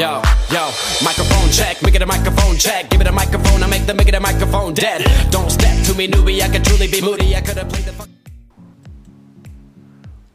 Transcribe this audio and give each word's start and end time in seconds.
Yo, 0.00 0.22
yo, 0.50 0.70
microphone 1.02 1.50
check, 1.50 1.76
microphone 2.06 2.56
check. 2.56 2.88
Give 2.88 3.02
it 3.02 3.08
a 3.08 3.12
microphone, 3.12 3.62
I 3.62 3.66
make 3.66 4.08
it 4.08 4.20
microphone 4.20 4.72
dead. 4.72 5.04
Don't 5.30 5.50
step 5.50 5.84
to 5.86 5.94
me, 5.94 6.08
newbie, 6.08 6.40
I 6.40 6.58
truly 6.60 6.88
be 6.88 7.02
moody. 7.02 7.34
I 7.34 7.42
could 7.42 7.58
have 7.58 7.68
played 7.68 7.84
the 7.84 7.92
fuck. 7.92 8.08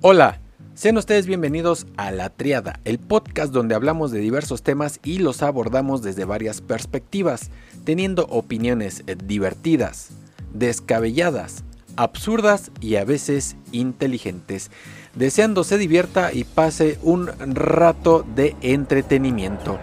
Hola, 0.01 0.39
sean 0.75 0.97
ustedes 0.97 1.25
bienvenidos 1.25 1.87
a 1.97 2.11
La 2.11 2.29
Triada, 2.29 2.79
el 2.83 2.99
podcast 2.99 3.53
donde 3.53 3.73
hablamos 3.73 4.11
de 4.11 4.19
diversos 4.19 4.61
temas 4.61 4.99
y 5.03 5.17
los 5.17 5.41
abordamos 5.41 6.03
desde 6.03 6.25
varias 6.25 6.61
perspectivas, 6.61 7.49
teniendo 7.85 8.27
opiniones 8.27 9.03
eh, 9.07 9.15
divertidas, 9.15 10.09
descabelladas, 10.53 11.63
absurdas 11.95 12.71
y 12.81 12.97
a 12.97 13.05
veces 13.05 13.55
inteligentes, 13.71 14.69
deseando 15.15 15.63
se 15.63 15.77
divierta 15.77 16.31
y 16.33 16.43
pase 16.43 16.99
un 17.01 17.27
rato 17.39 18.25
de 18.35 18.55
entretenimiento. 18.61 19.79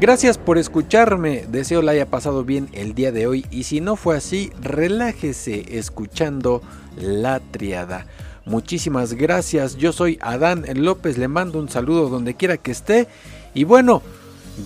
Gracias 0.00 0.38
por 0.38 0.58
escucharme, 0.58 1.44
deseo 1.48 1.80
la 1.80 1.92
haya 1.92 2.06
pasado 2.06 2.44
bien 2.44 2.68
el 2.72 2.94
día 2.94 3.12
de 3.12 3.26
hoy. 3.26 3.46
Y 3.50 3.62
si 3.62 3.80
no 3.80 3.96
fue 3.96 4.16
así, 4.16 4.50
relájese 4.60 5.78
escuchando 5.78 6.62
La 6.96 7.38
Triada. 7.40 8.06
Muchísimas 8.44 9.14
gracias, 9.14 9.76
yo 9.76 9.92
soy 9.92 10.18
Adán 10.20 10.64
López, 10.74 11.16
le 11.16 11.28
mando 11.28 11.58
un 11.58 11.68
saludo 11.68 12.08
donde 12.08 12.34
quiera 12.34 12.56
que 12.56 12.72
esté. 12.72 13.08
Y 13.54 13.64
bueno, 13.64 14.02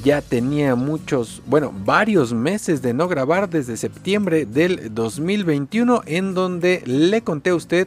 ya 0.02 0.22
tenía 0.22 0.74
muchos, 0.74 1.42
bueno, 1.46 1.72
varios 1.84 2.32
meses 2.32 2.82
de 2.82 2.94
no 2.94 3.06
grabar 3.06 3.48
desde 3.48 3.76
septiembre 3.76 4.46
del 4.46 4.94
2021 4.94 6.02
en 6.06 6.34
donde 6.34 6.82
le 6.86 7.22
conté 7.22 7.50
a 7.50 7.54
usted 7.54 7.86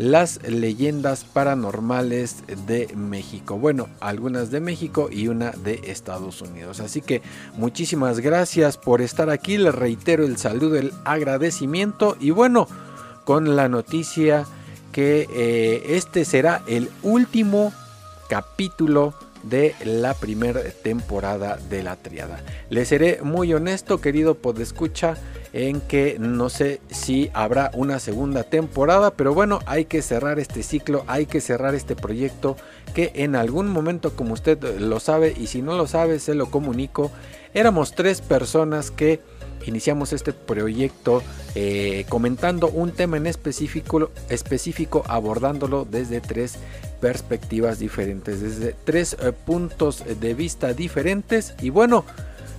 las 0.00 0.42
leyendas 0.48 1.24
paranormales 1.24 2.36
de 2.66 2.88
México. 2.96 3.58
Bueno, 3.58 3.90
algunas 4.00 4.50
de 4.50 4.60
México 4.60 5.10
y 5.12 5.28
una 5.28 5.50
de 5.50 5.78
Estados 5.84 6.40
Unidos. 6.40 6.80
Así 6.80 7.02
que 7.02 7.20
muchísimas 7.58 8.20
gracias 8.20 8.78
por 8.78 9.02
estar 9.02 9.28
aquí. 9.28 9.58
Les 9.58 9.74
reitero 9.74 10.24
el 10.24 10.38
saludo, 10.38 10.76
el 10.76 10.94
agradecimiento 11.04 12.16
y 12.18 12.30
bueno, 12.30 12.66
con 13.26 13.56
la 13.56 13.68
noticia 13.68 14.46
que 14.90 15.28
eh, 15.34 15.82
este 15.88 16.24
será 16.24 16.62
el 16.66 16.88
último 17.02 17.70
capítulo 18.30 19.12
de 19.42 19.74
la 19.84 20.14
primera 20.14 20.62
temporada 20.82 21.58
de 21.68 21.82
la 21.82 21.96
triada. 21.96 22.42
Les 22.70 22.88
seré 22.88 23.20
muy 23.22 23.52
honesto, 23.52 24.00
querido 24.00 24.34
podescucha, 24.34 25.18
en 25.52 25.80
que 25.80 26.16
no 26.18 26.48
sé 26.48 26.80
si 26.90 27.30
habrá 27.34 27.70
una 27.74 27.98
segunda 27.98 28.44
temporada, 28.44 29.12
pero 29.12 29.34
bueno, 29.34 29.60
hay 29.66 29.84
que 29.84 30.02
cerrar 30.02 30.38
este 30.38 30.62
ciclo, 30.62 31.04
hay 31.06 31.26
que 31.26 31.40
cerrar 31.40 31.74
este 31.74 31.96
proyecto 31.96 32.56
que 32.94 33.12
en 33.16 33.36
algún 33.36 33.68
momento, 33.68 34.14
como 34.14 34.34
usted 34.34 34.62
lo 34.78 35.00
sabe, 35.00 35.34
y 35.36 35.46
si 35.48 35.62
no 35.62 35.76
lo 35.76 35.86
sabe, 35.86 36.18
se 36.18 36.34
lo 36.34 36.50
comunico, 36.50 37.10
éramos 37.54 37.94
tres 37.94 38.20
personas 38.20 38.90
que 38.90 39.20
iniciamos 39.66 40.12
este 40.12 40.32
proyecto 40.32 41.22
eh, 41.54 42.06
comentando 42.08 42.68
un 42.68 42.92
tema 42.92 43.16
en 43.16 43.26
específico, 43.26 44.10
específico, 44.28 45.04
abordándolo 45.06 45.84
desde 45.84 46.20
tres 46.20 46.56
perspectivas 47.00 47.78
diferentes, 47.78 48.40
desde 48.40 48.74
tres 48.84 49.16
eh, 49.20 49.32
puntos 49.32 50.04
de 50.20 50.34
vista 50.34 50.72
diferentes. 50.72 51.54
Y 51.60 51.70
bueno, 51.70 52.04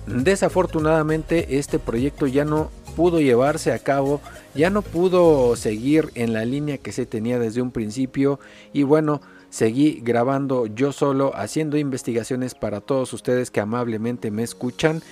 desafortunadamente 0.06 1.58
este 1.58 1.78
proyecto 1.78 2.26
ya 2.26 2.44
no 2.44 2.70
pudo 2.94 3.20
llevarse 3.20 3.72
a 3.72 3.78
cabo, 3.78 4.20
ya 4.54 4.70
no 4.70 4.82
pudo 4.82 5.56
seguir 5.56 6.10
en 6.14 6.32
la 6.32 6.44
línea 6.44 6.78
que 6.78 6.92
se 6.92 7.06
tenía 7.06 7.38
desde 7.38 7.62
un 7.62 7.70
principio. 7.70 8.38
Y 8.72 8.84
bueno, 8.84 9.20
seguí 9.50 10.00
grabando 10.02 10.66
yo 10.66 10.92
solo, 10.92 11.32
haciendo 11.34 11.76
investigaciones 11.76 12.54
para 12.54 12.80
todos 12.80 13.12
ustedes 13.12 13.50
que 13.50 13.60
amablemente 13.60 14.30
me 14.30 14.42
escuchan. 14.42 15.02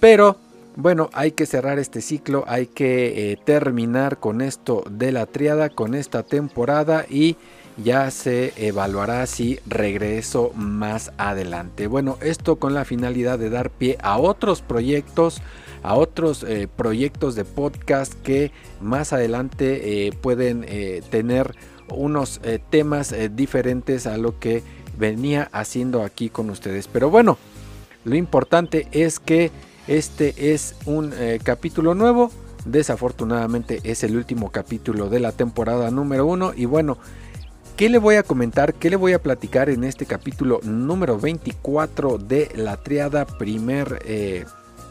Pero 0.00 0.36
bueno, 0.76 1.10
hay 1.12 1.32
que 1.32 1.46
cerrar 1.46 1.78
este 1.78 2.00
ciclo, 2.00 2.44
hay 2.46 2.66
que 2.66 3.32
eh, 3.32 3.38
terminar 3.44 4.18
con 4.18 4.40
esto 4.40 4.84
de 4.90 5.12
la 5.12 5.26
triada, 5.26 5.68
con 5.68 5.94
esta 5.94 6.22
temporada 6.22 7.06
y 7.08 7.36
ya 7.82 8.10
se 8.10 8.52
evaluará 8.56 9.26
si 9.26 9.58
regreso 9.66 10.52
más 10.54 11.12
adelante. 11.18 11.86
Bueno, 11.86 12.18
esto 12.20 12.56
con 12.56 12.74
la 12.74 12.84
finalidad 12.84 13.38
de 13.38 13.50
dar 13.50 13.70
pie 13.70 13.96
a 14.02 14.18
otros 14.18 14.62
proyectos, 14.62 15.42
a 15.82 15.94
otros 15.94 16.42
eh, 16.42 16.68
proyectos 16.74 17.34
de 17.34 17.44
podcast 17.44 18.14
que 18.22 18.52
más 18.80 19.12
adelante 19.12 20.06
eh, 20.06 20.12
pueden 20.12 20.66
tener 21.10 21.54
unos 21.88 22.40
temas 22.70 23.14
diferentes 23.34 24.06
a 24.06 24.16
lo 24.16 24.38
que 24.38 24.62
venía 24.96 25.48
haciendo 25.52 26.04
aquí 26.04 26.28
con 26.28 26.50
ustedes. 26.50 26.86
Pero 26.86 27.10
bueno, 27.10 27.36
lo 28.04 28.14
importante 28.14 28.86
es 28.92 29.18
que 29.18 29.50
este 29.86 30.52
es 30.52 30.76
un 30.86 31.12
eh, 31.14 31.38
capítulo 31.42 31.94
nuevo. 31.94 32.30
Desafortunadamente 32.64 33.80
es 33.84 34.04
el 34.04 34.16
último 34.16 34.50
capítulo 34.50 35.08
de 35.08 35.20
la 35.20 35.32
temporada 35.32 35.90
número 35.90 36.26
uno. 36.26 36.52
Y 36.54 36.64
bueno, 36.66 36.96
¿qué 37.76 37.88
le 37.88 37.98
voy 37.98 38.14
a 38.14 38.22
comentar? 38.22 38.74
¿Qué 38.74 38.88
le 38.88 38.96
voy 38.96 39.12
a 39.12 39.22
platicar 39.22 39.68
en 39.68 39.84
este 39.84 40.06
capítulo 40.06 40.60
número 40.62 41.18
24 41.18 42.18
de 42.18 42.50
la 42.54 42.76
triada 42.76 43.26
primer, 43.26 44.00
eh, 44.04 44.44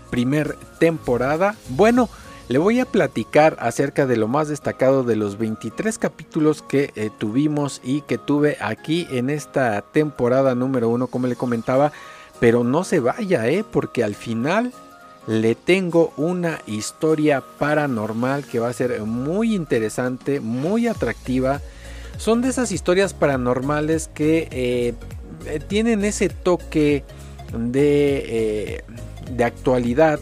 primer 0.09 0.57
temporada? 0.79 1.55
Bueno, 1.69 2.09
le 2.49 2.57
voy 2.57 2.79
a 2.79 2.85
platicar 2.85 3.57
acerca 3.59 4.07
de 4.07 4.17
lo 4.17 4.27
más 4.27 4.47
destacado 4.47 5.03
de 5.03 5.15
los 5.15 5.37
23 5.37 5.99
capítulos 5.99 6.63
que 6.63 6.91
eh, 6.95 7.11
tuvimos 7.15 7.79
y 7.83 8.01
que 8.01 8.17
tuve 8.17 8.57
aquí 8.59 9.07
en 9.11 9.29
esta 9.29 9.81
temporada 9.81 10.55
número 10.55 10.89
uno, 10.89 11.07
como 11.07 11.27
le 11.27 11.35
comentaba. 11.35 11.91
Pero 12.39 12.63
no 12.63 12.83
se 12.83 12.99
vaya, 12.99 13.47
¿eh? 13.47 13.63
porque 13.69 14.03
al 14.03 14.15
final 14.15 14.71
le 15.27 15.53
tengo 15.53 16.11
una 16.17 16.59
historia 16.65 17.43
paranormal 17.59 18.45
que 18.45 18.59
va 18.59 18.69
a 18.69 18.73
ser 18.73 19.01
muy 19.01 19.53
interesante, 19.53 20.39
muy 20.39 20.87
atractiva. 20.87 21.61
Son 22.17 22.41
de 22.41 22.49
esas 22.49 22.71
historias 22.71 23.13
paranormales 23.13 24.09
que 24.11 24.47
eh, 24.51 24.93
eh, 25.45 25.59
tienen 25.59 26.03
ese 26.03 26.29
toque 26.29 27.03
de, 27.53 28.83
de 29.29 29.44
actualidad 29.44 30.19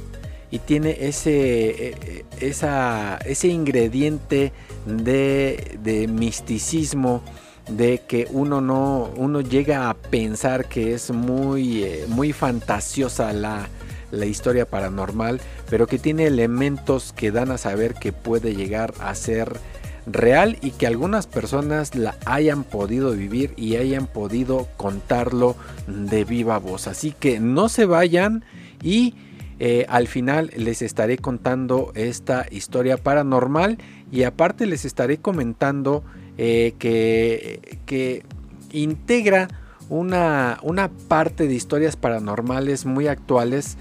y 0.50 0.60
tiene 0.60 0.98
ese, 1.02 2.24
ese 2.40 3.48
ingrediente 3.48 4.54
de, 4.86 5.78
de, 5.84 6.08
misticismo 6.08 7.22
de 7.70 8.02
que 8.08 8.28
uno 8.32 8.62
no 8.62 9.10
uno 9.18 9.42
llega 9.42 9.90
a 9.90 9.94
pensar 9.94 10.70
que 10.70 10.94
es 10.94 11.12
muy 11.12 11.86
muy 12.08 12.32
fantasiosa 12.32 13.34
la, 13.34 13.68
la 14.12 14.26
historia 14.26 14.66
paranormal, 14.66 15.42
pero 15.70 15.88
que 15.88 16.00
tiene 16.00 16.26
elementos 16.28 17.14
que 17.14 17.32
dan 17.32 17.52
a 17.52 17.58
saber 17.58 17.94
que 17.96 18.14
puede 18.14 18.56
llegar 18.56 18.94
a 19.00 19.14
ser 19.16 19.58
real 20.06 20.58
y 20.62 20.72
que 20.72 20.88
algunas 20.88 21.28
personas 21.28 21.96
la 21.96 22.16
hayan 22.26 22.64
podido 22.64 23.12
vivir 23.12 23.54
y 23.58 23.76
hayan 23.76 24.08
podido 24.08 24.68
contarlo 24.78 25.56
de 25.88 26.24
viva 26.24 26.58
voz. 26.60 26.88
Así 26.88 27.12
que 27.12 27.40
no 27.40 27.68
se 27.68 27.86
vayan 27.86 28.46
y 28.82 29.16
eh, 29.60 29.86
al 29.90 30.08
final 30.08 30.52
les 30.56 30.82
estaré 30.82 31.18
contando 31.18 31.92
esta 31.96 32.46
historia 32.52 32.98
paranormal 32.98 33.78
y 34.12 34.24
aparte 34.24 34.66
les 34.66 34.86
estaré 34.86 35.18
comentando 35.18 36.04
eh, 36.38 36.74
que, 36.78 37.80
que 37.86 38.24
integra 38.72 39.48
una, 39.90 40.60
una 40.62 40.90
parte 40.90 41.48
de 41.48 41.56
historias 41.56 41.96
paranormales 41.96 42.86
muy 42.86 43.08
actuales 43.08 43.78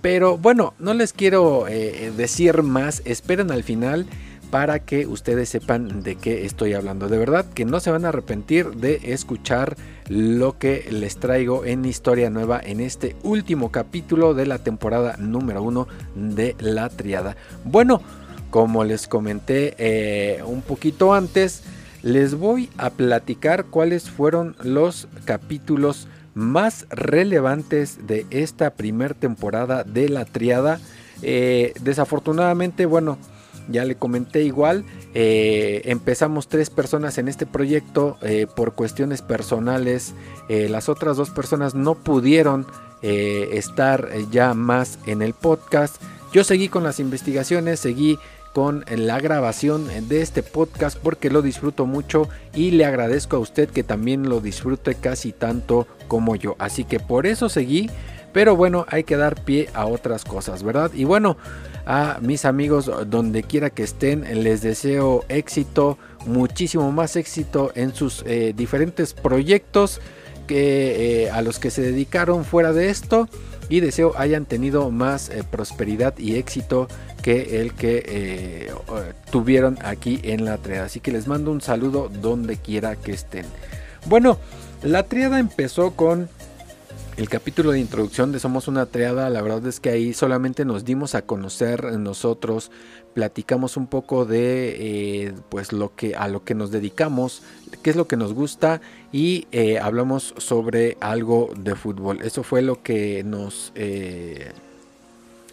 pero 0.00 0.38
bueno, 0.38 0.74
no 0.78 0.94
les 0.94 1.12
quiero 1.12 1.66
eh, 1.68 2.12
decir 2.16 2.62
más, 2.62 3.02
esperen 3.04 3.50
al 3.50 3.64
final 3.64 4.06
para 4.50 4.78
que 4.80 5.06
ustedes 5.06 5.48
sepan 5.48 6.02
de 6.02 6.16
qué 6.16 6.44
estoy 6.46 6.74
hablando. 6.74 7.08
De 7.08 7.18
verdad 7.18 7.46
que 7.54 7.64
no 7.64 7.80
se 7.80 7.90
van 7.90 8.04
a 8.04 8.08
arrepentir 8.08 8.70
de 8.70 9.00
escuchar 9.12 9.76
lo 10.08 10.58
que 10.58 10.88
les 10.90 11.18
traigo 11.18 11.64
en 11.64 11.84
Historia 11.84 12.30
Nueva 12.30 12.60
en 12.62 12.80
este 12.80 13.16
último 13.22 13.70
capítulo 13.70 14.34
de 14.34 14.46
la 14.46 14.58
temporada 14.58 15.16
número 15.18 15.62
uno 15.62 15.86
de 16.14 16.56
La 16.58 16.88
Triada. 16.88 17.36
Bueno, 17.64 18.00
como 18.50 18.84
les 18.84 19.06
comenté 19.06 19.74
eh, 19.78 20.42
un 20.44 20.62
poquito 20.62 21.12
antes, 21.12 21.62
les 22.02 22.34
voy 22.34 22.70
a 22.78 22.90
platicar 22.90 23.66
cuáles 23.66 24.08
fueron 24.08 24.56
los 24.62 25.08
capítulos 25.24 26.08
más 26.34 26.86
relevantes 26.90 28.06
de 28.06 28.24
esta 28.30 28.70
primera 28.70 29.12
temporada 29.12 29.84
de 29.84 30.08
la 30.08 30.24
triada. 30.24 30.80
Eh, 31.20 31.74
desafortunadamente, 31.82 32.86
bueno, 32.86 33.18
ya 33.68 33.84
le 33.84 33.96
comenté 33.96 34.42
igual, 34.42 34.84
eh, 35.14 35.82
empezamos 35.84 36.48
tres 36.48 36.70
personas 36.70 37.18
en 37.18 37.28
este 37.28 37.46
proyecto 37.46 38.16
eh, 38.22 38.46
por 38.54 38.74
cuestiones 38.74 39.22
personales. 39.22 40.14
las 40.48 40.88
otras 40.88 41.16
dos 41.16 41.30
personas 41.30 41.74
no 41.74 41.94
pudieron 41.94 42.66
estar 43.02 44.08
ya 44.30 44.54
más 44.54 44.98
en 45.06 45.22
el 45.22 45.34
podcast. 45.34 46.02
Yo 46.32 46.42
seguí 46.42 46.68
con 46.68 46.82
las 46.82 47.00
investigaciones, 47.00 47.80
seguí 47.80 48.18
con 48.52 48.84
la 48.88 49.20
grabación 49.20 49.86
de 50.08 50.22
este 50.22 50.42
podcast 50.42 50.98
porque 50.98 51.30
lo 51.30 51.42
disfruto 51.42 51.86
mucho 51.86 52.28
y 52.54 52.72
le 52.72 52.84
agradezco 52.84 53.36
a 53.36 53.38
usted 53.38 53.68
que 53.68 53.84
también 53.84 54.28
lo 54.28 54.40
disfrute 54.40 54.94
casi 54.94 55.32
tanto 55.32 55.86
como 56.08 56.34
yo. 56.34 56.56
Así 56.58 56.84
que 56.84 56.98
por 56.98 57.26
eso 57.26 57.48
seguí, 57.48 57.90
pero 58.32 58.56
bueno, 58.56 58.84
hay 58.88 59.04
que 59.04 59.16
dar 59.16 59.42
pie 59.44 59.68
a 59.74 59.86
otras 59.86 60.24
cosas, 60.24 60.62
¿verdad? 60.62 60.90
Y 60.94 61.04
bueno, 61.04 61.36
a 61.88 62.18
mis 62.20 62.44
amigos 62.44 62.90
donde 63.06 63.42
quiera 63.42 63.70
que 63.70 63.82
estén, 63.82 64.44
les 64.44 64.60
deseo 64.60 65.24
éxito, 65.30 65.96
muchísimo 66.26 66.92
más 66.92 67.16
éxito 67.16 67.72
en 67.74 67.94
sus 67.94 68.22
eh, 68.26 68.52
diferentes 68.54 69.14
proyectos 69.14 70.02
que 70.46 71.24
eh, 71.24 71.30
a 71.30 71.40
los 71.40 71.58
que 71.58 71.70
se 71.70 71.80
dedicaron 71.80 72.44
fuera 72.44 72.74
de 72.74 72.90
esto 72.90 73.26
y 73.70 73.80
deseo 73.80 74.12
hayan 74.18 74.44
tenido 74.44 74.90
más 74.90 75.30
eh, 75.30 75.42
prosperidad 75.50 76.12
y 76.18 76.36
éxito 76.36 76.88
que 77.22 77.62
el 77.62 77.72
que 77.72 78.70
tuvieron 79.30 79.78
aquí 79.82 80.20
en 80.24 80.44
la 80.44 80.58
triada. 80.58 80.84
Así 80.84 81.00
que 81.00 81.10
les 81.10 81.26
mando 81.26 81.50
un 81.50 81.62
saludo 81.62 82.10
donde 82.20 82.58
quiera 82.58 82.96
que 82.96 83.12
estén. 83.12 83.46
Bueno, 84.04 84.38
la 84.82 85.04
triada 85.04 85.38
empezó 85.38 85.92
con 85.92 86.28
el 87.18 87.28
capítulo 87.28 87.72
de 87.72 87.80
introducción 87.80 88.30
de 88.30 88.38
Somos 88.38 88.68
una 88.68 88.86
triada. 88.86 89.28
La 89.28 89.42
verdad 89.42 89.66
es 89.66 89.80
que 89.80 89.90
ahí 89.90 90.14
solamente 90.14 90.64
nos 90.64 90.84
dimos 90.84 91.16
a 91.16 91.22
conocer 91.22 91.98
nosotros, 91.98 92.70
platicamos 93.12 93.76
un 93.76 93.88
poco 93.88 94.24
de 94.24 95.26
eh, 95.26 95.34
pues 95.48 95.72
lo 95.72 95.96
que 95.96 96.14
a 96.14 96.28
lo 96.28 96.44
que 96.44 96.54
nos 96.54 96.70
dedicamos, 96.70 97.42
qué 97.82 97.90
es 97.90 97.96
lo 97.96 98.06
que 98.06 98.16
nos 98.16 98.34
gusta 98.34 98.80
y 99.10 99.48
eh, 99.50 99.80
hablamos 99.80 100.32
sobre 100.36 100.96
algo 101.00 101.50
de 101.58 101.74
fútbol. 101.74 102.22
Eso 102.22 102.44
fue 102.44 102.62
lo 102.62 102.84
que 102.84 103.24
nos 103.24 103.72
eh, 103.74 104.52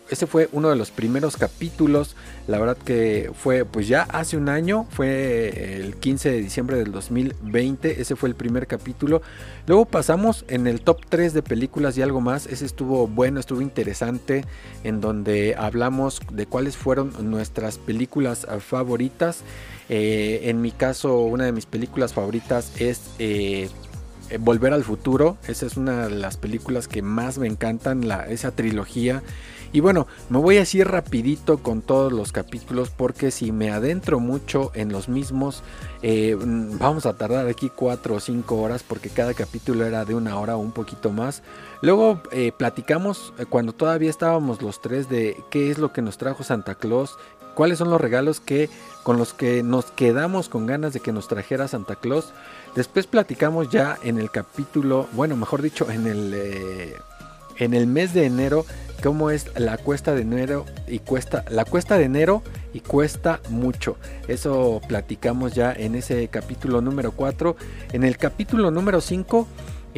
ese 0.09 0.27
fue 0.27 0.49
uno 0.51 0.69
de 0.69 0.75
los 0.75 0.91
primeros 0.91 1.35
capítulos. 1.35 2.15
La 2.47 2.59
verdad 2.59 2.77
que 2.77 3.31
fue 3.33 3.65
pues 3.65 3.87
ya 3.87 4.03
hace 4.03 4.37
un 4.37 4.49
año, 4.49 4.85
fue 4.91 5.77
el 5.77 5.95
15 5.95 6.31
de 6.31 6.41
diciembre 6.41 6.77
del 6.77 6.91
2020. 6.91 8.01
Ese 8.01 8.15
fue 8.15 8.29
el 8.29 8.35
primer 8.35 8.67
capítulo. 8.67 9.23
Luego 9.65 9.85
pasamos 9.85 10.45
en 10.47 10.67
el 10.67 10.81
top 10.81 10.99
3 11.09 11.33
de 11.33 11.41
películas 11.41 11.97
y 11.97 12.03
algo 12.03 12.21
más. 12.21 12.45
Ese 12.45 12.65
estuvo 12.65 13.07
bueno, 13.07 13.39
estuvo 13.39 13.61
interesante. 13.61 14.45
En 14.83 15.01
donde 15.01 15.55
hablamos 15.57 16.21
de 16.31 16.45
cuáles 16.45 16.77
fueron 16.77 17.11
nuestras 17.31 17.79
películas 17.79 18.45
favoritas. 18.59 19.39
Eh, 19.89 20.41
en 20.43 20.61
mi 20.61 20.71
caso, 20.71 21.19
una 21.19 21.45
de 21.45 21.51
mis 21.51 21.65
películas 21.65 22.13
favoritas 22.13 22.71
es... 22.79 23.01
Eh, 23.19 23.69
Volver 24.39 24.73
al 24.73 24.83
futuro, 24.83 25.37
esa 25.47 25.67
es 25.67 25.77
una 25.77 26.07
de 26.07 26.15
las 26.15 26.35
películas 26.37 26.87
que 26.87 27.03
más 27.03 27.37
me 27.37 27.45
encantan, 27.45 28.07
la, 28.07 28.25
esa 28.27 28.49
trilogía 28.49 29.21
y 29.75 29.81
bueno, 29.81 30.07
me 30.29 30.37
voy 30.37 30.57
así 30.57 30.85
rapidito 30.85 31.57
con 31.57 31.81
todos 31.81 32.13
los 32.13 32.31
capítulos 32.31 32.89
porque 32.89 33.29
si 33.29 33.51
me 33.51 33.71
adentro 33.71 34.21
mucho 34.21 34.71
en 34.73 34.89
los 34.89 35.09
mismos, 35.09 35.63
eh, 36.01 36.33
mm, 36.33 36.77
vamos 36.79 37.05
a 37.05 37.17
tardar 37.17 37.45
aquí 37.49 37.69
4 37.75 38.15
o 38.15 38.19
5 38.21 38.55
horas 38.55 38.83
porque 38.83 39.09
cada 39.09 39.33
capítulo 39.33 39.85
era 39.85 40.05
de 40.05 40.15
una 40.15 40.39
hora 40.39 40.55
o 40.55 40.59
un 40.59 40.71
poquito 40.71 41.11
más. 41.11 41.43
Luego 41.81 42.21
eh, 42.31 42.53
platicamos 42.57 43.33
eh, 43.37 43.45
cuando 43.49 43.73
todavía 43.73 44.09
estábamos 44.09 44.61
los 44.61 44.81
tres 44.81 45.09
de 45.09 45.43
qué 45.51 45.69
es 45.69 45.77
lo 45.77 45.91
que 45.91 46.01
nos 46.01 46.17
trajo 46.17 46.45
Santa 46.45 46.75
Claus, 46.75 47.17
cuáles 47.53 47.77
son 47.77 47.89
los 47.89 47.99
regalos 47.99 48.39
que 48.39 48.69
con 49.03 49.17
los 49.17 49.33
que 49.33 49.61
nos 49.61 49.91
quedamos 49.91 50.47
con 50.47 50.67
ganas 50.67 50.93
de 50.93 51.01
que 51.01 51.11
nos 51.11 51.27
trajera 51.27 51.67
Santa 51.67 51.97
Claus. 51.97 52.31
Después 52.77 53.07
platicamos 53.07 53.69
ya 53.69 53.97
en 54.03 54.19
el 54.19 54.31
capítulo, 54.31 55.09
bueno, 55.11 55.35
mejor 55.35 55.61
dicho, 55.61 55.91
en 55.91 56.07
el 56.07 56.95
en 57.57 57.73
el 57.73 57.87
mes 57.87 58.13
de 58.13 58.25
enero 58.25 58.65
cómo 59.03 59.29
es 59.29 59.49
la 59.57 59.77
cuesta 59.77 60.13
de 60.13 60.21
enero 60.21 60.65
y 60.87 60.99
cuesta 60.99 61.45
la 61.49 61.65
cuesta 61.65 61.97
de 61.97 62.05
enero 62.05 62.43
y 62.73 62.79
cuesta 62.79 63.39
mucho. 63.49 63.97
Eso 64.27 64.81
platicamos 64.87 65.53
ya 65.53 65.71
en 65.71 65.95
ese 65.95 66.27
capítulo 66.27 66.81
número 66.81 67.11
4. 67.11 67.55
En 67.93 68.03
el 68.03 68.17
capítulo 68.17 68.71
número 68.71 69.01
5 69.01 69.47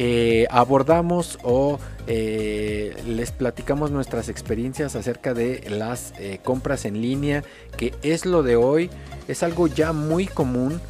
eh, 0.00 0.46
abordamos 0.50 1.38
o 1.42 1.80
eh, 2.06 2.96
les 3.06 3.32
platicamos 3.32 3.90
nuestras 3.90 4.28
experiencias 4.28 4.94
acerca 4.94 5.34
de 5.34 5.68
las 5.68 6.14
eh, 6.18 6.38
compras 6.44 6.84
en 6.84 7.02
línea, 7.02 7.42
que 7.76 7.94
es 8.02 8.24
lo 8.24 8.42
de 8.44 8.54
hoy, 8.54 8.90
es 9.26 9.42
algo 9.42 9.66
ya 9.66 9.92
muy 9.92 10.26
común 10.26 10.80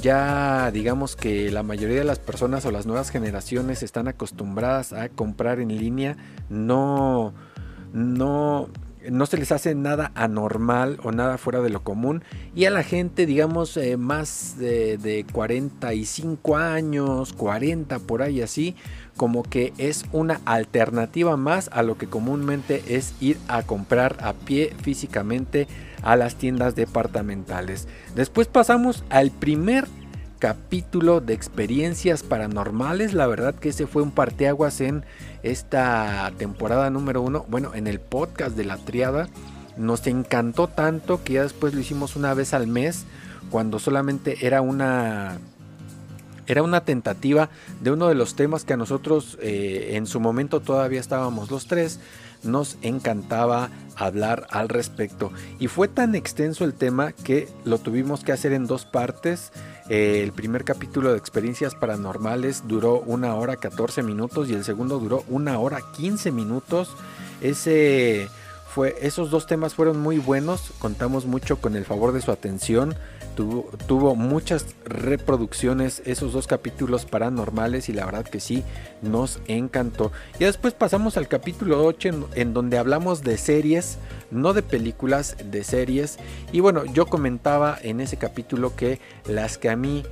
ya 0.00 0.70
digamos 0.70 1.16
que 1.16 1.50
la 1.50 1.62
mayoría 1.62 1.98
de 1.98 2.04
las 2.04 2.18
personas 2.18 2.64
o 2.66 2.70
las 2.70 2.86
nuevas 2.86 3.10
generaciones 3.10 3.82
están 3.82 4.08
acostumbradas 4.08 4.92
a 4.92 5.08
comprar 5.08 5.60
en 5.60 5.76
línea, 5.76 6.16
no, 6.50 7.32
no, 7.92 8.68
no 9.10 9.26
se 9.26 9.38
les 9.38 9.52
hace 9.52 9.74
nada 9.74 10.12
anormal 10.14 10.98
o 11.02 11.12
nada 11.12 11.38
fuera 11.38 11.60
de 11.60 11.70
lo 11.70 11.82
común. 11.82 12.22
Y 12.54 12.64
a 12.64 12.70
la 12.70 12.82
gente, 12.82 13.26
digamos, 13.26 13.76
eh, 13.76 13.96
más 13.96 14.56
de, 14.58 14.98
de 14.98 15.24
45 15.32 16.56
años, 16.56 17.32
40 17.32 17.98
por 18.00 18.22
ahí 18.22 18.42
así, 18.42 18.76
como 19.16 19.42
que 19.42 19.72
es 19.78 20.04
una 20.12 20.40
alternativa 20.44 21.36
más 21.36 21.70
a 21.72 21.82
lo 21.82 21.98
que 21.98 22.06
comúnmente 22.06 22.82
es 22.88 23.14
ir 23.20 23.38
a 23.48 23.62
comprar 23.62 24.16
a 24.20 24.32
pie 24.32 24.72
físicamente 24.82 25.66
a 26.02 26.16
las 26.16 26.36
tiendas 26.36 26.74
departamentales. 26.74 27.88
Después 28.14 28.46
pasamos 28.46 29.04
al 29.10 29.30
primer 29.30 29.86
capítulo 30.38 31.20
de 31.20 31.34
experiencias 31.34 32.22
paranormales. 32.22 33.12
La 33.12 33.26
verdad 33.26 33.54
que 33.54 33.70
ese 33.70 33.86
fue 33.86 34.02
un 34.02 34.12
parteaguas 34.12 34.80
en 34.80 35.04
esta 35.42 36.32
temporada 36.38 36.90
número 36.90 37.22
uno. 37.22 37.44
Bueno, 37.48 37.74
en 37.74 37.86
el 37.86 38.00
podcast 38.00 38.56
de 38.56 38.64
la 38.64 38.76
triada. 38.76 39.28
Nos 39.76 40.06
encantó 40.08 40.66
tanto 40.66 41.22
que 41.22 41.34
ya 41.34 41.42
después 41.42 41.72
lo 41.72 41.80
hicimos 41.80 42.16
una 42.16 42.34
vez 42.34 42.52
al 42.54 42.66
mes. 42.66 43.04
Cuando 43.50 43.78
solamente 43.78 44.46
era 44.46 44.60
una. 44.60 45.38
Era 46.46 46.62
una 46.62 46.80
tentativa 46.80 47.50
de 47.82 47.90
uno 47.90 48.08
de 48.08 48.14
los 48.14 48.34
temas 48.34 48.64
que 48.64 48.72
a 48.72 48.78
nosotros 48.78 49.36
eh, 49.42 49.90
en 49.92 50.06
su 50.06 50.18
momento 50.18 50.60
todavía 50.60 50.98
estábamos 50.98 51.50
los 51.50 51.66
tres 51.66 52.00
nos 52.42 52.78
encantaba 52.82 53.70
hablar 53.96 54.46
al 54.50 54.68
respecto. 54.68 55.32
Y 55.58 55.68
fue 55.68 55.88
tan 55.88 56.14
extenso 56.14 56.64
el 56.64 56.74
tema 56.74 57.12
que 57.12 57.48
lo 57.64 57.78
tuvimos 57.78 58.24
que 58.24 58.32
hacer 58.32 58.52
en 58.52 58.66
dos 58.66 58.84
partes. 58.84 59.52
El 59.88 60.32
primer 60.32 60.64
capítulo 60.64 61.12
de 61.12 61.18
experiencias 61.18 61.74
paranormales 61.74 62.64
duró 62.68 63.00
una 63.00 63.34
hora 63.34 63.56
14 63.56 64.02
minutos 64.02 64.50
y 64.50 64.54
el 64.54 64.64
segundo 64.64 64.98
duró 64.98 65.24
una 65.28 65.58
hora 65.58 65.80
15 65.96 66.30
minutos. 66.30 66.90
Ese 67.40 68.28
fue, 68.68 68.96
esos 69.00 69.30
dos 69.30 69.46
temas 69.46 69.74
fueron 69.74 69.98
muy 69.98 70.18
buenos. 70.18 70.72
Contamos 70.78 71.24
mucho 71.24 71.60
con 71.60 71.74
el 71.74 71.86
favor 71.86 72.12
de 72.12 72.20
su 72.20 72.30
atención. 72.30 72.94
Tuvo, 73.38 74.16
muchas 74.16 74.66
reproducciones 74.84 76.02
esos 76.06 76.32
dos 76.32 76.48
capítulos 76.48 77.04
paranormales 77.04 77.88
y 77.88 77.92
la 77.92 78.04
verdad 78.04 78.24
que 78.24 78.40
sí, 78.40 78.64
nos 79.00 79.38
encantó. 79.46 80.10
Y 80.40 80.44
después 80.44 80.74
pasamos 80.74 81.16
al 81.16 81.28
capítulo 81.28 81.84
8 81.84 82.30
en, 82.34 82.52
donde 82.52 82.78
hablamos 82.78 83.22
de 83.22 83.38
series, 83.38 83.98
no 84.32 84.54
de 84.54 84.62
películas, 84.64 85.36
de 85.52 85.62
series. 85.62 86.18
Y 86.50 86.58
bueno, 86.58 86.84
yo 86.84 87.06
comentaba 87.06 87.78
en 87.80 88.00
ese 88.00 88.16
capítulo 88.16 88.74
que 88.74 88.98
las 89.28 89.56
que 89.56 89.70
a 89.70 89.76
mí 89.76 90.02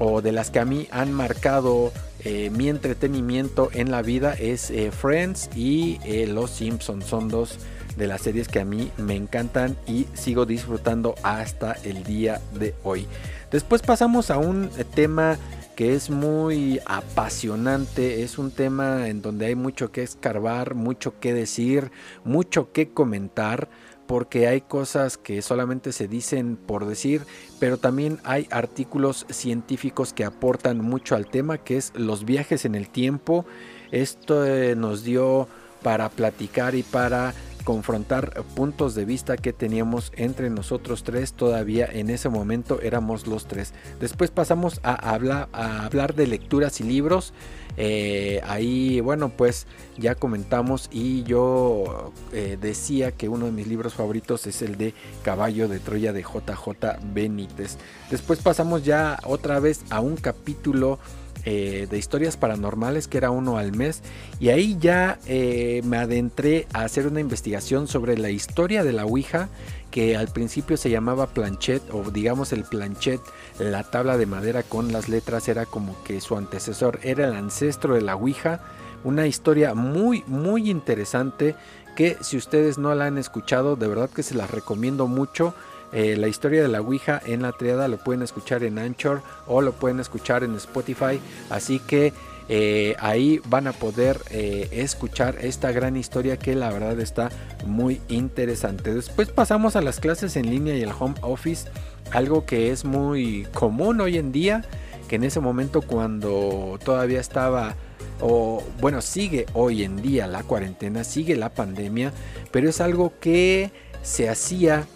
o 0.00 0.20
de 0.20 0.32
las 0.32 0.50
que 0.50 0.58
a 0.58 0.64
mí 0.64 0.88
han 0.90 1.12
marcado 1.12 1.92
eh, 2.24 2.50
mi 2.50 2.68
entretenimiento 2.68 3.70
en 3.72 3.92
la 3.92 4.02
vida 4.02 4.34
es 4.34 4.72
eh, 4.72 4.90
Friends 4.90 5.50
y 5.54 6.00
eh, 6.04 6.26
Los 6.26 6.50
Simpsons. 6.50 7.06
Son 7.06 7.28
dos 7.28 7.58
de 7.96 8.06
las 8.06 8.22
series 8.22 8.48
que 8.48 8.60
a 8.60 8.64
mí 8.64 8.90
me 8.96 9.14
encantan 9.14 9.76
y 9.86 10.06
sigo 10.14 10.46
disfrutando 10.46 11.14
hasta 11.22 11.72
el 11.84 12.04
día 12.04 12.40
de 12.58 12.74
hoy. 12.82 13.06
Después 13.50 13.82
pasamos 13.82 14.30
a 14.30 14.38
un 14.38 14.70
tema 14.94 15.38
que 15.76 15.94
es 15.94 16.10
muy 16.10 16.80
apasionante, 16.86 18.22
es 18.22 18.38
un 18.38 18.50
tema 18.50 19.08
en 19.08 19.22
donde 19.22 19.46
hay 19.46 19.54
mucho 19.54 19.90
que 19.90 20.02
escarbar, 20.02 20.74
mucho 20.74 21.18
que 21.18 21.32
decir, 21.32 21.90
mucho 22.24 22.72
que 22.72 22.90
comentar, 22.90 23.68
porque 24.06 24.46
hay 24.46 24.60
cosas 24.60 25.16
que 25.16 25.40
solamente 25.40 25.92
se 25.92 26.08
dicen 26.08 26.56
por 26.56 26.86
decir, 26.86 27.22
pero 27.58 27.78
también 27.78 28.18
hay 28.24 28.46
artículos 28.50 29.26
científicos 29.30 30.12
que 30.12 30.24
aportan 30.24 30.78
mucho 30.78 31.16
al 31.16 31.26
tema, 31.26 31.58
que 31.58 31.78
es 31.78 31.92
los 31.94 32.24
viajes 32.24 32.64
en 32.64 32.74
el 32.74 32.90
tiempo. 32.90 33.46
Esto 33.90 34.44
eh, 34.44 34.76
nos 34.76 35.04
dio 35.04 35.48
para 35.82 36.10
platicar 36.10 36.74
y 36.74 36.82
para 36.82 37.32
confrontar 37.64 38.42
puntos 38.54 38.94
de 38.94 39.04
vista 39.04 39.36
que 39.36 39.52
teníamos 39.52 40.12
entre 40.16 40.50
nosotros 40.50 41.04
tres. 41.04 41.32
Todavía 41.32 41.86
en 41.86 42.10
ese 42.10 42.28
momento 42.28 42.80
éramos 42.80 43.26
los 43.26 43.46
tres. 43.46 43.72
Después 44.00 44.30
pasamos 44.30 44.80
a 44.82 44.94
hablar, 44.94 45.48
a 45.52 45.84
hablar 45.84 46.14
de 46.14 46.26
lecturas 46.26 46.80
y 46.80 46.84
libros. 46.84 47.32
Eh, 47.76 48.42
ahí, 48.44 49.00
bueno, 49.00 49.30
pues 49.30 49.66
ya 49.96 50.14
comentamos 50.14 50.88
y 50.92 51.22
yo 51.22 52.12
eh, 52.32 52.58
decía 52.60 53.12
que 53.12 53.28
uno 53.28 53.46
de 53.46 53.52
mis 53.52 53.66
libros 53.66 53.94
favoritos 53.94 54.46
es 54.46 54.60
el 54.60 54.76
de 54.76 54.94
Caballo 55.22 55.68
de 55.68 55.78
Troya 55.78 56.12
de 56.12 56.22
JJ 56.22 56.98
Benítez. 57.14 57.78
Después 58.10 58.40
pasamos 58.40 58.84
ya 58.84 59.18
otra 59.24 59.58
vez 59.58 59.84
a 59.90 60.00
un 60.00 60.16
capítulo 60.16 60.98
eh, 61.44 61.86
de 61.90 61.98
historias 61.98 62.36
paranormales, 62.36 63.08
que 63.08 63.18
era 63.18 63.30
uno 63.30 63.58
al 63.58 63.72
mes, 63.72 64.02
y 64.40 64.50
ahí 64.50 64.76
ya 64.80 65.18
eh, 65.26 65.82
me 65.84 65.98
adentré 65.98 66.66
a 66.72 66.82
hacer 66.82 67.06
una 67.06 67.20
investigación 67.20 67.88
sobre 67.88 68.16
la 68.16 68.30
historia 68.30 68.84
de 68.84 68.92
la 68.92 69.04
Ouija, 69.04 69.48
que 69.90 70.16
al 70.16 70.28
principio 70.28 70.76
se 70.76 70.90
llamaba 70.90 71.26
planchet, 71.28 71.82
o 71.92 72.10
digamos 72.10 72.52
el 72.52 72.64
planchet, 72.64 73.20
la 73.58 73.82
tabla 73.82 74.16
de 74.16 74.26
madera 74.26 74.62
con 74.62 74.92
las 74.92 75.08
letras, 75.08 75.48
era 75.48 75.66
como 75.66 76.02
que 76.04 76.20
su 76.20 76.36
antecesor 76.36 77.00
era 77.02 77.26
el 77.26 77.34
ancestro 77.34 77.94
de 77.94 78.02
la 78.02 78.16
Ouija, 78.16 78.60
una 79.04 79.26
historia 79.26 79.74
muy, 79.74 80.24
muy 80.26 80.70
interesante 80.70 81.54
que 81.96 82.16
si 82.20 82.36
ustedes 82.36 82.78
no 82.78 82.94
la 82.94 83.06
han 83.06 83.18
escuchado, 83.18 83.76
de 83.76 83.88
verdad 83.88 84.10
que 84.10 84.22
se 84.22 84.34
las 84.34 84.50
recomiendo 84.50 85.06
mucho. 85.06 85.54
Eh, 85.92 86.16
la 86.16 86.28
historia 86.28 86.62
de 86.62 86.68
la 86.68 86.80
Ouija 86.80 87.20
en 87.26 87.42
la 87.42 87.52
triada 87.52 87.86
lo 87.86 87.98
pueden 87.98 88.22
escuchar 88.22 88.64
en 88.64 88.78
Anchor 88.78 89.22
o 89.46 89.60
lo 89.60 89.72
pueden 89.72 90.00
escuchar 90.00 90.42
en 90.42 90.54
Spotify. 90.54 91.20
Así 91.50 91.78
que 91.78 92.12
eh, 92.48 92.96
ahí 92.98 93.40
van 93.46 93.66
a 93.66 93.72
poder 93.72 94.18
eh, 94.30 94.68
escuchar 94.72 95.36
esta 95.40 95.70
gran 95.70 95.96
historia 95.96 96.38
que 96.38 96.54
la 96.54 96.70
verdad 96.70 96.98
está 97.00 97.30
muy 97.66 98.00
interesante. 98.08 98.94
Después 98.94 99.30
pasamos 99.30 99.76
a 99.76 99.82
las 99.82 100.00
clases 100.00 100.36
en 100.36 100.50
línea 100.50 100.76
y 100.76 100.82
el 100.82 100.92
home 100.98 101.14
office, 101.20 101.68
algo 102.10 102.46
que 102.46 102.70
es 102.70 102.84
muy 102.84 103.46
común 103.52 104.00
hoy 104.00 104.18
en 104.18 104.32
día, 104.32 104.64
que 105.08 105.16
en 105.16 105.24
ese 105.24 105.40
momento 105.40 105.82
cuando 105.82 106.78
todavía 106.84 107.20
estaba 107.20 107.76
o 108.20 108.62
bueno, 108.80 109.02
sigue 109.02 109.46
hoy 109.52 109.82
en 109.82 110.00
día 110.00 110.26
la 110.26 110.42
cuarentena, 110.42 111.04
sigue 111.04 111.36
la 111.36 111.50
pandemia, 111.50 112.12
pero 112.50 112.68
es 112.68 112.80
algo 112.80 113.12
que 113.20 113.72
se 114.02 114.28
hacía 114.28 114.86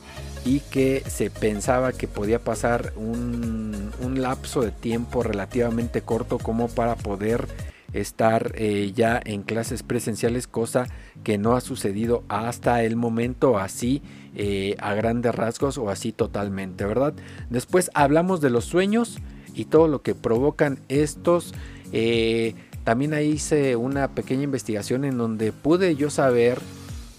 y 0.46 0.60
que 0.60 1.02
se 1.08 1.28
pensaba 1.28 1.92
que 1.92 2.06
podía 2.06 2.38
pasar 2.38 2.92
un, 2.96 3.74
lapso 4.16 4.62
de 4.62 4.70
tiempo 4.70 5.22
relativamente 5.22 6.00
corto 6.00 6.38
como 6.38 6.68
para 6.68 6.96
poder 6.96 7.46
estar 7.92 8.52
eh, 8.54 8.92
ya 8.94 9.20
en 9.22 9.42
clases 9.42 9.82
presenciales, 9.82 10.46
cosa 10.46 10.86
que 11.22 11.36
no 11.36 11.54
ha 11.54 11.60
sucedido 11.60 12.24
hasta 12.28 12.82
el 12.82 12.96
momento 12.96 13.58
así 13.58 14.00
eh, 14.34 14.74
a 14.78 14.94
grandes 14.94 15.34
rasgos 15.34 15.76
o 15.76 15.90
así 15.90 16.12
totalmente, 16.12 16.86
¿verdad? 16.86 17.12
Después 17.50 17.90
hablamos 17.92 18.40
de 18.40 18.48
los 18.48 18.64
sueños 18.64 19.18
y 19.54 19.66
todo 19.66 19.86
lo 19.86 20.00
que 20.00 20.14
provocan 20.14 20.78
estos. 20.88 21.52
Eh, 21.92 22.54
también 22.84 23.12
ahí 23.12 23.32
hice 23.32 23.76
una 23.76 24.14
pequeña 24.14 24.44
investigación 24.44 25.04
en 25.04 25.18
donde 25.18 25.52
pude 25.52 25.94
yo 25.94 26.08
saber 26.08 26.58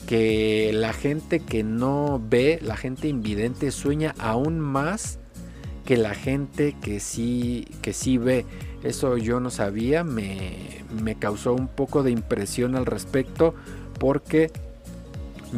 que 0.07 0.71
la 0.73 0.93
gente 0.93 1.41
que 1.41 1.63
no 1.63 2.19
ve, 2.23 2.59
la 2.63 2.77
gente 2.77 3.09
invidente 3.09 3.71
sueña 3.71 4.15
aún 4.17 4.59
más 4.59 5.19
que 5.85 5.97
la 5.97 6.15
gente 6.15 6.75
que 6.81 6.99
sí, 6.99 7.67
que 7.81 7.93
sí 7.93 8.17
ve. 8.17 8.45
Eso 8.83 9.17
yo 9.17 9.39
no 9.39 9.51
sabía, 9.51 10.03
me, 10.03 10.83
me 11.03 11.15
causó 11.15 11.53
un 11.53 11.67
poco 11.67 12.03
de 12.03 12.11
impresión 12.11 12.75
al 12.75 12.85
respecto 12.85 13.53
porque 13.99 14.51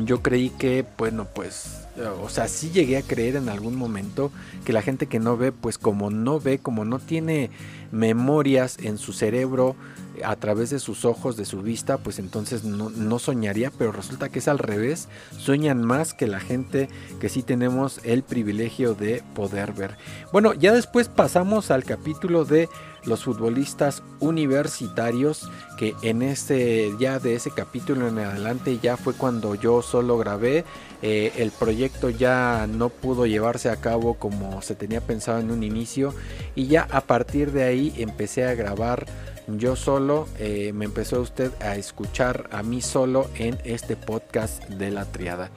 yo 0.06 0.22
creí 0.22 0.50
que, 0.50 0.86
bueno, 0.98 1.28
pues, 1.34 1.79
o 2.22 2.30
sea, 2.30 2.48
sí 2.48 2.70
llegué 2.72 2.98
a 2.98 3.02
creer 3.02 3.36
en 3.36 3.50
algún 3.50 3.76
momento 3.76 4.32
que 4.66 4.74
la 4.74 4.82
gente 4.82 5.08
que 5.08 5.20
no 5.20 5.38
ve, 5.38 5.52
pues 5.52 5.78
como 5.78 6.10
no 6.10 6.40
ve, 6.40 6.60
como 6.60 6.86
no 6.86 7.00
tiene 7.00 7.50
memorias 7.92 8.78
en 8.80 8.98
su 8.98 9.14
cerebro, 9.14 9.76
a 10.24 10.36
través 10.36 10.70
de 10.70 10.80
sus 10.80 11.06
ojos, 11.06 11.38
de 11.38 11.46
su 11.46 11.62
vista, 11.62 11.98
pues 11.98 12.20
entonces 12.20 12.64
no, 12.64 13.20
soñaría, 13.20 13.72
pero 13.78 13.92
resulta 13.92 14.30
que 14.30 14.40
es 14.40 14.48
al 14.48 14.60
revés, 14.60 15.08
sueñan 15.38 15.84
más 15.84 16.14
que 16.14 16.28
la 16.28 16.40
gente 16.40 16.90
que 17.20 17.30
sí 17.30 17.44
tenemos 17.44 18.00
el 18.04 18.24
privilegio 18.24 18.96
de 18.96 19.24
poder 19.36 19.74
ver. 19.74 19.98
Bueno, 20.32 20.54
ya 20.54 20.74
después 20.74 21.08
pasamos 21.10 21.72
al 21.72 21.84
capítulo 21.84 22.46
de 22.46 22.70
los 23.06 23.24
futbolistas 23.24 24.04
universitarios, 24.20 25.50
que 25.78 25.96
en 26.02 26.22
este, 26.22 26.92
ya 27.00 27.20
de 27.20 27.36
ese 27.36 27.52
capítulo 27.52 28.08
en 28.08 28.20
adelante 28.20 28.78
ya 28.82 28.98
fue 28.98 29.14
cuando 29.14 29.56
yo 29.56 29.82
solo 29.82 30.18
grabé, 30.18 30.66
eh, 31.02 31.32
el 31.38 31.52
proyecto 31.52 32.10
ya 32.10 32.68
no 32.68 32.90
pudo 32.90 33.26
llevarse 33.26 33.70
a 33.70 33.78
cabo 33.78 34.16
como 34.16 34.62
se 34.62 34.76
tenía 34.76 35.00
pensado 35.00 35.40
en 35.40 35.50
un 35.50 35.64
inicio 35.64 36.14
y 36.56 36.68
ya 36.68 36.88
a 36.92 37.02
partir 37.02 37.54
de 37.54 37.64
ahí 37.64 37.94
empecé 37.98 38.46
a 38.46 38.54
grabar 38.54 39.06
yo 39.48 39.76
solo, 39.76 40.28
eh, 40.38 40.74
me 40.74 40.86
empezó 40.86 41.22
usted 41.22 41.52
a 41.62 41.76
escuchar 41.76 42.50
a 42.52 42.62
mí 42.62 42.82
solo 42.82 43.30
en 43.36 43.58
este 43.64 43.96
podcast 43.96 44.64
de 44.66 44.92
la 44.92 45.06
triada. 45.06 45.50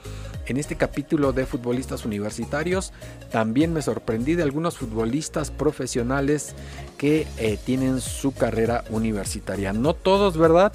En 0.47 0.57
este 0.57 0.75
capítulo 0.77 1.31
de 1.31 1.45
futbolistas 1.45 2.03
universitarios 2.03 2.91
también 3.31 3.71
me 3.71 3.81
sorprendí 3.81 4.35
de 4.35 4.43
algunos 4.43 4.77
futbolistas 4.77 5.51
profesionales 5.51 6.55
que 6.97 7.27
eh, 7.37 7.59
tienen 7.63 8.01
su 8.01 8.33
carrera 8.33 8.83
universitaria. 8.89 9.73
No 9.73 9.93
todos, 9.93 10.37
¿verdad? 10.37 10.73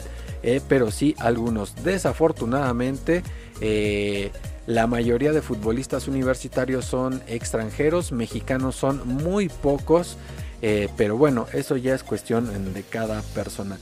Pero 0.68 0.92
sí 0.92 1.16
algunos. 1.18 1.82
Desafortunadamente, 1.82 3.24
la 4.68 4.86
mayoría 4.86 5.32
de 5.32 5.40
futbolistas 5.40 6.08
universitarios 6.08 6.84
son 6.84 7.22
extranjeros, 7.26 8.12
mexicanos 8.12 8.76
son 8.76 9.00
muy 9.08 9.48
pocos. 9.48 10.18
Eh, 10.60 10.90
pero 10.94 11.16
bueno, 11.16 11.46
eso 11.54 11.78
ya 11.78 11.94
es 11.94 12.02
cuestión 12.02 12.74
de 12.74 12.82
cada 12.82 13.22
persona. 13.22 13.78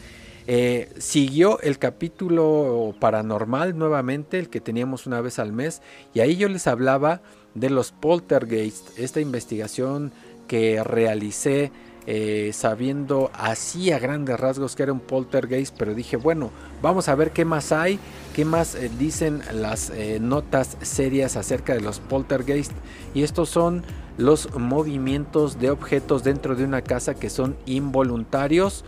Eh, 0.47 0.88
siguió 0.99 1.59
el 1.62 1.81
capítulo 1.81 2.95
paranormal 3.00 3.76
nuevamente, 3.76 4.38
el 4.38 4.49
que 4.49 4.61
teníamos 4.61 5.09
una 5.09 5.21
vez 5.21 5.40
al 5.40 5.52
mes, 5.52 5.83
y 6.14 6.21
ahí 6.21 6.37
yo 6.37 6.49
les 6.49 6.69
hablaba 6.69 7.21
de 7.57 7.69
los 7.69 7.90
poltergeist, 7.90 8.97
esta 8.97 9.19
investigación 9.19 10.12
que 10.47 10.85
realicé 10.85 11.73
eh, 12.07 12.52
sabiendo 12.52 13.33
así 13.35 13.90
a 13.90 13.99
grandes 13.99 14.38
rasgos 14.38 14.76
que 14.76 14.85
era 14.85 14.93
un 14.93 15.00
poltergeist, 15.00 15.75
pero 15.76 15.93
dije, 15.93 16.16
bueno, 16.16 16.52
vamos 16.81 17.09
a 17.09 17.16
ver 17.16 17.33
qué 17.33 17.45
más 17.45 17.73
hay, 17.73 17.99
qué 18.37 18.45
más 18.45 18.76
dicen 18.99 19.40
las 19.50 19.90
notas 20.21 20.76
serias 20.83 21.37
acerca 21.37 21.73
de 21.73 21.81
los 21.81 22.00
poltergeist, 22.00 22.73
y 23.14 23.23
estos 23.23 23.49
son 23.49 23.83
los 24.19 24.55
movimientos 24.59 25.59
de 25.59 25.71
objetos 25.71 26.23
dentro 26.23 26.55
de 26.55 26.64
una 26.64 26.83
casa 26.83 27.14
que 27.14 27.31
son 27.31 27.57
involuntarios 27.64 28.85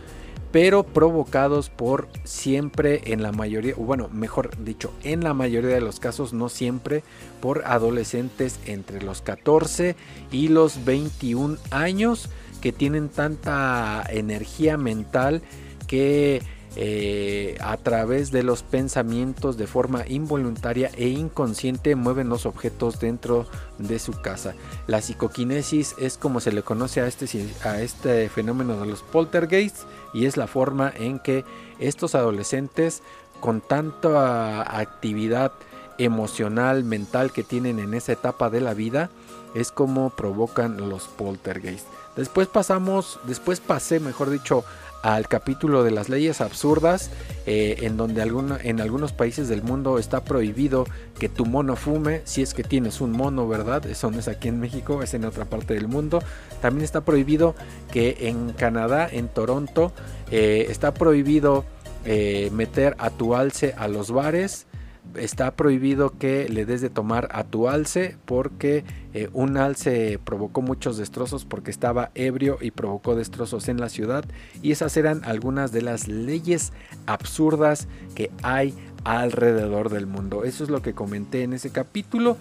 pero 0.51 0.83
provocados 0.83 1.69
por 1.71 2.09
siempre 2.23 3.01
en 3.05 3.23
la 3.23 3.31
mayoría, 3.31 3.73
bueno, 3.75 4.07
mejor 4.11 4.63
dicho, 4.63 4.93
en 5.03 5.23
la 5.23 5.33
mayoría 5.33 5.71
de 5.71 5.81
los 5.81 5.99
casos, 5.99 6.33
no 6.33 6.49
siempre, 6.49 7.03
por 7.41 7.63
adolescentes 7.65 8.59
entre 8.65 9.01
los 9.01 9.21
14 9.21 9.95
y 10.31 10.47
los 10.47 10.85
21 10.85 11.57
años 11.71 12.29
que 12.61 12.71
tienen 12.71 13.09
tanta 13.09 14.03
energía 14.09 14.77
mental 14.77 15.41
que 15.87 16.41
eh, 16.75 17.57
a 17.61 17.77
través 17.77 18.31
de 18.31 18.43
los 18.43 18.61
pensamientos 18.61 19.57
de 19.57 19.65
forma 19.65 20.05
involuntaria 20.07 20.91
e 20.95 21.07
inconsciente 21.07 21.95
mueven 21.95 22.29
los 22.29 22.45
objetos 22.45 22.99
dentro 22.99 23.47
de 23.79 23.97
su 23.97 24.13
casa. 24.13 24.53
La 24.87 25.01
psicoquinesis 25.01 25.95
es 25.99 26.17
como 26.17 26.39
se 26.39 26.51
le 26.51 26.61
conoce 26.61 27.01
a 27.01 27.07
este, 27.07 27.25
a 27.63 27.81
este 27.81 28.29
fenómeno 28.29 28.79
de 28.79 28.85
los 28.85 29.01
poltergeists 29.01 29.85
y 30.13 30.25
es 30.25 30.37
la 30.37 30.47
forma 30.47 30.93
en 30.95 31.19
que 31.19 31.43
estos 31.79 32.13
adolescentes 32.13 33.01
con 33.39 33.61
tanta 33.61 34.79
actividad 34.79 35.51
emocional, 35.97 36.83
mental 36.83 37.31
que 37.31 37.43
tienen 37.43 37.79
en 37.79 37.93
esa 37.93 38.13
etapa 38.13 38.49
de 38.49 38.61
la 38.61 38.73
vida, 38.73 39.09
es 39.53 39.71
como 39.71 40.11
provocan 40.11 40.89
los 40.89 41.07
poltergeists. 41.07 41.87
Después 42.15 42.47
pasamos, 42.47 43.19
después 43.25 43.59
pasé, 43.59 43.99
mejor 43.99 44.29
dicho, 44.29 44.63
al 45.01 45.27
capítulo 45.27 45.83
de 45.83 45.91
las 45.91 46.09
leyes 46.09 46.41
absurdas, 46.41 47.09
eh, 47.45 47.77
en 47.81 47.97
donde 47.97 48.21
en 48.21 48.81
algunos 48.81 49.13
países 49.13 49.47
del 49.47 49.63
mundo 49.63 49.97
está 49.97 50.23
prohibido 50.23 50.85
que 51.17 51.29
tu 51.29 51.45
mono 51.45 51.75
fume, 51.75 52.21
si 52.25 52.41
es 52.41 52.53
que 52.53 52.63
tienes 52.63 53.01
un 53.01 53.11
mono, 53.11 53.47
¿verdad? 53.47 53.85
Eso 53.85 54.11
no 54.11 54.19
es 54.19 54.27
aquí 54.27 54.47
en 54.47 54.59
México, 54.59 55.01
es 55.01 55.13
en 55.13 55.25
otra 55.25 55.45
parte 55.45 55.73
del 55.73 55.87
mundo. 55.87 56.21
También 56.61 56.83
está 56.83 57.01
prohibido 57.01 57.55
que 57.91 58.17
en 58.21 58.53
Canadá, 58.53 59.07
en 59.11 59.27
Toronto, 59.27 59.93
eh, 60.31 60.67
está 60.69 60.93
prohibido 60.93 61.65
eh, 62.05 62.49
meter 62.53 62.95
a 62.97 63.09
tu 63.09 63.35
alce 63.35 63.73
a 63.77 63.87
los 63.87 64.11
bares 64.11 64.67
está 65.15 65.51
prohibido 65.55 66.17
que 66.17 66.47
le 66.49 66.65
des 66.65 66.81
de 66.81 66.89
tomar 66.89 67.29
a 67.31 67.43
tu 67.43 67.67
alce 67.67 68.17
porque 68.25 68.83
eh, 69.13 69.29
un 69.33 69.57
alce 69.57 70.19
provocó 70.23 70.61
muchos 70.61 70.97
destrozos 70.97 71.45
porque 71.45 71.71
estaba 71.71 72.11
ebrio 72.15 72.57
y 72.61 72.71
provocó 72.71 73.15
destrozos 73.15 73.69
en 73.69 73.79
la 73.79 73.89
ciudad 73.89 74.25
y 74.61 74.71
esas 74.71 74.95
eran 74.97 75.23
algunas 75.25 75.71
de 75.71 75.81
las 75.81 76.07
leyes 76.07 76.73
absurdas 77.05 77.87
que 78.15 78.31
hay 78.43 78.73
alrededor 79.03 79.89
del 79.89 80.05
mundo. 80.05 80.43
Eso 80.43 80.63
es 80.63 80.69
lo 80.69 80.81
que 80.81 80.93
comenté 80.93 81.43
en 81.43 81.53
ese 81.53 81.71
capítulo. 81.71 82.37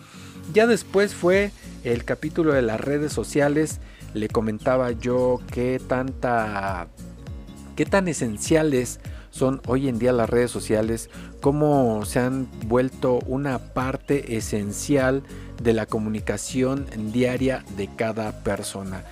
Ya 0.52 0.66
después 0.66 1.14
fue 1.14 1.52
el 1.84 2.04
capítulo 2.04 2.52
de 2.52 2.62
las 2.62 2.80
redes 2.80 3.12
sociales. 3.12 3.80
Le 4.14 4.28
comentaba 4.28 4.92
yo 4.92 5.40
qué 5.52 5.80
tanta 5.86 6.88
qué 7.76 7.86
tan 7.86 8.08
esenciales 8.08 8.98
son 9.30 9.60
hoy 9.66 9.88
en 9.88 9.98
día 9.98 10.12
las 10.12 10.28
redes 10.28 10.50
sociales, 10.50 11.10
cómo 11.40 12.04
se 12.04 12.20
han 12.20 12.48
vuelto 12.66 13.20
una 13.26 13.58
parte 13.58 14.36
esencial 14.36 15.22
de 15.62 15.72
la 15.72 15.86
comunicación 15.86 16.86
diaria 17.12 17.64
de 17.76 17.88
cada 17.94 18.42
persona. 18.42 19.04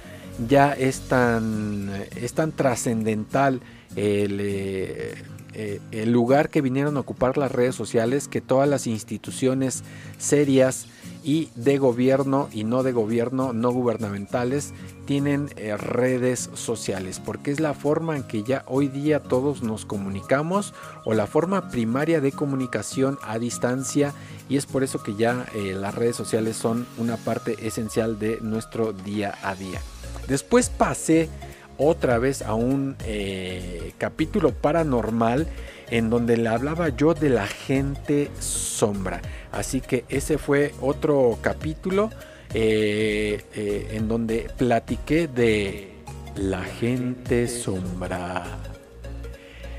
ya 0.48 0.72
es 0.74 1.00
tan, 1.08 1.90
es 2.14 2.34
tan 2.34 2.52
trascendental 2.52 3.62
el, 3.96 4.38
eh, 4.40 5.14
eh, 5.54 5.80
el 5.90 6.12
lugar 6.12 6.50
que 6.50 6.60
vinieron 6.60 6.98
a 6.98 7.00
ocupar 7.00 7.38
las 7.38 7.50
redes 7.50 7.74
sociales 7.74 8.28
que 8.28 8.42
todas 8.42 8.68
las 8.68 8.86
instituciones 8.86 9.82
serias 10.18 10.86
y 11.26 11.50
de 11.56 11.76
gobierno 11.76 12.48
y 12.52 12.62
no 12.62 12.84
de 12.84 12.92
gobierno, 12.92 13.52
no 13.52 13.72
gubernamentales, 13.72 14.72
tienen 15.06 15.50
eh, 15.56 15.76
redes 15.76 16.50
sociales, 16.54 17.20
porque 17.22 17.50
es 17.50 17.58
la 17.58 17.74
forma 17.74 18.16
en 18.16 18.22
que 18.22 18.44
ya 18.44 18.62
hoy 18.68 18.86
día 18.86 19.24
todos 19.24 19.60
nos 19.60 19.84
comunicamos 19.84 20.72
o 21.04 21.14
la 21.14 21.26
forma 21.26 21.68
primaria 21.68 22.20
de 22.20 22.30
comunicación 22.30 23.18
a 23.24 23.40
distancia 23.40 24.14
y 24.48 24.56
es 24.56 24.66
por 24.66 24.84
eso 24.84 25.02
que 25.02 25.16
ya 25.16 25.46
las 25.52 25.96
redes 25.96 26.14
sociales 26.14 26.56
son 26.56 26.86
una 26.96 27.16
parte 27.16 27.56
esencial 27.66 28.20
de 28.20 28.38
nuestro 28.40 28.92
día 28.92 29.34
a 29.42 29.56
día. 29.56 29.80
Después 30.28 30.68
pasé 30.68 31.28
otra 31.76 32.18
vez 32.18 32.42
a 32.42 32.54
un 32.54 32.96
eh, 33.04 33.92
capítulo 33.98 34.52
paranormal 34.52 35.48
en 35.90 36.10
donde 36.10 36.36
le 36.36 36.48
hablaba 36.48 36.88
yo 36.88 37.14
de 37.14 37.30
la 37.30 37.46
gente 37.46 38.30
sombra. 38.40 39.20
Así 39.52 39.80
que 39.80 40.04
ese 40.08 40.38
fue 40.38 40.74
otro 40.80 41.38
capítulo 41.40 42.10
eh, 42.54 43.44
eh, 43.54 43.88
en 43.92 44.08
donde 44.08 44.50
platiqué 44.56 45.28
de 45.28 45.92
la 46.36 46.62
gente 46.62 47.48
sombra. 47.48 48.44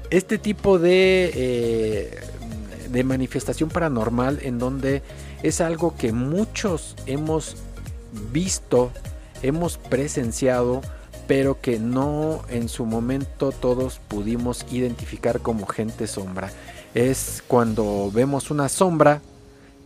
Este 0.09 0.37
tipo 0.37 0.79
de, 0.79 2.21
de 2.89 3.03
manifestación 3.03 3.69
paranormal 3.69 4.39
en 4.41 4.57
donde 4.57 5.01
es 5.43 5.61
algo 5.61 5.95
que 5.97 6.13
muchos 6.13 6.95
hemos 7.05 7.57
visto, 8.31 8.91
hemos 9.41 9.77
presenciado, 9.77 10.81
pero 11.27 11.59
que 11.61 11.79
no 11.79 12.41
en 12.49 12.69
su 12.69 12.85
momento 12.85 13.51
todos 13.51 13.99
pudimos 14.07 14.65
identificar 14.71 15.41
como 15.41 15.67
gente 15.67 16.07
sombra. 16.07 16.49
Es 16.93 17.43
cuando 17.47 18.09
vemos 18.11 18.49
una 18.49 18.69
sombra 18.69 19.21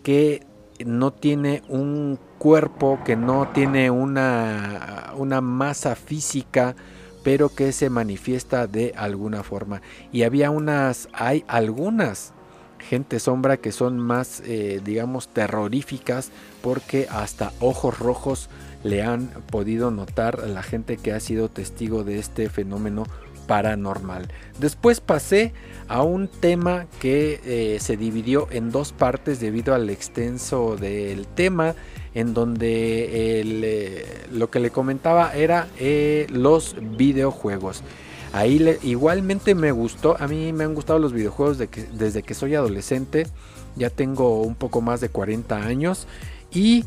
que 0.03 0.45
no 0.85 1.11
tiene 1.11 1.63
un 1.67 2.19
cuerpo, 2.37 2.99
que 3.03 3.15
no 3.15 3.49
tiene 3.53 3.91
una, 3.91 5.13
una 5.17 5.41
masa 5.41 5.95
física, 5.95 6.75
pero 7.23 7.49
que 7.49 7.71
se 7.71 7.89
manifiesta 7.89 8.67
de 8.67 8.93
alguna 8.95 9.43
forma. 9.43 9.81
Y 10.11 10.23
había 10.23 10.49
unas, 10.49 11.09
hay 11.13 11.43
algunas 11.47 12.33
gente 12.81 13.19
sombra 13.19 13.57
que 13.57 13.71
son 13.71 13.99
más, 13.99 14.41
eh, 14.45 14.81
digamos, 14.83 15.27
terroríficas 15.27 16.31
porque 16.61 17.07
hasta 17.09 17.53
ojos 17.59 17.97
rojos 17.99 18.49
le 18.83 19.03
han 19.03 19.27
podido 19.49 19.91
notar 19.91 20.47
la 20.47 20.63
gente 20.63 20.97
que 20.97 21.13
ha 21.13 21.19
sido 21.19 21.49
testigo 21.49 22.03
de 22.03 22.19
este 22.19 22.49
fenómeno 22.49 23.05
paranormal. 23.47 24.29
Después 24.59 25.01
pasé 25.01 25.53
a 25.87 26.03
un 26.03 26.27
tema 26.27 26.85
que 26.99 27.41
eh, 27.43 27.79
se 27.79 27.97
dividió 27.97 28.47
en 28.51 28.71
dos 28.71 28.93
partes 28.93 29.39
debido 29.39 29.73
al 29.75 29.89
extenso 29.89 30.77
del 30.77 31.27
tema, 31.27 31.75
en 32.13 32.33
donde 32.33 33.41
eh, 33.41 34.27
lo 34.31 34.49
que 34.49 34.59
le 34.59 34.69
comentaba 34.69 35.33
era 35.35 35.67
eh, 35.79 36.27
los 36.29 36.75
videojuegos. 36.97 37.83
Ahí 38.33 38.77
igualmente 38.83 39.55
me 39.55 39.73
gustó, 39.73 40.15
a 40.17 40.27
mí 40.27 40.53
me 40.53 40.63
han 40.63 40.73
gustado 40.73 40.99
los 40.99 41.11
videojuegos 41.11 41.57
desde 41.57 42.23
que 42.23 42.33
soy 42.33 42.55
adolescente, 42.55 43.27
ya 43.75 43.89
tengo 43.89 44.41
un 44.43 44.55
poco 44.55 44.79
más 44.79 45.01
de 45.01 45.09
40 45.09 45.57
años 45.57 46.07
y 46.53 46.85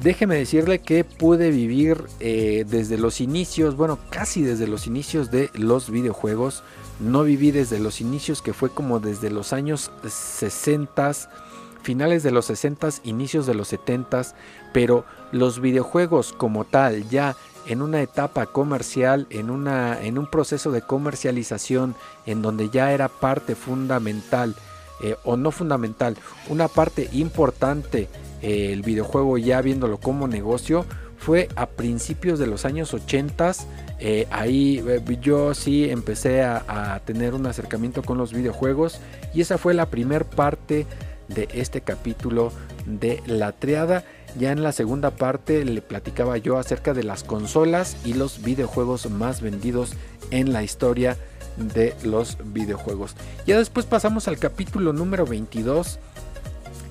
déjeme 0.00 0.36
decirle 0.36 0.80
que 0.80 1.04
pude 1.04 1.50
vivir 1.50 2.04
eh, 2.20 2.64
desde 2.68 2.98
los 2.98 3.20
inicios, 3.20 3.76
bueno, 3.76 3.98
casi 4.10 4.42
desde 4.42 4.66
los 4.66 4.86
inicios 4.86 5.30
de 5.30 5.50
los 5.54 5.90
videojuegos. 5.90 6.62
No 7.00 7.24
viví 7.24 7.50
desde 7.50 7.78
los 7.78 8.00
inicios, 8.00 8.42
que 8.42 8.52
fue 8.52 8.70
como 8.70 9.00
desde 9.00 9.30
los 9.30 9.52
años 9.52 9.90
60, 10.06 11.12
finales 11.82 12.22
de 12.22 12.30
los 12.30 12.46
60, 12.46 12.88
inicios 13.04 13.46
de 13.46 13.54
los 13.54 13.68
70, 13.68 14.22
pero 14.72 15.04
los 15.32 15.60
videojuegos 15.60 16.32
como 16.32 16.64
tal, 16.64 17.08
ya 17.08 17.36
en 17.66 17.82
una 17.82 18.02
etapa 18.02 18.46
comercial, 18.46 19.26
en, 19.30 19.50
una, 19.50 20.00
en 20.00 20.18
un 20.18 20.26
proceso 20.26 20.70
de 20.70 20.82
comercialización, 20.82 21.94
en 22.26 22.42
donde 22.42 22.70
ya 22.70 22.92
era 22.92 23.08
parte 23.08 23.54
fundamental, 23.54 24.54
eh, 25.02 25.16
o 25.24 25.36
no 25.36 25.50
fundamental, 25.50 26.16
una 26.48 26.68
parte 26.68 27.08
importante 27.12 28.08
el 28.42 28.82
videojuego 28.82 29.38
ya 29.38 29.62
viéndolo 29.62 29.98
como 29.98 30.26
negocio 30.26 30.84
fue 31.22 31.48
a 31.54 31.66
principios 31.66 32.40
de 32.40 32.48
los 32.48 32.64
años 32.64 32.92
80. 32.92 33.52
Eh, 34.00 34.26
ahí 34.30 34.82
eh, 34.86 35.18
yo 35.20 35.54
sí 35.54 35.88
empecé 35.88 36.42
a, 36.42 37.00
tener 37.04 37.34
un 37.34 37.46
acercamiento 37.46 38.02
con 38.02 38.18
los 38.18 38.32
videojuegos 38.32 38.98
y 39.32 39.40
esa 39.40 39.56
fue 39.56 39.72
la 39.72 39.86
primera 39.86 40.24
parte 40.24 40.86
de 41.28 41.48
este 41.54 41.80
capítulo 41.80 42.52
de 42.86 43.22
la 43.26 43.52
triada. 43.52 44.04
Ya 44.36 44.50
en 44.50 44.64
la 44.64 44.72
segunda 44.72 45.10
parte 45.10 45.64
le 45.64 45.80
platicaba 45.80 46.38
yo 46.38 46.58
acerca 46.58 46.92
de 46.92 47.04
las 47.04 47.22
consolas 47.22 47.96
y 48.04 48.14
los 48.14 48.42
videojuegos 48.42 49.08
más 49.08 49.40
vendidos 49.40 49.92
en 50.32 50.52
la 50.52 50.64
historia 50.64 51.16
de 51.56 51.94
los 52.04 52.38
videojuegos. 52.44 53.14
Ya 53.46 53.58
después 53.58 53.86
pasamos 53.86 54.28
al 54.28 54.38
capítulo 54.38 54.92
número 54.92 55.26
22 55.26 55.98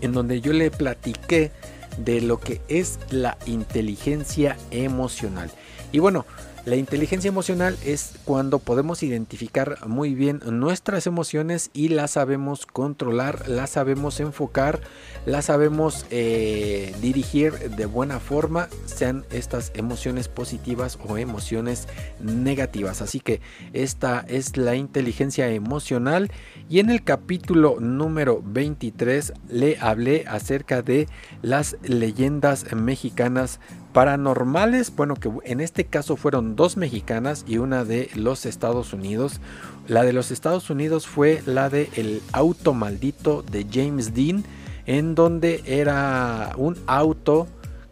en 0.02 0.14
donde 0.14 0.42
yo 0.42 0.54
le 0.54 0.72
platiqué 0.72 1.52
de 1.98 2.22
lo 2.22 2.40
que 2.40 2.62
es 2.68 3.00
la 3.10 3.38
inteligencia 3.46 4.58
emocional. 4.72 5.52
Y 5.92 6.00
bueno, 6.00 6.26
la 6.66 6.76
inteligencia 6.76 7.30
emocional 7.30 7.76
es 7.84 8.14
cuando 8.24 8.60
podemos 8.60 9.02
identificar 9.02 9.88
muy 9.88 10.14
bien 10.14 10.42
nuestras 10.46 11.08
emociones 11.08 11.72
y 11.74 11.88
las 11.88 12.12
sabemos 12.12 12.68
controlar, 12.68 13.48
las 13.50 13.72
sabemos 13.72 14.20
enfocar, 14.20 14.80
las 15.26 15.46
sabemos 15.46 16.06
eh, 16.12 16.94
dirigir 17.02 17.54
de 17.54 17.86
buena 17.88 18.20
forma, 18.20 18.68
sean 18.86 19.26
estas 19.32 19.72
emociones 19.74 20.28
positivas 20.28 21.00
o 21.08 21.18
emociones 21.18 21.88
negativas. 22.20 23.02
Así 23.02 23.20
que 23.20 23.42
esta 23.74 24.24
es 24.28 24.56
la 24.56 24.76
inteligencia 24.76 25.50
emocional 25.50 26.32
y 26.70 26.80
en 26.80 26.92
el 26.92 27.04
capítulo 27.04 27.80
número 27.80 28.44
23 28.46 29.34
le 29.50 29.78
hablé 29.80 30.26
acerca 30.28 30.84
de 30.84 31.08
las 31.42 31.76
leyendas 31.82 32.72
mexicanas 32.74 33.60
paranormales, 33.94 34.96
bueno, 34.96 35.16
que 35.16 35.30
en 35.44 35.60
este 35.60 35.86
caso 35.86 36.16
fueron 36.16 36.56
dos 36.56 36.78
mexicanas 36.78 37.44
y 37.48 37.58
una 37.58 37.84
de 37.84 38.10
los 38.16 38.46
Estados 38.46 38.94
Unidos. 38.94 39.42
La 39.88 40.04
de 40.04 40.14
los 40.14 40.32
Estados 40.32 40.70
Unidos 40.70 41.08
fue 41.08 41.42
la 41.46 41.70
de 41.70 41.90
El 41.96 42.22
auto 42.32 42.74
maldito 42.74 43.44
de 43.44 43.66
James 43.70 44.14
Dean, 44.14 44.44
en 44.86 45.16
donde 45.16 45.62
era 45.66 46.54
un 46.58 46.78
auto 46.88 47.48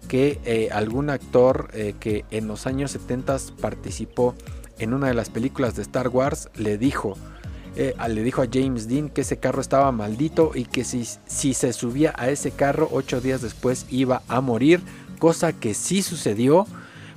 que 0.07 0.39
eh, 0.43 0.69
algún 0.71 1.09
actor 1.09 1.69
eh, 1.73 1.95
que 1.99 2.25
en 2.31 2.47
los 2.47 2.65
años 2.65 2.91
70 2.91 3.37
participó 3.61 4.35
en 4.79 4.93
una 4.93 5.07
de 5.07 5.13
las 5.13 5.29
películas 5.29 5.75
de 5.75 5.83
Star 5.83 6.07
Wars 6.07 6.49
le 6.55 6.77
dijo, 6.77 7.15
eh, 7.75 7.93
le 8.09 8.23
dijo 8.23 8.41
a 8.41 8.47
James 8.51 8.87
Dean 8.87 9.09
que 9.09 9.21
ese 9.21 9.37
carro 9.37 9.61
estaba 9.61 9.91
maldito 9.91 10.51
y 10.55 10.65
que 10.65 10.83
si, 10.83 11.05
si 11.05 11.53
se 11.53 11.73
subía 11.73 12.13
a 12.17 12.29
ese 12.29 12.51
carro 12.51 12.89
ocho 12.91 13.21
días 13.21 13.41
después 13.41 13.85
iba 13.91 14.23
a 14.27 14.41
morir 14.41 14.81
cosa 15.19 15.53
que 15.53 15.73
sí 15.73 16.01
sucedió, 16.01 16.65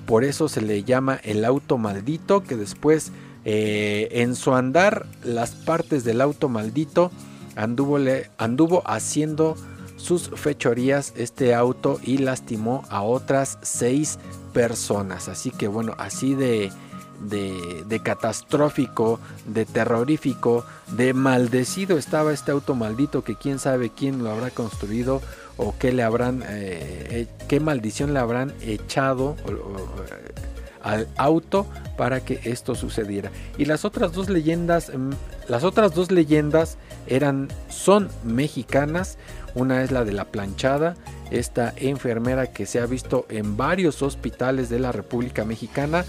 por 0.06 0.24
eso 0.24 0.48
se 0.48 0.60
le 0.60 0.84
llama 0.84 1.20
el 1.22 1.44
auto 1.44 1.78
maldito, 1.78 2.42
que 2.42 2.56
después 2.56 3.12
eh, 3.44 4.08
en 4.12 4.36
su 4.36 4.54
andar 4.54 5.06
las 5.24 5.52
partes 5.52 6.04
del 6.04 6.20
auto 6.20 6.48
maldito 6.48 7.10
anduvo, 7.56 7.98
anduvo 8.38 8.82
haciendo 8.84 9.56
sus 9.96 10.30
fechorías 10.30 11.12
este 11.16 11.54
auto 11.54 12.00
y 12.02 12.18
lastimó 12.18 12.84
a 12.90 13.02
otras 13.02 13.58
seis 13.62 14.18
personas. 14.52 15.28
Así 15.28 15.50
que 15.50 15.68
bueno, 15.68 15.94
así 15.98 16.34
de, 16.34 16.70
de, 17.22 18.00
catastrófico, 18.02 19.20
de 19.46 19.64
terrorífico, 19.64 20.64
de 20.88 21.14
maldecido 21.14 21.98
estaba 21.98 22.32
este 22.32 22.50
auto 22.50 22.74
maldito 22.74 23.22
que 23.22 23.36
quién 23.36 23.58
sabe 23.58 23.90
quién 23.90 24.22
lo 24.22 24.30
habrá 24.30 24.50
construido 24.50 25.22
o 25.56 25.74
qué 25.78 25.92
le 25.92 26.02
habrán, 26.02 26.42
eh, 26.42 26.46
eh, 26.48 27.26
qué 27.48 27.60
maldición 27.60 28.14
le 28.14 28.20
habrán 28.20 28.52
echado 28.62 29.36
al 30.82 31.08
auto 31.16 31.66
para 31.96 32.24
que 32.24 32.40
esto 32.44 32.74
sucediera. 32.74 33.30
Y 33.58 33.66
las 33.66 33.84
otras 33.84 34.12
dos 34.12 34.28
leyendas, 34.28 34.90
mm, 34.94 35.10
las 35.48 35.64
otras 35.64 35.94
dos 35.94 36.10
leyendas 36.10 36.78
eran, 37.06 37.48
son 37.68 38.08
mexicanas. 38.24 39.18
Una 39.54 39.82
es 39.82 39.92
la 39.92 40.04
de 40.04 40.12
la 40.12 40.24
planchada, 40.24 40.96
esta 41.30 41.74
enfermera 41.76 42.48
que 42.48 42.64
se 42.64 42.80
ha 42.80 42.86
visto 42.86 43.26
en 43.28 43.56
varios 43.56 44.02
hospitales 44.02 44.70
de 44.70 44.78
la 44.78 44.92
República 44.92 45.44
Mexicana 45.44 46.04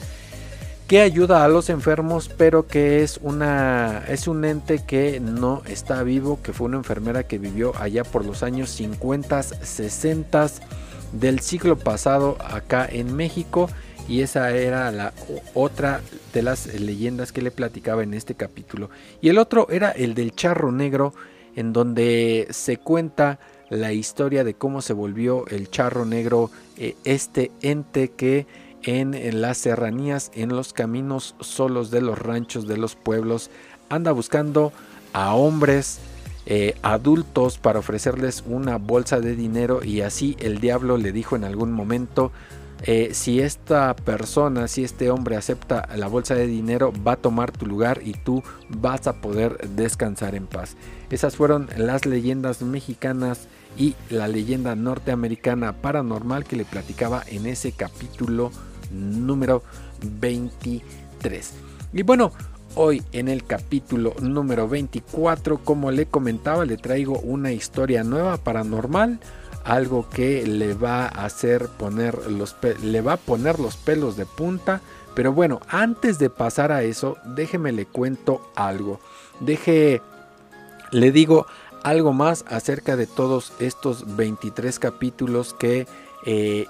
que 0.87 1.01
ayuda 1.01 1.43
a 1.43 1.47
los 1.47 1.69
enfermos, 1.69 2.29
pero 2.29 2.67
que 2.67 3.03
es 3.03 3.19
una 3.21 4.03
es 4.07 4.27
un 4.27 4.45
ente 4.45 4.83
que 4.85 5.19
no 5.19 5.61
está 5.65 6.03
vivo, 6.03 6.39
que 6.41 6.53
fue 6.53 6.67
una 6.67 6.77
enfermera 6.77 7.23
que 7.23 7.37
vivió 7.37 7.73
allá 7.79 8.03
por 8.03 8.25
los 8.25 8.43
años 8.43 8.69
50, 8.71 9.43
60 9.43 10.47
del 11.13 11.39
siglo 11.39 11.77
pasado 11.77 12.37
acá 12.39 12.87
en 12.91 13.15
México 13.15 13.69
y 14.07 14.21
esa 14.21 14.51
era 14.51 14.91
la 14.91 15.13
otra 15.53 16.01
de 16.33 16.41
las 16.41 16.67
leyendas 16.79 17.31
que 17.31 17.41
le 17.41 17.51
platicaba 17.51 18.03
en 18.03 18.13
este 18.13 18.35
capítulo. 18.35 18.89
Y 19.21 19.29
el 19.29 19.37
otro 19.37 19.67
era 19.69 19.91
el 19.91 20.13
del 20.13 20.35
charro 20.35 20.71
negro, 20.71 21.13
en 21.55 21.71
donde 21.71 22.47
se 22.49 22.77
cuenta 22.77 23.39
la 23.69 23.93
historia 23.93 24.43
de 24.43 24.55
cómo 24.55 24.81
se 24.81 24.93
volvió 24.93 25.47
el 25.47 25.69
charro 25.69 26.05
negro 26.05 26.51
eh, 26.77 26.95
este 27.05 27.51
ente 27.61 28.09
que 28.09 28.45
en, 28.83 29.41
las 29.41 29.57
serranías, 29.57 30.31
en 30.33 30.49
los 30.49 30.73
caminos 30.73 31.35
solos 31.39 31.91
de 31.91 32.01
los 32.01 32.17
ranchos, 32.17 32.67
de 32.67 32.77
los 32.77 32.95
pueblos, 32.95 33.49
anda 33.89 34.11
buscando 34.11 34.71
a 35.13 35.35
hombres 35.35 35.99
eh, 36.45 36.75
adultos 36.81 37.57
para 37.57 37.79
ofrecerles 37.79 38.43
una 38.45 38.77
bolsa 38.77 39.19
de 39.19 39.35
dinero 39.35 39.83
y 39.83 40.01
así 40.01 40.35
el 40.39 40.59
diablo 40.59 40.97
le 40.97 41.11
dijo 41.11 41.35
en 41.35 41.45
algún 41.45 41.71
momento 41.71 42.31
eh, 42.85 43.11
si 43.13 43.39
esta 43.39 43.95
persona, 43.95 44.67
si 44.67 44.83
este 44.83 45.09
hombre 45.09 45.37
acepta 45.37 45.87
la 45.95 46.07
bolsa 46.07 46.35
de 46.35 46.47
dinero, 46.47 46.91
va 47.07 47.13
a 47.13 47.17
tomar 47.17 47.51
tu 47.51 47.65
lugar 47.65 48.01
y 48.03 48.11
tú 48.11 48.43
vas 48.67 49.07
a 49.07 49.21
poder 49.21 49.69
descansar 49.69 50.35
en 50.35 50.47
paz. 50.47 50.75
Esas 51.09 51.37
fueron 51.37 51.69
las 51.77 52.05
leyendas 52.05 52.61
mexicanas 52.61 53.47
y 53.77 53.95
la 54.09 54.27
leyenda 54.27 54.75
norteamericana 54.75 55.71
paranormal 55.71 56.43
que 56.43 56.57
le 56.57 56.65
platicaba 56.65 57.23
en 57.25 57.45
ese 57.45 57.71
capítulo 57.71 58.51
número 58.93 59.63
23. 60.21 61.53
Y 61.93 62.03
bueno, 62.03 62.31
hoy 62.75 63.03
en 63.11 63.27
el 63.27 63.43
capítulo 63.43 64.13
número 64.21 64.67
24, 64.67 65.59
como 65.59 65.91
le 65.91 66.05
comentaba, 66.05 66.65
le 66.65 66.77
traigo 66.77 67.19
una 67.19 67.51
historia 67.51 68.03
nueva 68.03 68.37
paranormal 68.37 69.19
algo 69.63 70.09
que 70.09 70.45
le 70.45 70.73
va 70.73 71.05
a 71.05 71.25
hacer 71.25 71.67
poner 71.67 72.29
los 72.29 72.55
le 72.81 73.01
va 73.01 73.13
a 73.13 73.17
poner 73.17 73.59
los 73.59 73.77
pelos 73.77 74.17
de 74.17 74.25
punta. 74.25 74.81
Pero 75.15 75.31
bueno, 75.31 75.61
antes 75.67 76.17
de 76.19 76.29
pasar 76.29 76.71
a 76.71 76.83
eso, 76.83 77.17
déjeme 77.23 77.71
le 77.71 77.85
cuento 77.85 78.41
algo. 78.55 78.99
Deje, 79.39 80.01
le 80.91 81.11
digo 81.11 81.45
algo 81.83 82.13
más 82.13 82.45
acerca 82.47 82.95
de 82.95 83.07
todos 83.07 83.53
estos 83.59 84.15
23 84.15 84.79
capítulos 84.79 85.53
que 85.53 85.85
eh, 86.25 86.65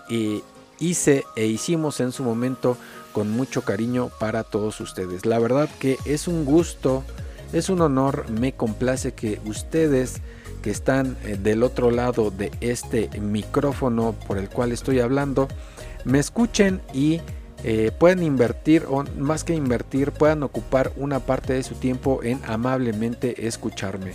hice 0.84 1.26
e 1.36 1.46
hicimos 1.46 2.00
en 2.00 2.12
su 2.12 2.24
momento 2.24 2.78
con 3.14 3.32
mucho 3.32 3.62
cariño 3.62 4.10
para 4.20 4.44
todos 4.44 4.82
ustedes. 4.82 5.26
La 5.26 5.40
verdad 5.40 5.70
que 5.80 5.98
es 6.06 6.28
un 6.28 6.46
gusto, 6.46 7.04
es 7.54 7.70
un 7.70 7.82
honor, 7.82 8.30
me 8.30 8.54
complace 8.54 9.14
que 9.14 9.40
ustedes 9.46 10.22
que 10.62 10.72
están 10.72 11.18
eh, 11.24 11.38
del 11.42 11.64
otro 11.64 11.92
lado 11.92 12.32
de 12.32 12.52
este 12.62 13.10
micrófono 13.20 14.16
por 14.28 14.38
el 14.38 14.50
cual 14.50 14.72
estoy 14.72 15.00
hablando 15.00 15.48
me 16.06 16.20
escuchen 16.20 16.82
y 16.94 17.22
eh, 17.64 17.92
pueden 17.98 18.24
invertir 18.24 18.86
o 18.90 19.04
más 19.18 19.44
que 19.44 19.54
invertir 19.54 20.12
puedan 20.12 20.44
ocupar 20.44 20.92
una 20.98 21.20
parte 21.20 21.54
de 21.54 21.64
su 21.64 21.76
tiempo 21.76 22.22
en 22.24 22.42
amablemente 22.46 23.48
escucharme. 23.48 24.14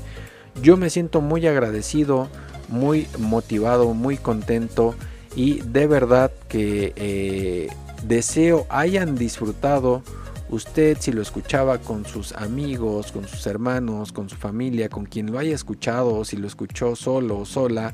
Yo 0.63 0.77
me 0.77 0.91
siento 0.91 1.21
muy 1.21 1.47
agradecido, 1.47 2.29
muy 2.69 3.07
motivado, 3.19 3.95
muy 3.95 4.17
contento 4.17 4.95
y 5.39 5.61
de 5.61 5.87
verdad 5.87 6.33
que 6.49 6.93
eh, 6.97 7.69
deseo 8.03 8.67
hayan 8.69 9.15
disfrutado 9.15 10.03
Usted 10.51 10.97
si 10.99 11.13
lo 11.13 11.21
escuchaba 11.21 11.77
con 11.77 12.07
sus 12.07 12.33
amigos, 12.33 13.13
con 13.13 13.29
sus 13.29 13.47
hermanos, 13.47 14.13
con 14.13 14.31
su 14.31 14.37
familia, 14.37 14.89
con 14.89 15.05
quien 15.05 15.31
lo 15.31 15.39
haya 15.39 15.55
escuchado 15.55 16.25
si 16.25 16.39
lo 16.39 16.47
escuchó 16.47 16.97
solo 16.97 17.41
o 17.41 17.45
sola, 17.45 17.93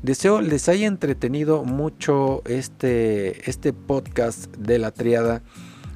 deseo 0.00 0.40
les 0.40 0.68
haya 0.68 0.86
entretenido 0.86 1.64
mucho 1.64 2.42
este, 2.46 3.50
este 3.50 3.72
podcast 3.72 4.54
de 4.56 4.78
la 4.78 4.92
triada. 4.92 5.42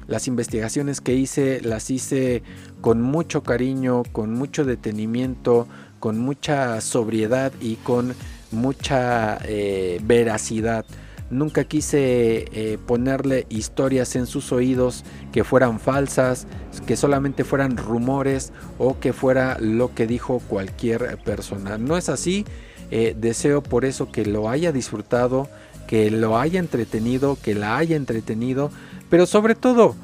Las 0.07 0.27
investigaciones 0.27 0.99
que 0.99 1.15
hice 1.15 1.61
las 1.61 1.89
hice 1.89 2.43
con 2.81 3.01
mucho 3.01 3.41
cariño, 3.41 4.03
con 4.11 4.33
mucho 4.33 4.65
detenimiento, 4.65 5.65
con 5.99 6.19
mucha 6.19 6.81
sobriedad 6.81 7.53
y 7.61 7.77
con 7.77 8.13
mucha 8.51 9.37
eh, 9.43 9.99
veracidad. 10.03 10.85
Nunca 11.29 11.63
quise 11.63 12.45
eh, 12.51 12.77
ponerle 12.85 13.47
historias 13.49 14.15
en 14.15 14.27
sus 14.27 14.51
oídos 14.51 15.03
que 15.31 15.43
fueran 15.43 15.79
falsas, 15.79 16.45
que 16.85 16.95
solamente 16.95 17.43
fueran 17.43 17.77
rumores 17.77 18.53
o 18.77 18.99
que 18.99 19.11
fuera 19.11 19.57
lo 19.59 19.93
que 19.95 20.05
dijo 20.05 20.39
cualquier 20.47 21.17
persona. 21.23 21.77
No 21.77 21.97
es 21.97 22.09
así. 22.09 22.45
Eh, 22.91 23.15
deseo 23.17 23.63
por 23.63 23.83
eso 23.83 24.11
que 24.11 24.25
lo 24.25 24.49
haya 24.49 24.71
disfrutado, 24.71 25.49
que 25.87 26.11
lo 26.11 26.37
haya 26.37 26.59
entretenido, 26.59 27.37
que 27.41 27.55
la 27.55 27.77
haya 27.77 27.95
entretenido, 27.95 28.69
pero 29.09 29.25
sobre 29.25 29.55
todo 29.55 29.95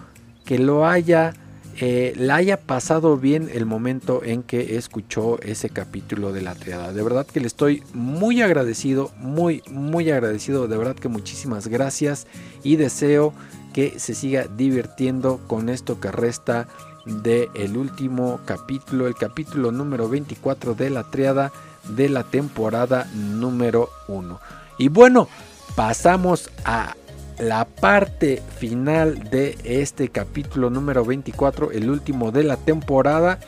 que 0.46 0.58
lo 0.58 0.88
haya 0.88 1.34
eh, 1.80 2.14
la 2.18 2.36
haya 2.36 2.58
pasado 2.58 3.18
bien 3.18 3.50
el 3.54 3.66
momento 3.66 4.24
en 4.24 4.44
que 4.44 4.78
escuchó 4.78 5.40
ese 5.42 5.70
capítulo 5.70 6.34
de 6.34 6.42
la 6.42 6.56
triada. 6.56 6.94
De 6.94 7.02
verdad 7.02 7.26
que 7.26 7.40
le 7.40 7.48
estoy 7.48 7.84
muy 7.94 8.42
agradecido, 8.42 9.12
muy, 9.18 9.64
muy 9.70 10.12
agradecido. 10.12 10.68
De 10.68 10.78
verdad 10.78 10.96
que 10.96 11.08
muchísimas 11.08 11.68
gracias 11.68 12.28
y 12.64 12.76
deseo 12.76 13.34
que 13.74 14.00
se 14.00 14.14
siga 14.14 14.48
divirtiendo 14.48 15.40
con 15.48 15.70
esto 15.70 16.00
que 16.00 16.12
resta 16.12 16.68
del 17.06 17.50
el 17.56 17.78
último 17.78 18.40
capítulo, 18.46 19.08
el 19.08 19.16
capítulo 19.16 19.72
número 19.72 20.08
24 20.10 20.76
de 20.76 20.90
la 20.90 21.10
triada 21.10 21.52
de 21.96 22.10
la 22.10 22.24
temporada 22.24 23.10
número 23.16 23.90
1. 24.08 24.40
Y 24.78 24.90
bueno, 24.90 25.28
pasamos 25.76 26.50
a 26.66 26.96
la 27.40 27.66
parte 27.66 28.42
final 28.58 29.30
de 29.30 29.58
este 29.64 30.10
capítulo 30.10 30.70
número 30.70 31.06
24, 31.06 31.72
el 31.72 31.90
último 31.90 32.32
de 32.32 32.44
la 32.44 32.58
temporada. 32.58 33.40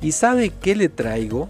¿Y 0.00 0.12
sabe 0.12 0.50
qué 0.50 0.74
le 0.74 0.88
traigo? 0.88 1.48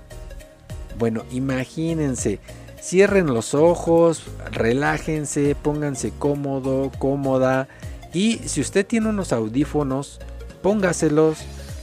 Bueno, 0.98 1.24
imagínense, 1.30 2.40
cierren 2.80 3.26
los 3.26 3.54
ojos, 3.54 4.24
relájense, 4.50 5.54
pónganse 5.54 6.12
cómodo, 6.18 6.90
cómoda. 6.98 7.68
Y 8.12 8.38
si 8.46 8.60
usted 8.60 8.86
tiene 8.86 9.08
unos 9.08 9.32
audífonos, 9.32 10.20
póngaselos, 10.62 11.38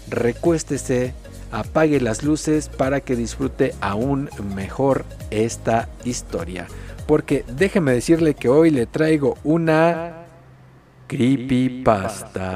recuéstese, 0.10 1.14
apague 1.52 2.00
las 2.00 2.24
luces 2.24 2.70
para 2.70 3.02
que 3.02 3.16
disfrute 3.16 3.74
aún 3.82 4.30
mejor 4.56 5.06
esta 5.32 5.90
historia 6.04 6.68
porque 7.10 7.44
déjeme 7.48 7.92
decirle 7.94 8.36
que 8.36 8.50
hoy 8.50 8.70
le 8.70 8.86
traigo 8.86 9.36
una 9.44 10.28
creepypasta. 11.08 12.52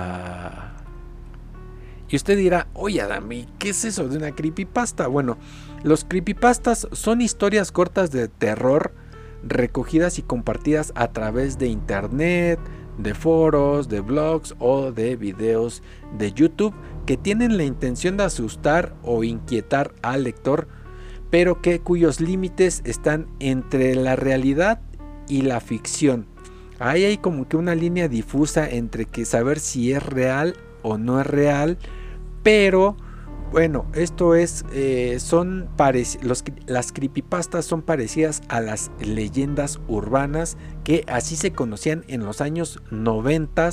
Y 2.07 2.15
usted 2.15 2.37
dirá, 2.37 2.67
oye 2.75 3.01
Adami, 3.01 3.47
¿qué 3.57 3.69
es 3.69 3.83
eso 3.83 4.07
de 4.07 4.15
una 4.15 4.35
creepypasta? 4.35 5.07
Bueno, 5.07 5.39
los 5.81 6.05
creepypastas 6.05 6.87
son 6.91 7.21
historias 7.21 7.71
cortas 7.71 8.11
de 8.11 8.27
terror 8.27 8.93
recogidas 9.41 10.19
y 10.19 10.21
compartidas 10.21 10.91
a 10.93 11.11
través 11.13 11.57
de 11.57 11.65
internet, 11.65 12.59
de 12.99 13.15
foros, 13.15 13.89
de 13.89 14.01
blogs 14.01 14.53
o 14.59 14.91
de 14.91 15.15
videos 15.15 15.81
de 16.15 16.31
YouTube 16.31 16.75
que 17.07 17.17
tienen 17.17 17.57
la 17.57 17.63
intención 17.63 18.17
de 18.17 18.25
asustar 18.25 18.93
o 19.01 19.23
inquietar 19.23 19.95
al 20.03 20.25
lector 20.25 20.67
pero 21.33 21.63
que 21.63 21.79
cuyos 21.79 22.21
límites 22.21 22.83
están 22.85 23.25
entre 23.39 23.95
la 23.95 24.15
realidad 24.15 24.81
y 25.27 25.41
la 25.41 25.61
ficción. 25.61 26.27
Ahí 26.77 27.05
hay 27.05 27.17
como 27.17 27.49
que 27.49 27.57
una 27.57 27.73
línea 27.73 28.07
difusa 28.07 28.69
entre 28.69 29.05
que 29.05 29.25
saber 29.25 29.59
si 29.59 29.93
es 29.93 30.03
real 30.03 30.55
o 30.83 30.99
no 30.99 31.19
es 31.19 31.25
real, 31.25 31.79
pero 32.43 32.95
bueno, 33.51 33.87
esto 33.95 34.35
es, 34.35 34.63
eh, 34.73 35.17
son 35.19 35.69
los, 36.21 36.43
las 36.67 36.91
creepypastas 36.91 37.65
son 37.65 37.81
parecidas 37.81 38.43
a 38.47 38.61
las 38.61 38.91
leyendas 38.99 39.79
urbanas 39.87 40.55
que 40.83 41.03
así 41.07 41.35
se 41.35 41.51
conocían 41.51 42.03
en 42.09 42.23
los 42.25 42.41
años 42.41 42.79
90, 42.91 43.71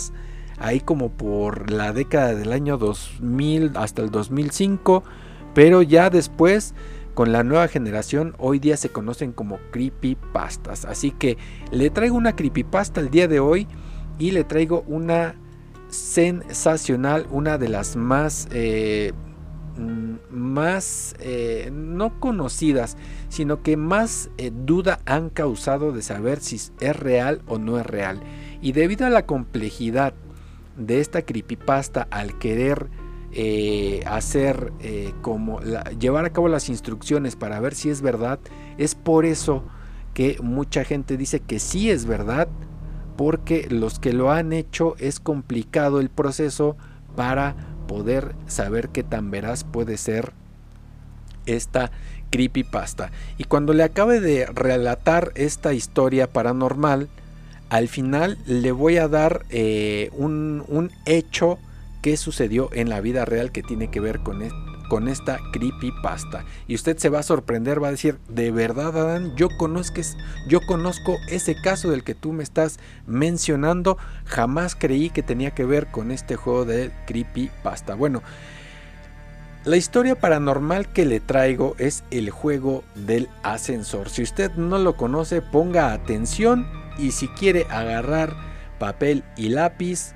ahí 0.56 0.80
como 0.80 1.10
por 1.10 1.70
la 1.70 1.92
década 1.92 2.34
del 2.34 2.54
año 2.54 2.78
2000 2.78 3.72
hasta 3.74 4.00
el 4.00 4.10
2005, 4.10 5.04
pero 5.52 5.82
ya 5.82 6.08
después 6.08 6.72
con 7.14 7.32
la 7.32 7.42
nueva 7.42 7.68
generación 7.68 8.34
hoy 8.38 8.58
día 8.58 8.76
se 8.76 8.90
conocen 8.90 9.32
como 9.32 9.58
creepypastas. 9.70 10.84
Así 10.84 11.10
que 11.10 11.36
le 11.70 11.90
traigo 11.90 12.16
una 12.16 12.36
creepypasta 12.36 13.00
el 13.00 13.10
día 13.10 13.28
de 13.28 13.40
hoy 13.40 13.66
y 14.18 14.30
le 14.30 14.44
traigo 14.44 14.84
una 14.86 15.34
sensacional, 15.88 17.26
una 17.30 17.58
de 17.58 17.68
las 17.68 17.96
más, 17.96 18.48
eh, 18.52 19.12
mm, 19.76 20.14
más 20.30 21.14
eh, 21.18 21.70
no 21.72 22.20
conocidas, 22.20 22.96
sino 23.28 23.62
que 23.62 23.76
más 23.76 24.30
eh, 24.38 24.52
duda 24.54 25.00
han 25.04 25.30
causado 25.30 25.92
de 25.92 26.02
saber 26.02 26.40
si 26.40 26.60
es 26.80 26.96
real 26.96 27.42
o 27.46 27.58
no 27.58 27.78
es 27.78 27.86
real. 27.86 28.20
Y 28.62 28.72
debido 28.72 29.06
a 29.06 29.10
la 29.10 29.26
complejidad 29.26 30.14
de 30.76 31.00
esta 31.00 31.22
creepypasta 31.22 32.06
al 32.10 32.38
querer 32.38 32.88
eh, 33.32 34.02
hacer 34.06 34.72
eh, 34.80 35.12
como 35.22 35.60
llevar 35.98 36.24
a 36.24 36.30
cabo 36.30 36.48
las 36.48 36.68
instrucciones 36.68 37.36
para 37.36 37.60
ver 37.60 37.74
si 37.74 37.90
es 37.90 38.02
verdad, 38.02 38.38
es 38.78 38.94
por 38.94 39.24
eso 39.24 39.62
que 40.14 40.38
mucha 40.42 40.84
gente 40.84 41.16
dice 41.16 41.40
que 41.40 41.58
sí 41.58 41.90
es 41.90 42.06
verdad, 42.06 42.48
porque 43.16 43.68
los 43.70 43.98
que 43.98 44.12
lo 44.12 44.32
han 44.32 44.52
hecho 44.52 44.96
es 44.98 45.20
complicado 45.20 46.00
el 46.00 46.08
proceso 46.08 46.76
para 47.16 47.54
poder 47.86 48.34
saber 48.46 48.88
qué 48.88 49.02
tan 49.02 49.30
veraz 49.30 49.64
puede 49.64 49.96
ser 49.96 50.32
esta 51.46 51.90
creepypasta. 52.30 53.10
Y 53.38 53.44
cuando 53.44 53.74
le 53.74 53.82
acabe 53.82 54.20
de 54.20 54.46
relatar 54.46 55.32
esta 55.34 55.72
historia 55.72 56.32
paranormal, 56.32 57.08
al 57.68 57.88
final 57.88 58.38
le 58.46 58.72
voy 58.72 58.96
a 58.96 59.08
dar 59.08 59.44
eh, 59.50 60.10
un, 60.12 60.64
un, 60.68 60.90
hecho 61.06 61.58
que 62.02 62.16
sucedió 62.16 62.70
en 62.72 62.88
la 62.88 63.00
vida 63.00 63.24
real 63.24 63.52
que 63.52 63.62
tiene 63.62 63.90
que 63.90 64.00
ver 64.00 64.20
con, 64.20 64.42
con 64.88 65.08
esta 65.08 65.38
creepypasta. 65.52 66.44
Y 66.66 66.74
usted 66.74 66.98
se 66.98 67.08
va 67.08 67.20
a 67.20 67.22
sorprender, 67.22 67.82
va 67.82 67.88
a 67.88 67.92
decir, 67.92 68.18
de 68.28 68.50
verdad 68.50 68.96
Adán, 68.96 69.34
yo 69.36 69.48
conozco, 69.58 70.00
yo 70.48 70.60
conozco 70.66 71.16
ese 71.28 71.54
caso 71.60 71.90
del 71.90 72.04
que 72.04 72.14
tú 72.14 72.32
me 72.32 72.42
estás 72.42 72.78
mencionando, 73.06 73.98
jamás 74.24 74.74
creí 74.74 75.10
que 75.10 75.22
tenía 75.22 75.52
que 75.52 75.64
ver 75.64 75.86
con 75.88 76.10
este 76.10 76.36
juego 76.36 76.64
de 76.64 76.90
creepypasta. 77.06 77.94
Bueno, 77.94 78.22
la 79.64 79.76
historia 79.76 80.14
paranormal 80.14 80.90
que 80.90 81.04
le 81.04 81.20
traigo 81.20 81.76
es 81.78 82.02
el 82.10 82.30
juego 82.30 82.82
del 82.94 83.28
ascensor. 83.42 84.08
Si 84.08 84.22
usted 84.22 84.52
no 84.52 84.78
lo 84.78 84.96
conoce, 84.96 85.42
ponga 85.42 85.92
atención 85.92 86.66
y 86.98 87.12
si 87.12 87.28
quiere 87.28 87.66
agarrar 87.68 88.34
papel 88.78 89.22
y 89.36 89.50
lápiz, 89.50 90.14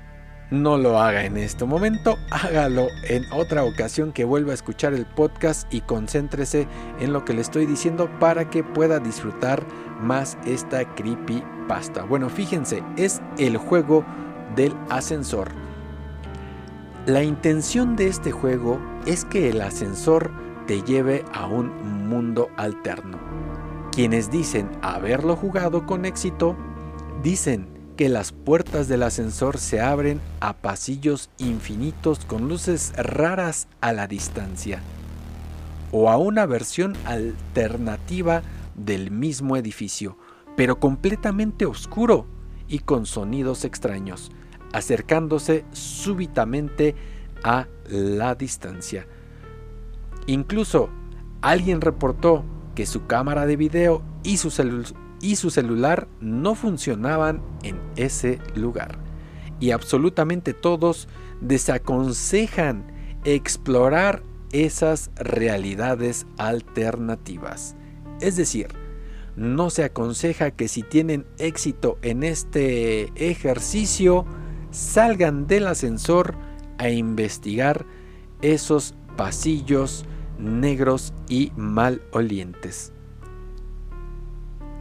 no 0.51 0.77
lo 0.77 0.99
haga 0.99 1.25
en 1.25 1.37
este 1.37 1.65
momento, 1.65 2.17
hágalo 2.29 2.87
en 3.03 3.23
otra 3.31 3.63
ocasión 3.63 4.11
que 4.11 4.25
vuelva 4.25 4.51
a 4.51 4.55
escuchar 4.55 4.93
el 4.93 5.05
podcast 5.05 5.71
y 5.73 5.81
concéntrese 5.81 6.67
en 6.99 7.13
lo 7.13 7.25
que 7.25 7.33
le 7.33 7.41
estoy 7.41 7.65
diciendo 7.65 8.09
para 8.19 8.49
que 8.49 8.63
pueda 8.63 8.99
disfrutar 8.99 9.63
más 10.01 10.37
esta 10.45 10.85
creepy 10.95 11.43
pasta. 11.67 12.03
Bueno, 12.03 12.29
fíjense, 12.29 12.83
es 12.97 13.21
el 13.37 13.57
juego 13.57 14.05
del 14.55 14.73
ascensor. 14.89 15.49
La 17.05 17.23
intención 17.23 17.95
de 17.95 18.07
este 18.07 18.31
juego 18.31 18.79
es 19.05 19.25
que 19.25 19.49
el 19.49 19.61
ascensor 19.61 20.31
te 20.67 20.81
lleve 20.81 21.23
a 21.33 21.45
un 21.47 22.07
mundo 22.07 22.49
alterno. 22.57 23.19
Quienes 23.91 24.29
dicen 24.29 24.69
haberlo 24.81 25.35
jugado 25.35 25.85
con 25.85 26.05
éxito, 26.05 26.55
dicen 27.21 27.74
que 27.95 28.09
las 28.09 28.31
puertas 28.31 28.87
del 28.87 29.03
ascensor 29.03 29.57
se 29.57 29.81
abren 29.81 30.21
a 30.39 30.53
pasillos 30.53 31.29
infinitos 31.37 32.25
con 32.25 32.47
luces 32.47 32.93
raras 32.97 33.67
a 33.81 33.93
la 33.93 34.07
distancia, 34.07 34.81
o 35.91 36.09
a 36.09 36.17
una 36.17 36.45
versión 36.45 36.95
alternativa 37.05 38.43
del 38.75 39.11
mismo 39.11 39.55
edificio, 39.57 40.17
pero 40.57 40.79
completamente 40.79 41.65
oscuro 41.65 42.27
y 42.67 42.79
con 42.79 43.05
sonidos 43.05 43.63
extraños 43.65 44.31
acercándose 44.75 45.63
súbitamente 45.71 46.95
a 47.43 47.67
la 47.89 48.35
distancia. 48.35 49.07
Incluso 50.27 50.89
alguien 51.41 51.79
reportó 51.79 52.43
que 52.75 52.85
su 52.85 53.05
cámara 53.07 53.45
de 53.45 53.55
video 53.55 54.01
y 54.23 54.35
su, 54.35 54.49
y 55.21 55.35
su 55.35 55.49
celular 55.49 56.07
no 56.19 56.55
funcionaban 56.55 57.41
en 57.63 57.79
ese 57.95 58.39
lugar. 58.55 58.99
Y 59.59 59.71
absolutamente 59.71 60.53
todos 60.53 61.07
desaconsejan 61.41 62.85
explorar 63.23 64.23
esas 64.51 65.11
realidades 65.15 66.27
alternativas. 66.37 67.75
Es 68.21 68.37
decir, 68.37 68.67
no 69.35 69.69
se 69.69 69.83
aconseja 69.83 70.51
que 70.51 70.67
si 70.67 70.81
tienen 70.81 71.25
éxito 71.37 71.97
en 72.01 72.23
este 72.23 73.11
ejercicio, 73.15 74.25
salgan 74.71 75.47
del 75.47 75.67
ascensor 75.67 76.35
a 76.77 76.89
investigar 76.89 77.85
esos 78.41 78.95
pasillos 79.17 80.05
negros 80.37 81.13
y 81.27 81.51
malolientes. 81.55 82.94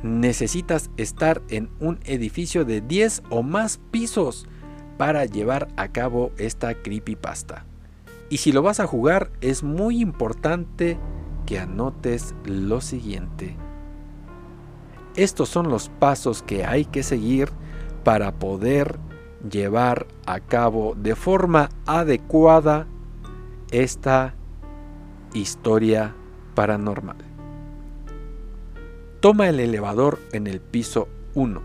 Necesitas 0.04 0.90
estar 0.98 1.40
en 1.48 1.70
un 1.80 1.98
edificio 2.04 2.66
de 2.66 2.82
10 2.82 3.22
o 3.30 3.42
más 3.42 3.80
pisos 3.90 4.46
para 4.98 5.24
llevar 5.24 5.68
a 5.76 5.88
cabo 5.88 6.30
esta 6.36 6.74
creepypasta. 6.74 7.64
Y 8.28 8.36
si 8.36 8.52
lo 8.52 8.60
vas 8.60 8.80
a 8.80 8.86
jugar, 8.86 9.30
es 9.40 9.62
muy 9.62 10.02
importante 10.02 10.98
que 11.46 11.58
anotes 11.58 12.34
lo 12.44 12.82
siguiente. 12.82 13.56
Estos 15.16 15.48
son 15.48 15.70
los 15.70 15.88
pasos 15.88 16.42
que 16.42 16.66
hay 16.66 16.84
que 16.84 17.02
seguir 17.02 17.48
para 18.04 18.38
poder 18.38 18.98
llevar 19.50 20.06
a 20.26 20.38
cabo 20.40 20.94
de 20.98 21.16
forma 21.16 21.70
adecuada 21.86 22.86
esta 23.70 24.34
historia 25.32 26.14
paranormal. 26.54 27.33
Toma 29.24 29.48
el 29.48 29.58
elevador 29.58 30.20
en 30.32 30.46
el 30.46 30.60
piso 30.60 31.08
1. 31.32 31.62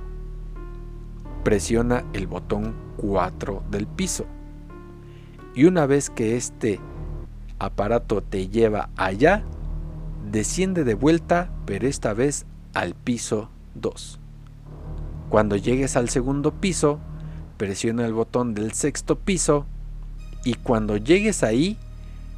Presiona 1.44 2.06
el 2.14 2.26
botón 2.26 2.74
4 2.96 3.64
del 3.70 3.86
piso. 3.86 4.26
Y 5.56 5.66
una 5.66 5.86
vez 5.86 6.10
que 6.10 6.38
este 6.38 6.80
aparato 7.60 8.24
te 8.24 8.48
lleva 8.48 8.88
allá, 8.96 9.44
desciende 10.32 10.86
de 10.86 10.94
vuelta, 10.94 11.52
pero 11.66 11.86
esta 11.86 12.14
vez 12.14 12.46
al 12.74 12.96
piso 12.96 13.50
2. 13.76 14.22
Cuando 15.28 15.58
llegues 15.58 15.98
al 15.98 16.08
segundo 16.08 16.54
piso, 16.62 17.02
presiona 17.58 18.06
el 18.06 18.14
botón 18.14 18.54
del 18.54 18.72
sexto 18.72 19.18
piso 19.18 19.66
y 20.46 20.54
cuando 20.54 20.96
llegues 20.96 21.44
ahí, 21.44 21.78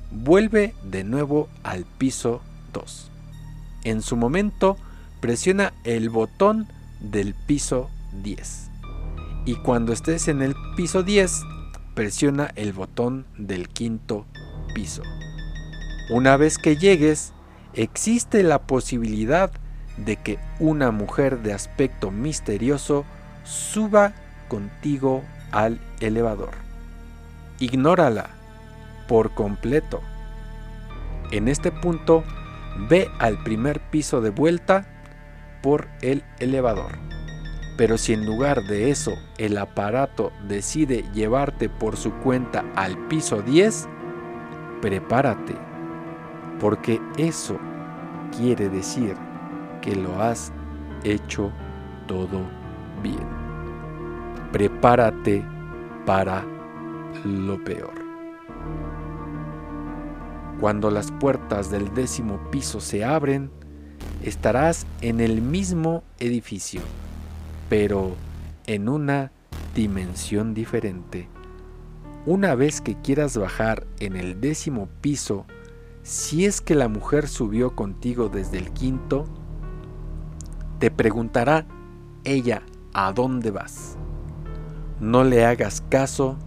vuelve 0.10 0.74
de 0.84 1.04
nuevo 1.04 1.48
al 1.62 1.86
piso 1.86 2.42
2. 2.74 3.12
En 3.84 4.02
su 4.02 4.18
momento, 4.18 4.78
presiona 5.22 5.72
el 5.84 6.10
botón 6.10 6.68
del 7.00 7.36
piso 7.36 7.90
10. 8.24 8.70
Y 9.46 9.56
cuando 9.56 9.94
estés 9.94 10.28
en 10.28 10.42
el 10.42 10.56
piso 10.76 11.04
10, 11.04 11.44
presiona 11.94 12.52
el 12.56 12.74
botón 12.74 13.26
del 13.38 13.70
quinto 13.70 14.26
piso. 14.74 15.04
Una 16.10 16.38
vez 16.38 16.58
que 16.58 16.76
llegues, 16.76 17.34
existe 17.74 18.44
la 18.44 18.64
posibilidad 18.64 19.52
de 19.98 20.18
que 20.18 20.40
una 20.60 20.92
mujer 20.92 21.42
de 21.42 21.54
aspecto 21.54 22.12
misterioso 22.12 23.06
suba 23.44 24.14
contigo 24.48 25.24
al 25.52 25.80
elevador. 26.00 26.52
Ignórala 27.60 28.32
por 29.08 29.34
completo. 29.36 30.02
En 31.32 31.48
este 31.48 31.72
punto, 31.72 32.24
ve 32.90 33.10
al 33.20 33.42
primer 33.44 33.80
piso 33.80 34.22
de 34.22 34.32
vuelta 34.32 34.91
por 35.62 35.88
el 36.02 36.24
elevador. 36.40 36.92
Pero 37.78 37.98
si 37.98 38.14
en 38.14 38.26
lugar 38.26 38.64
de 38.64 38.92
eso 38.92 39.14
el 39.38 39.58
aparato 39.58 40.32
decide 40.48 41.04
llevarte 41.14 41.70
por 41.70 41.98
su 41.98 42.12
cuenta 42.20 42.64
al 42.76 42.98
piso 43.08 43.42
10, 43.42 43.88
prepárate, 44.82 45.56
porque 46.60 47.02
eso 47.18 47.58
quiere 48.38 48.70
decir 48.70 49.16
que 49.82 49.96
lo 49.96 50.22
has 50.22 50.52
hecho 51.04 51.52
todo 52.08 52.42
bien 53.02 53.42
prepárate 54.52 55.44
para 56.06 56.44
lo 57.24 57.64
peor. 57.64 57.94
Cuando 60.60 60.92
las 60.92 61.12
puertas 61.12 61.72
del 61.72 61.94
décimo 61.94 62.40
piso 62.52 62.80
se 62.80 63.04
abren, 63.04 63.50
estarás 64.24 64.86
en 65.02 65.20
el 65.20 65.42
mismo 65.42 66.04
edificio, 66.20 66.82
pero 67.70 68.16
en 68.68 68.90
una 68.90 69.32
dimensión 69.76 70.54
diferente. 70.54 71.28
Una 72.26 72.56
vez 72.56 72.82
que 72.82 72.96
quieras 72.96 73.38
bajar 73.38 73.88
en 74.00 74.16
el 74.16 74.40
décimo 74.40 74.88
piso, 75.02 75.46
si 76.04 76.46
es 76.46 76.62
que 76.62 76.76
la 76.76 76.88
mujer 76.88 77.28
subió 77.28 77.76
contigo 77.76 78.30
desde 78.30 78.58
el 78.58 78.72
quinto, 78.72 79.26
te 80.80 80.92
preguntará 80.92 81.66
ella 82.24 82.64
a 82.94 83.12
dónde 83.14 83.52
vas. 83.52 83.98
No 85.00 85.24
le 85.24 85.46
hagas 85.46 85.82
caso, 85.90 86.38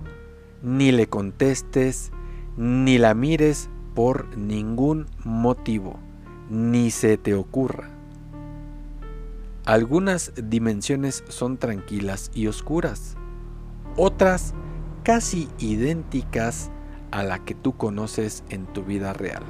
ni 0.62 0.92
le 0.92 1.08
contestes, 1.08 2.12
ni 2.56 2.98
la 2.98 3.14
mires 3.14 3.68
por 3.94 4.36
ningún 4.36 5.06
motivo, 5.24 5.98
ni 6.54 6.92
se 6.92 7.18
te 7.18 7.34
ocurra. 7.34 7.88
Algunas 9.64 10.32
dimensiones 10.36 11.24
son 11.28 11.58
tranquilas 11.58 12.30
y 12.32 12.46
oscuras, 12.46 13.16
otras 13.96 14.54
casi 15.02 15.48
idénticas 15.58 16.70
a 17.10 17.24
la 17.24 17.40
que 17.40 17.54
tú 17.56 17.76
conoces 17.76 18.44
en 18.50 18.66
tu 18.66 18.84
vida 18.84 19.12
real, 19.12 19.42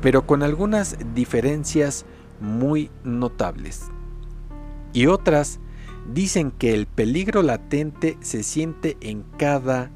pero 0.00 0.26
con 0.26 0.42
algunas 0.42 0.96
diferencias 1.14 2.06
muy 2.40 2.90
notables, 3.04 3.82
y 4.94 5.08
otras 5.08 5.60
dicen 6.14 6.50
que 6.50 6.72
el 6.72 6.86
peligro 6.86 7.42
latente 7.42 8.16
se 8.20 8.42
siente 8.42 8.96
en 9.00 9.22
cada 9.36 9.90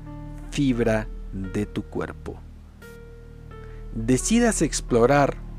fibra 0.50 1.08
de 1.32 1.64
tu 1.64 1.82
cuerpo. 1.82 2.38
Decidas 3.94 4.60
explorar 4.60 5.49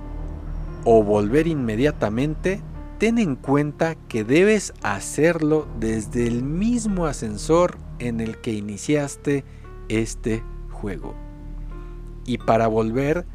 o 0.83 1.03
volver 1.03 1.47
inmediatamente, 1.47 2.61
ten 2.97 3.17
en 3.17 3.35
cuenta 3.35 3.95
que 3.95 4.23
debes 4.23 4.73
hacerlo 4.83 5.67
desde 5.79 6.27
el 6.27 6.43
mismo 6.43 7.05
ascensor 7.05 7.77
en 7.99 8.19
el 8.19 8.37
que 8.37 8.53
iniciaste 8.53 9.43
este 9.89 10.43
juego. 10.69 11.15
Y 12.25 12.37
para 12.37 12.67
volver, 12.67 13.25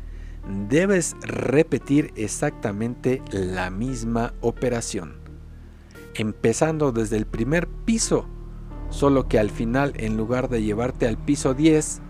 debes 0.68 1.16
repetir 1.22 2.12
exactamente 2.16 3.22
la 3.30 3.70
misma 3.70 4.35
operación, 4.40 5.16
empezando 6.14 6.92
desde 6.92 7.16
el 7.16 7.26
primer 7.26 7.66
piso, 7.66 8.26
solo 8.90 9.28
que 9.28 9.38
al 9.38 9.50
final 9.50 9.92
en 9.96 10.16
lugar 10.16 10.48
de 10.48 10.62
llevarte 10.62 11.09
al 11.09 11.18
piso 11.18 11.54
10, 11.54 12.00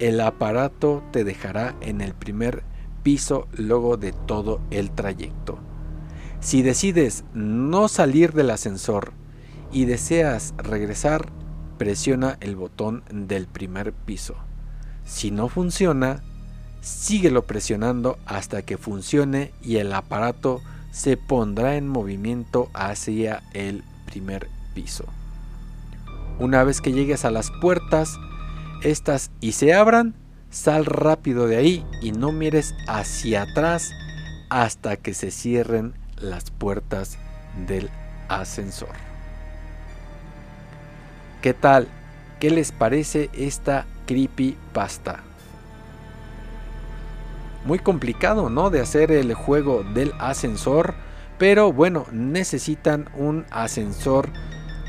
el 0.00 0.20
aparato 0.20 1.02
te 1.12 1.24
dejará 1.24 1.76
en 1.80 2.00
el 2.00 2.14
primer 2.14 2.62
piso 2.62 2.75
luego 3.56 3.96
de 3.96 4.12
todo 4.12 4.60
el 4.70 4.90
trayecto. 4.90 5.58
Si 6.40 6.62
decides 6.62 7.24
no 7.34 7.88
salir 7.88 8.32
del 8.32 8.50
ascensor 8.50 9.12
y 9.72 9.84
deseas 9.84 10.54
regresar, 10.58 11.28
presiona 11.78 12.36
el 12.40 12.56
botón 12.56 13.04
del 13.10 13.46
primer 13.46 13.92
piso. 13.92 14.34
Si 15.04 15.30
no 15.30 15.48
funciona, 15.48 16.22
síguelo 16.80 17.46
presionando 17.46 18.18
hasta 18.26 18.62
que 18.62 18.76
funcione 18.76 19.52
y 19.62 19.76
el 19.76 19.92
aparato 19.92 20.60
se 20.90 21.16
pondrá 21.16 21.76
en 21.76 21.86
movimiento 21.88 22.70
hacia 22.74 23.42
el 23.52 23.84
primer 24.06 24.48
piso. 24.74 25.04
Una 26.38 26.64
vez 26.64 26.80
que 26.80 26.92
llegues 26.92 27.24
a 27.24 27.30
las 27.30 27.50
puertas, 27.60 28.18
estas 28.82 29.30
y 29.40 29.52
se 29.52 29.74
abran, 29.74 30.14
sal 30.50 30.86
rápido 30.86 31.46
de 31.46 31.56
ahí 31.56 31.86
y 32.00 32.12
no 32.12 32.32
mires 32.32 32.74
hacia 32.88 33.42
atrás 33.42 33.92
hasta 34.48 34.96
que 34.96 35.14
se 35.14 35.30
cierren 35.30 35.94
las 36.16 36.50
puertas 36.50 37.18
del 37.66 37.90
ascensor. 38.28 38.94
¿Qué 41.42 41.54
tal? 41.54 41.88
¿Qué 42.40 42.50
les 42.50 42.72
parece 42.72 43.30
esta 43.32 43.86
creepypasta? 44.06 45.20
Muy 47.64 47.78
complicado, 47.78 48.48
¿no? 48.50 48.70
De 48.70 48.80
hacer 48.80 49.10
el 49.10 49.34
juego 49.34 49.82
del 49.82 50.12
ascensor. 50.18 50.94
Pero 51.38 51.72
bueno, 51.72 52.06
necesitan 52.12 53.10
un 53.14 53.44
ascensor 53.50 54.30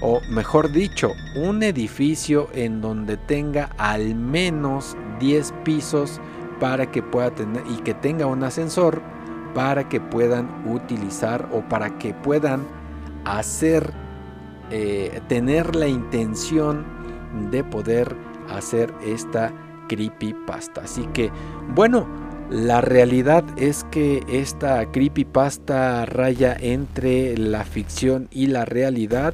o 0.02 0.22
mejor 0.30 0.72
dicho, 0.72 1.14
un 1.36 1.64
edificio 1.64 2.50
en 2.54 2.82
donde 2.82 3.18
tenga 3.18 3.70
al 3.78 4.16
menos 4.16 4.96
10 5.20 5.54
pisos 5.64 6.22
para 6.60 6.92
que 6.92 7.02
pueda 7.02 7.32
tener 7.32 7.64
y 7.70 7.78
que 7.78 7.94
tenga 7.94 8.26
un 8.26 8.44
ascensor 8.44 9.02
para 9.54 9.90
que 9.90 10.00
puedan 10.00 10.48
utilizar 10.68 11.50
o 11.52 11.62
para 11.62 11.98
que 11.98 12.14
puedan 12.14 12.66
hacer 13.26 13.92
eh, 14.70 15.22
tener 15.28 15.76
la 15.76 15.88
intención 15.88 16.86
de 17.52 17.64
poder 17.64 18.16
hacer 18.50 18.94
esta 19.04 19.52
creepypasta. 19.88 20.82
Así 20.82 21.08
que 21.14 21.32
bueno 21.74 22.08
la 22.50 22.80
realidad 22.80 23.44
es 23.58 23.84
que 23.92 24.24
esta 24.30 24.90
creepypasta 24.92 26.06
raya 26.06 26.56
entre 26.58 27.38
la 27.38 27.66
ficción 27.66 28.30
y 28.32 28.48
la 28.48 28.64
realidad 28.64 29.34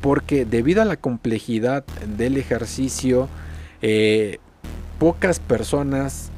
porque 0.00 0.44
debido 0.44 0.82
a 0.82 0.84
la 0.84 0.96
complejidad 0.96 1.84
del 2.16 2.36
ejercicio, 2.36 3.28
eh, 3.82 4.38
pocas 4.98 5.40
personas 5.40 6.30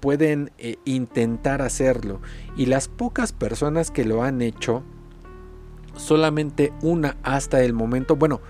pueden 0.00 0.50
eh, 0.58 0.76
intentar 0.84 1.62
hacerlo 1.62 2.20
y 2.56 2.66
las 2.66 2.88
pocas 2.88 3.32
personas 3.32 3.90
que 3.90 4.04
lo 4.04 4.22
han 4.22 4.42
hecho, 4.42 4.82
solamente 5.96 6.72
una 6.82 7.16
hasta 7.22 7.62
el 7.62 7.72
momento, 7.72 8.16
bueno, 8.16 8.40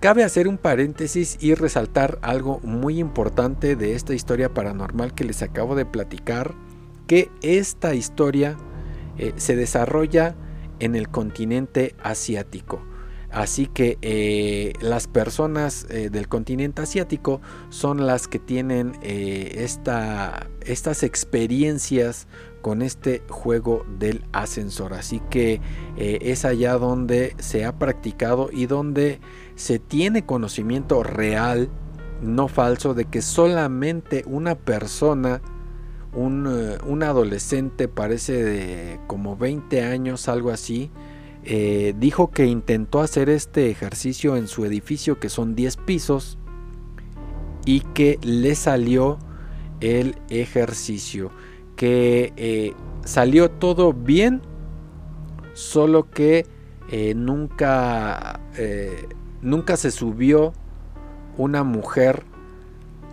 cabe 0.00 0.24
hacer 0.24 0.48
un 0.48 0.58
paréntesis 0.58 1.36
y 1.40 1.54
resaltar 1.54 2.18
algo 2.22 2.58
muy 2.60 2.98
importante 2.98 3.76
de 3.76 3.94
esta 3.94 4.14
historia 4.14 4.52
paranormal 4.52 5.14
que 5.14 5.24
les 5.24 5.42
acabo 5.42 5.76
de 5.76 5.86
platicar, 5.86 6.54
que 7.06 7.30
esta 7.42 7.94
historia 7.94 8.56
eh, 9.18 9.32
se 9.36 9.56
desarrolla 9.56 10.34
en 10.80 10.96
el 10.96 11.08
continente 11.08 11.94
asiático. 12.02 12.89
Así 13.32 13.66
que 13.66 13.96
eh, 14.02 14.72
las 14.80 15.06
personas 15.06 15.86
eh, 15.88 16.10
del 16.10 16.26
continente 16.26 16.82
asiático 16.82 17.40
son 17.68 18.06
las 18.06 18.26
que 18.26 18.40
tienen 18.40 18.92
eh, 19.02 19.64
estas 20.64 21.02
experiencias 21.04 22.26
con 22.60 22.82
este 22.82 23.22
juego 23.28 23.86
del 23.98 24.24
ascensor. 24.32 24.94
Así 24.94 25.22
que 25.30 25.60
es 25.96 26.44
allá 26.44 26.74
donde 26.74 27.34
se 27.38 27.64
ha 27.64 27.78
practicado 27.78 28.50
y 28.52 28.66
donde 28.66 29.20
se 29.54 29.78
tiene 29.78 30.26
conocimiento 30.26 31.02
real, 31.02 31.70
no 32.20 32.48
falso, 32.48 32.92
de 32.94 33.06
que 33.06 33.22
solamente 33.22 34.24
una 34.26 34.56
persona, 34.56 35.40
un, 36.12 36.46
un 36.46 37.02
adolescente, 37.02 37.88
parece 37.88 38.44
de 38.44 39.00
como 39.06 39.36
20 39.36 39.82
años, 39.82 40.28
algo 40.28 40.50
así, 40.50 40.90
eh, 41.44 41.94
dijo 41.98 42.30
que 42.30 42.46
intentó 42.46 43.00
hacer 43.00 43.30
este 43.30 43.70
ejercicio 43.70 44.36
en 44.36 44.46
su 44.46 44.64
edificio 44.64 45.18
que 45.18 45.30
son 45.30 45.54
10 45.54 45.76
pisos 45.78 46.38
y 47.64 47.80
que 47.80 48.18
le 48.22 48.54
salió 48.54 49.18
el 49.80 50.16
ejercicio 50.28 51.30
que 51.76 52.34
eh, 52.36 52.74
salió 53.04 53.50
todo 53.50 53.94
bien 53.94 54.42
solo 55.54 56.10
que 56.10 56.46
eh, 56.90 57.14
nunca 57.14 58.40
nunca 59.40 59.76
se 59.78 59.90
subió 59.90 60.52
una 61.38 61.64
mujer 61.64 62.24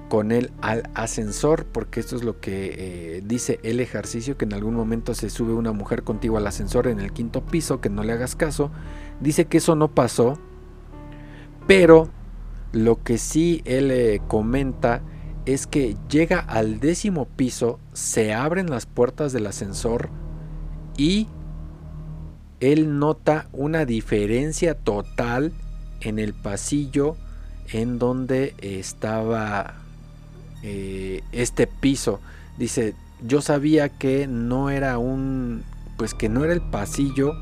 con 0.09 0.31
él 0.31 0.51
al 0.61 0.83
ascensor, 0.93 1.65
porque 1.65 1.99
esto 1.99 2.15
es 2.15 2.23
lo 2.23 2.39
que 2.39 3.17
eh, 3.17 3.23
dice 3.25 3.59
el 3.63 3.79
ejercicio, 3.79 4.37
que 4.37 4.45
en 4.45 4.53
algún 4.53 4.75
momento 4.75 5.13
se 5.13 5.29
sube 5.29 5.53
una 5.53 5.73
mujer 5.73 6.03
contigo 6.03 6.37
al 6.37 6.47
ascensor 6.47 6.87
en 6.87 6.99
el 6.99 7.11
quinto 7.11 7.45
piso, 7.45 7.81
que 7.81 7.89
no 7.89 8.03
le 8.03 8.13
hagas 8.13 8.35
caso. 8.35 8.71
Dice 9.19 9.45
que 9.45 9.57
eso 9.57 9.75
no 9.75 9.89
pasó, 9.89 10.37
pero 11.67 12.09
lo 12.71 13.03
que 13.03 13.17
sí 13.17 13.61
él 13.65 13.91
eh, 13.91 14.21
comenta 14.27 15.01
es 15.45 15.67
que 15.67 15.95
llega 16.09 16.39
al 16.39 16.79
décimo 16.79 17.25
piso, 17.25 17.79
se 17.93 18.33
abren 18.33 18.69
las 18.69 18.85
puertas 18.85 19.31
del 19.31 19.47
ascensor 19.47 20.09
y 20.97 21.27
él 22.59 22.99
nota 22.99 23.47
una 23.53 23.85
diferencia 23.85 24.73
total 24.75 25.53
en 26.01 26.19
el 26.19 26.33
pasillo 26.33 27.15
en 27.71 27.99
donde 27.99 28.55
estaba 28.61 29.86
eh, 30.63 31.23
este 31.31 31.67
piso. 31.67 32.19
Dice, 32.57 32.95
yo 33.21 33.41
sabía 33.41 33.89
que 33.89 34.27
no 34.27 34.69
era 34.69 34.97
un, 34.97 35.63
pues 35.97 36.13
que 36.13 36.29
no 36.29 36.43
era 36.43 36.53
el 36.53 36.61
pasillo 36.61 37.33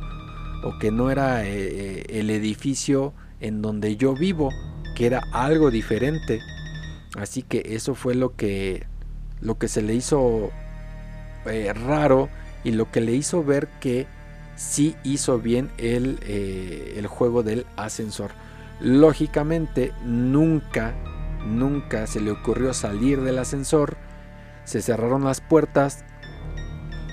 o 0.64 0.78
que 0.80 0.92
no 0.92 1.12
era 1.12 1.46
eh, 1.46 1.50
eh, 1.50 2.06
el 2.10 2.30
edificio 2.30 3.14
en 3.40 3.62
donde 3.62 3.96
yo 3.96 4.16
vivo, 4.16 4.52
que 4.96 5.06
era 5.06 5.22
algo 5.32 5.72
diferente. 5.72 6.42
Así 7.18 7.44
que 7.44 7.64
eso 7.68 7.96
fue 7.96 8.16
lo 8.16 8.36
que, 8.36 8.86
lo 9.42 9.58
que 9.58 9.68
se 9.68 9.82
le 9.82 9.96
hizo 9.96 10.52
raro 11.86 12.28
y 12.64 12.72
lo 12.72 12.90
que 12.92 13.02
le 13.02 13.14
hizo 13.14 13.44
ver 13.44 13.68
que 13.80 14.08
sí 14.56 14.96
hizo 15.04 15.38
bien 15.38 15.70
el, 15.78 16.20
el 16.26 17.08
juego 17.08 17.44
del 17.44 17.66
ascensor. 17.78 18.32
Lógicamente 18.82 19.94
nunca 20.04 20.96
Nunca 21.46 22.08
se 22.08 22.22
le 22.22 22.32
ocurrió 22.32 22.74
salir 22.74 23.22
del 23.22 23.40
ascensor, 23.40 23.98
se 24.64 24.82
cerraron 24.82 25.24
las 25.24 25.42
puertas 25.42 26.04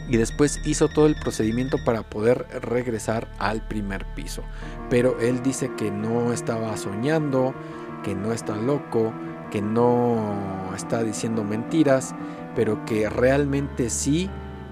y 0.08 0.16
después 0.16 0.60
hizo 0.64 0.88
todo 0.88 1.06
el 1.06 1.16
procedimiento 1.16 1.78
para 1.84 2.02
poder 2.02 2.46
regresar 2.62 3.28
al 3.38 3.66
primer 3.66 4.04
piso. 4.14 4.42
Pero 4.90 5.18
él 5.20 5.42
dice 5.42 5.70
que 5.76 5.90
no 5.90 6.32
estaba 6.32 6.76
soñando, 6.76 7.54
que 8.02 8.14
no 8.14 8.32
está 8.32 8.56
loco, 8.56 9.12
que 9.50 9.62
no 9.62 10.34
está 10.74 11.02
diciendo 11.02 11.44
mentiras, 11.44 12.14
pero 12.56 12.84
que 12.84 13.08
realmente 13.08 13.90
sí 13.90 14.30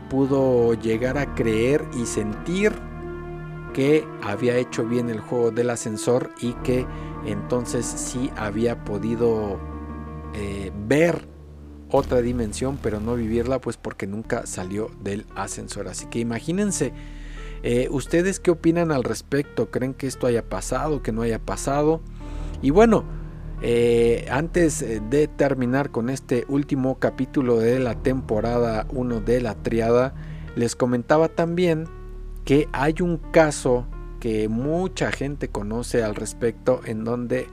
pudo 0.09 0.75
llegar 0.75 1.17
a 1.19 1.35
creer 1.35 1.85
y 1.97 2.07
sentir 2.07 2.73
que 3.73 4.07
había 4.23 4.57
hecho 4.57 4.85
bien 4.85 5.09
el 5.09 5.21
juego 5.21 5.51
del 5.53 5.71
ascensor 5.71 6.31
y 6.41 6.55
que 6.65 6.87
entonces 7.27 7.87
sí 7.87 8.31
había 8.37 8.85
podido 8.85 9.59
eh, 10.35 10.73
ver 10.87 11.29
otra 11.91 12.21
dimensión, 12.23 12.79
pero 12.83 13.01
no 13.01 13.17
vivirla, 13.17 13.61
pues 13.61 13.77
porque 13.77 14.07
nunca 14.07 14.47
salió 14.47 14.91
del 15.03 15.27
ascensor. 15.35 15.89
Así 15.89 16.07
que 16.07 16.19
imagínense 16.21 16.93
Eh, 17.63 17.89
¿Ustedes 17.91 18.41
qué 18.41 18.51
opinan 18.51 18.91
al 18.91 19.05
respecto? 19.05 19.71
¿Creen 19.71 19.93
que 19.93 20.07
esto 20.07 20.27
haya 20.27 20.49
pasado, 20.49 21.03
que 21.03 21.13
no 21.13 21.21
haya 21.23 21.39
pasado? 21.39 22.01
Y 22.63 22.71
bueno, 22.71 23.05
eh, 23.61 24.27
antes 24.31 24.81
de 25.11 25.29
terminar 25.29 25.91
con 25.91 26.09
este 26.09 26.47
último 26.49 26.99
capítulo 26.99 27.59
de 27.59 27.79
la 27.79 27.97
temporada 27.97 28.87
1 28.95 29.21
de 29.21 29.43
la 29.43 29.57
triada, 29.57 30.15
les 30.57 30.75
comentaba 30.75 31.29
también 31.29 31.85
que 32.47 32.67
hay 32.73 32.95
un 33.03 33.19
caso 33.19 33.85
que 34.21 34.49
mucha 34.49 35.11
gente 35.11 35.49
conoce 35.49 36.05
al 36.05 36.15
respecto 36.15 36.81
en 36.85 37.05
donde 37.05 37.49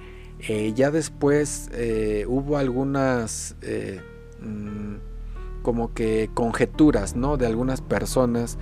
eh, 0.48 0.74
ya 0.76 0.92
después 0.92 1.72
hubo 2.28 2.58
algunas 2.58 3.56
mm, 4.42 4.96
como 5.64 5.94
que 5.94 6.30
conjeturas 6.34 7.16
¿no? 7.16 7.38
de 7.38 7.48
algunas 7.48 7.82
personas 7.82 8.58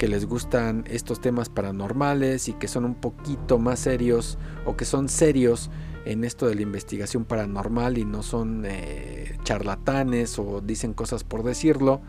que 0.00 0.08
les 0.08 0.24
gustan 0.24 0.84
estos 0.88 1.20
temas 1.20 1.50
paranormales 1.50 2.48
y 2.48 2.54
que 2.54 2.68
son 2.68 2.86
un 2.86 2.94
poquito 2.94 3.58
más 3.58 3.80
serios 3.80 4.38
o 4.64 4.74
que 4.74 4.86
son 4.86 5.10
serios 5.10 5.70
en 6.06 6.24
esto 6.24 6.46
de 6.46 6.54
la 6.54 6.62
investigación 6.62 7.26
paranormal 7.26 7.98
y 7.98 8.06
no 8.06 8.22
son 8.22 8.64
eh, 8.64 9.36
charlatanes 9.44 10.38
o 10.38 10.62
dicen 10.62 10.94
cosas 10.94 11.22
por 11.22 11.42
decirlo. 11.42 12.00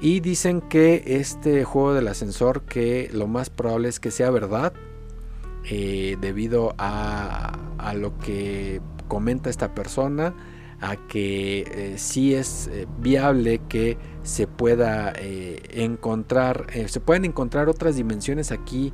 Y 0.00 0.20
dicen 0.20 0.60
que 0.60 1.02
este 1.06 1.64
juego 1.64 1.92
del 1.92 2.08
ascensor 2.08 2.62
que 2.62 3.10
lo 3.12 3.26
más 3.26 3.50
probable 3.50 3.88
es 3.88 3.98
que 3.98 4.10
sea 4.10 4.30
verdad 4.30 4.72
eh, 5.64 6.16
debido 6.20 6.74
a, 6.78 7.58
lo 7.94 8.16
que 8.18 8.80
comenta 9.08 9.50
esta 9.50 9.74
persona 9.74 10.34
a 10.80 10.96
que 10.96 11.60
eh, 11.60 11.94
sí 11.96 12.34
es 12.34 12.68
eh, 12.68 12.86
viable 13.00 13.60
que 13.68 13.98
se 14.22 14.46
pueda 14.46 15.12
eh, 15.16 15.62
encontrar, 15.70 16.66
se 16.86 17.00
pueden 17.00 17.24
encontrar 17.24 17.68
otras 17.68 17.96
dimensiones 17.96 18.52
aquí 18.52 18.92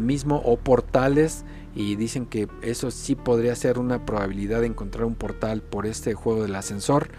mismo 0.00 0.42
o 0.44 0.56
portales 0.56 1.44
y 1.72 1.94
dicen 1.94 2.26
que 2.26 2.48
eso 2.62 2.90
sí 2.90 3.14
podría 3.14 3.54
ser 3.54 3.78
una 3.78 4.04
probabilidad 4.04 4.62
de 4.62 4.66
encontrar 4.66 5.04
un 5.04 5.14
portal 5.14 5.62
por 5.62 5.86
este 5.86 6.14
juego 6.14 6.42
del 6.42 6.56
ascensor, 6.56 7.10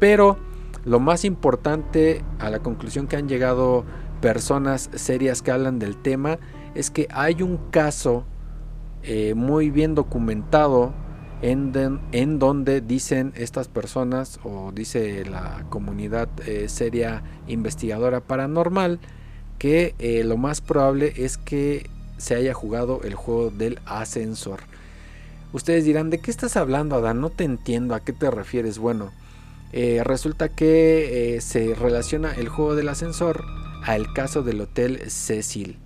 pero 0.00 0.36
lo 0.84 1.00
más 1.00 1.24
importante 1.24 2.22
a 2.38 2.50
la 2.50 2.60
conclusión 2.60 3.06
que 3.06 3.16
han 3.16 3.28
llegado 3.28 3.84
personas 4.20 4.90
serias 4.94 5.42
que 5.42 5.50
hablan 5.50 5.78
del 5.78 5.96
tema 5.96 6.38
es 6.74 6.90
que 6.90 7.08
hay 7.10 7.42
un 7.42 7.58
caso 7.70 8.24
muy 9.34 9.70
bien 9.70 9.94
documentado 9.94 10.92
en, 11.42 12.38
donde 12.38 12.80
dicen 12.80 13.32
estas 13.34 13.68
personas 13.68 14.38
o 14.44 14.72
dice 14.72 15.24
la 15.24 15.64
comunidad 15.70 16.28
eh, 16.46 16.68
seria 16.68 17.22
investigadora 17.46 18.20
paranormal 18.20 19.00
que 19.58 19.94
eh, 19.98 20.22
lo 20.24 20.36
más 20.36 20.60
probable 20.60 21.12
es 21.16 21.38
que 21.38 21.88
se 22.18 22.34
haya 22.34 22.52
jugado 22.52 23.00
el 23.04 23.14
juego 23.14 23.50
del 23.50 23.78
ascensor. 23.86 24.60
Ustedes 25.52 25.84
dirán, 25.84 26.10
¿de 26.10 26.18
qué 26.18 26.30
estás 26.30 26.56
hablando, 26.56 26.96
Adán? 26.96 27.20
No 27.20 27.30
te 27.30 27.44
entiendo, 27.44 27.94
¿a 27.94 28.00
qué 28.00 28.12
te 28.12 28.30
refieres? 28.30 28.78
Bueno, 28.78 29.10
eh, 29.72 30.02
resulta 30.04 30.48
que 30.48 31.38
se 31.40 31.74
relaciona 31.74 32.32
el 32.32 32.48
juego 32.48 32.74
del 32.74 32.88
ascensor 32.88 33.44
al 33.84 34.12
caso 34.12 34.42
del 34.42 34.60
Hotel 34.60 35.10
Cecil. 35.10 35.78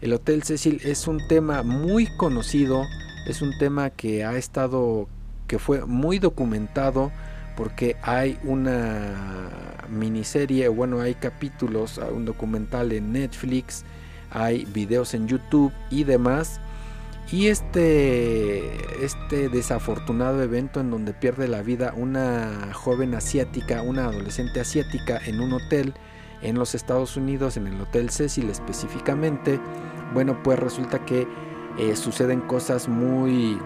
El 0.00 0.12
Hotel 0.12 0.42
Cecil 0.42 0.80
es 0.84 1.06
un 1.06 1.26
tema 1.28 1.62
muy 1.62 2.06
conocido 2.16 2.82
es 3.26 3.42
un 3.42 3.58
tema 3.58 3.90
que 3.90 4.24
ha 4.24 4.36
estado, 4.36 5.08
que 5.48 5.58
fue 5.58 5.84
muy 5.84 6.20
documentado 6.20 7.10
porque 7.56 7.96
hay 8.02 8.38
una 8.44 9.82
miniserie, 9.88 10.68
bueno, 10.68 11.00
hay 11.00 11.14
capítulos, 11.14 11.98
un 11.98 12.24
documental 12.24 12.92
en 12.92 13.12
Netflix, 13.12 13.84
hay 14.30 14.64
videos 14.66 15.12
en 15.14 15.26
YouTube 15.26 15.72
y 15.90 16.04
demás. 16.04 16.60
Y 17.30 17.48
este, 17.48 19.04
este 19.04 19.48
desafortunado 19.48 20.42
evento 20.42 20.80
en 20.80 20.90
donde 20.90 21.12
pierde 21.12 21.48
la 21.48 21.62
vida 21.62 21.92
una 21.96 22.72
joven 22.72 23.14
asiática, 23.14 23.82
una 23.82 24.04
adolescente 24.04 24.60
asiática 24.60 25.20
en 25.26 25.40
un 25.40 25.52
hotel 25.52 25.94
en 26.42 26.56
los 26.56 26.74
Estados 26.74 27.16
Unidos, 27.16 27.56
en 27.56 27.66
el 27.66 27.80
Hotel 27.80 28.10
Cecil 28.10 28.48
específicamente, 28.50 29.58
bueno, 30.14 30.40
pues 30.42 30.58
resulta 30.58 31.04
que 31.04 31.26
eh, 31.78 31.96
suceden 31.96 32.40
cosas 32.42 32.88
muy, 32.88 33.58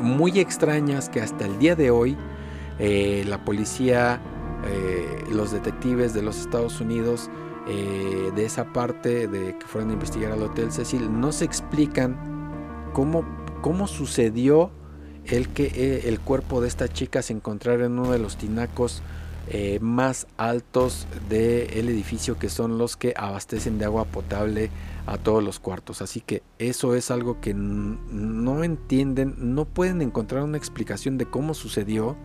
muy 0.00 0.38
extrañas 0.38 1.08
que 1.08 1.20
hasta 1.20 1.46
el 1.46 1.58
día 1.58 1.74
de 1.74 1.90
hoy 1.90 2.16
eh, 2.78 3.24
la 3.26 3.44
policía, 3.44 4.20
eh, 4.66 5.24
los 5.30 5.52
detectives 5.52 6.14
de 6.14 6.22
los 6.22 6.38
Estados 6.38 6.80
Unidos, 6.80 7.30
de 7.66 8.44
esa 8.44 8.72
parte 8.72 9.26
de 9.26 9.56
que 9.58 9.66
fueron 9.66 9.90
a 9.90 9.92
investigar 9.94 10.32
al 10.32 10.42
Hotel 10.42 10.70
Cecil, 10.70 11.20
no 11.20 11.32
se 11.32 11.44
explican 11.44 12.16
cómo, 12.92 13.24
cómo 13.62 13.86
sucedió 13.86 14.70
el 15.24 15.48
que 15.48 16.02
el 16.06 16.20
cuerpo 16.20 16.60
de 16.60 16.68
esta 16.68 16.88
chica 16.88 17.22
se 17.22 17.32
encontrara 17.32 17.86
en 17.86 17.98
uno 17.98 18.12
de 18.12 18.18
los 18.18 18.36
tinacos 18.36 19.02
más 19.80 20.26
altos 20.38 21.06
del 21.28 21.88
edificio 21.88 22.38
que 22.38 22.48
son 22.48 22.78
los 22.78 22.96
que 22.96 23.14
abastecen 23.16 23.78
de 23.78 23.84
agua 23.84 24.04
potable 24.06 24.70
a 25.06 25.18
todos 25.18 25.42
los 25.42 25.60
cuartos. 25.60 26.00
Así 26.02 26.20
que 26.20 26.42
eso 26.58 26.94
es 26.94 27.10
algo 27.10 27.40
que 27.40 27.52
no 27.54 28.64
entienden, 28.64 29.34
no 29.38 29.66
pueden 29.66 30.00
encontrar 30.02 30.42
una 30.42 30.56
explicación 30.56 31.18
de 31.18 31.26
cómo 31.26 31.54
sucedió. 31.54 32.16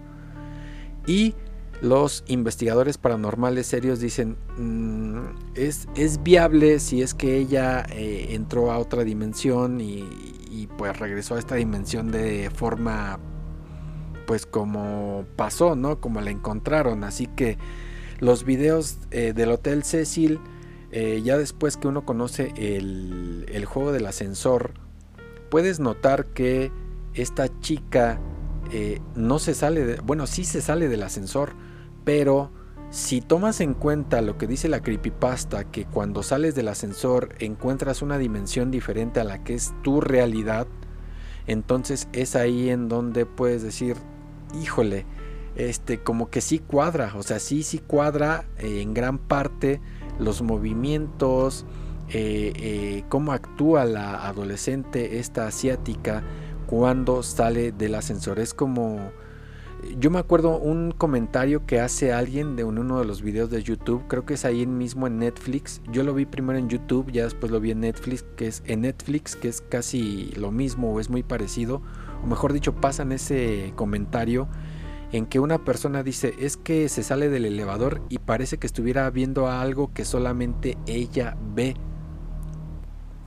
Y 1.08 1.36
los 1.82 2.26
investigadores 2.28 2.98
paranormales 2.98 3.68
serios 3.68 4.00
dicen, 4.00 4.38
mm, 4.58 5.56
es, 5.56 5.88
es, 5.96 6.22
viable 6.22 6.80
si 6.80 7.02
es 7.02 7.14
que 7.14 7.38
ella 7.38 7.86
eh, 7.92 8.28
entró 8.32 8.72
a 8.72 8.80
otra 8.80 9.04
dimensión 9.04 9.80
y, 9.80 10.08
pues 10.78 10.98
regresó 10.98 11.36
a 11.36 11.40
esta 11.40 11.56
dimensión 11.56 12.12
de 12.12 12.50
forma 12.54 13.20
pues 14.28 14.46
como 14.46 15.26
pasó, 15.36 15.76
¿no? 15.76 16.00
Como 16.00 16.22
la 16.22 16.32
encontraron. 16.32 17.04
Así 17.04 17.28
que 17.28 17.58
los 18.20 18.44
videos 18.44 19.00
eh, 19.12 19.34
del 19.34 19.52
Hotel 19.52 19.84
Cecil 19.84 20.40
eh, 20.92 21.22
ya 21.24 21.38
después 21.38 21.78
que 21.78 21.88
uno 21.88 22.06
conoce 22.06 22.54
el, 22.56 23.66
juego 23.66 23.92
del 23.92 24.06
ascensor, 24.06 24.74
puedes 25.50 25.80
notar 25.80 26.28
que 26.28 26.72
esta 27.14 27.48
chica 27.60 28.20
no 29.16 29.40
se 29.40 29.54
sale, 29.56 29.86
de, 29.86 29.96
bueno, 30.02 30.28
sí 30.28 30.46
se 30.46 30.62
sale 30.62 30.88
del 30.90 31.04
ascensor, 31.04 31.54
pero 32.10 32.50
si 32.90 33.22
tomas 33.22 33.62
en 33.62 33.76
cuenta 33.76 34.24
lo 34.24 34.36
que 34.40 34.48
dice 34.48 34.68
la 34.68 34.82
creepypasta, 34.82 35.66
que 35.66 35.86
cuando 35.86 36.24
sales 36.24 36.56
del 36.56 36.70
ascensor 36.70 37.36
encuentras 37.38 38.02
una 38.02 38.18
dimensión 38.18 38.72
diferente 38.72 39.20
a 39.20 39.24
la 39.24 39.44
que 39.44 39.54
es 39.54 39.76
tu 39.84 40.02
realidad, 40.02 40.66
entonces 41.46 42.08
es 42.12 42.36
ahí 42.36 42.72
en 42.72 42.90
donde 42.90 43.28
puedes 43.28 43.62
decir, 43.62 43.96
híjole, 44.60 45.06
este, 45.56 46.00
como 46.00 46.32
que 46.32 46.42
sí 46.42 46.58
cuadra, 46.58 47.14
o 47.16 47.22
sea, 47.22 47.38
sí, 47.38 47.62
sí 47.62 47.78
cuadra 47.78 48.46
eh, 48.58 48.82
en 48.82 48.96
gran 48.96 49.20
parte 49.20 49.80
los 50.18 50.42
movimientos, 50.42 51.64
eh, 52.10 52.54
eh, 52.56 53.04
cómo 53.10 53.34
actúa 53.34 53.86
la 53.86 54.28
adolescente 54.28 55.20
esta 55.20 55.46
asiática 55.46 56.24
cuando 56.66 57.22
sale 57.22 57.72
del 57.72 57.94
ascensor. 57.94 58.40
Es 58.40 58.56
como... 58.56 59.12
Yo 59.98 60.12
me 60.12 60.20
acuerdo 60.20 60.58
un 60.58 60.92
comentario 60.92 61.66
que 61.66 61.80
hace 61.80 62.12
alguien 62.12 62.56
de 62.56 62.64
uno 62.64 63.00
de 63.00 63.06
los 63.06 63.22
videos 63.22 63.50
de 63.50 63.64
YouTube, 63.64 64.04
creo 64.08 64.26
que 64.26 64.34
es 64.34 64.44
ahí 64.44 64.68
mismo 64.68 65.08
en 65.08 65.20
Netflix. 65.20 65.82
Yo 65.92 66.04
lo 66.04 66.14
vi 66.14 66.26
primero 66.26 66.60
en 66.60 66.70
YouTube, 66.70 67.12
ya 67.12 67.24
después 67.24 67.52
lo 67.52 67.60
vi 67.60 67.72
en 67.72 67.82
Netflix, 67.82 68.24
que 68.36 68.48
es 68.48 68.62
en 68.66 68.82
Netflix, 68.82 69.36
que 69.36 69.48
es 69.48 69.62
casi 69.62 70.32
lo 70.36 70.52
mismo 70.52 70.94
o 70.94 71.00
es 71.00 71.10
muy 71.10 71.24
parecido, 71.24 71.82
o 72.24 72.28
mejor 72.28 72.52
dicho, 72.52 72.76
pasan 72.76 73.12
ese 73.12 73.72
comentario 73.76 74.50
en 75.12 75.26
que 75.26 75.40
una 75.40 75.64
persona 75.64 76.04
dice 76.04 76.36
es 76.40 76.58
que 76.58 76.88
se 76.90 77.04
sale 77.04 77.30
del 77.30 77.46
elevador 77.46 78.02
y 78.10 78.20
parece 78.20 78.58
que 78.58 78.68
estuviera 78.68 79.10
viendo 79.10 79.48
algo 79.48 79.94
que 79.94 80.06
solamente 80.06 80.78
ella 80.86 81.38
ve. 81.56 81.76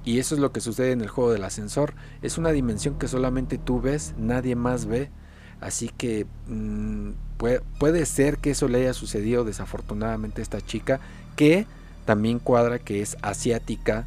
Y 0.05 0.19
eso 0.19 0.35
es 0.35 0.41
lo 0.41 0.53
que 0.53 0.61
sucede 0.61 0.93
en 0.93 1.01
el 1.01 1.09
juego 1.09 1.33
del 1.33 1.45
ascensor. 1.45 1.95
Es 2.23 2.37
una 2.37 2.51
dimensión 2.51 2.99
que 2.99 3.09
solamente 3.09 3.57
tú 3.59 3.81
ves, 3.81 4.15
nadie 4.19 4.57
más 4.57 4.87
ve. 4.87 5.11
Así 5.63 5.91
que 5.97 6.27
mm, 6.49 7.11
puede, 7.79 8.05
ser 8.05 8.39
que 8.39 8.51
eso 8.51 8.69
le 8.69 8.81
haya 8.81 8.95
sucedido 8.95 9.45
desafortunadamente 9.45 10.41
a 10.41 10.43
esta 10.43 10.61
chica, 10.61 11.01
que 11.37 11.67
también 12.05 12.41
cuadra 12.41 12.79
que 12.79 13.01
es 13.01 13.17
asiática. 13.23 14.07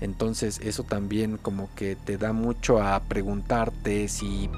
Entonces 0.00 0.60
eso 0.62 0.82
también 0.82 1.36
como 1.36 1.68
que 1.74 1.96
te 1.96 2.16
da 2.16 2.32
mucho 2.32 2.82
a 2.82 3.00
preguntarte 3.00 4.08
si 4.08 4.50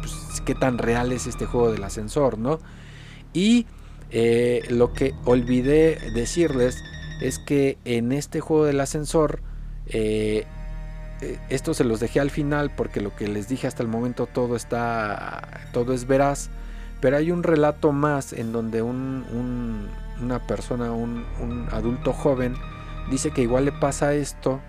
pues, 0.00 0.40
qué 0.44 0.54
tan 0.54 0.78
real 0.78 1.12
es 1.12 1.26
este 1.26 1.46
juego 1.46 1.72
del 1.72 1.84
ascensor, 1.84 2.38
¿no? 2.38 2.58
Y 3.32 3.66
eh, 4.10 4.62
lo 4.68 4.92
que 4.92 5.14
olvidé 5.24 5.98
decirles 6.12 6.82
es 7.20 7.38
que 7.38 7.78
en 7.84 8.12
este 8.12 8.40
juego 8.40 8.66
del 8.66 8.80
ascensor, 8.80 9.40
eh, 9.86 10.44
esto 11.48 11.74
se 11.74 11.84
los 11.84 12.00
dejé 12.00 12.20
al 12.20 12.30
final 12.30 12.70
porque 12.70 13.00
lo 13.00 13.14
que 13.14 13.28
les 13.28 13.48
dije 13.48 13.66
hasta 13.66 13.82
el 13.82 13.88
momento 13.88 14.26
todo 14.26 14.56
está, 14.56 15.48
todo 15.72 15.92
es 15.92 16.06
veraz, 16.06 16.50
pero 17.00 17.16
hay 17.16 17.30
un 17.30 17.42
relato 17.42 17.92
más 17.92 18.32
en 18.32 18.52
donde 18.52 18.82
una 18.82 20.46
persona, 20.46 20.92
un, 20.92 21.68
adulto 21.70 22.12
joven, 22.12 22.54
dice 23.10 23.30
que 23.30 23.42
igual 23.42 23.66
le 23.66 23.72
pasa 23.72 24.14
esto, 24.14 24.60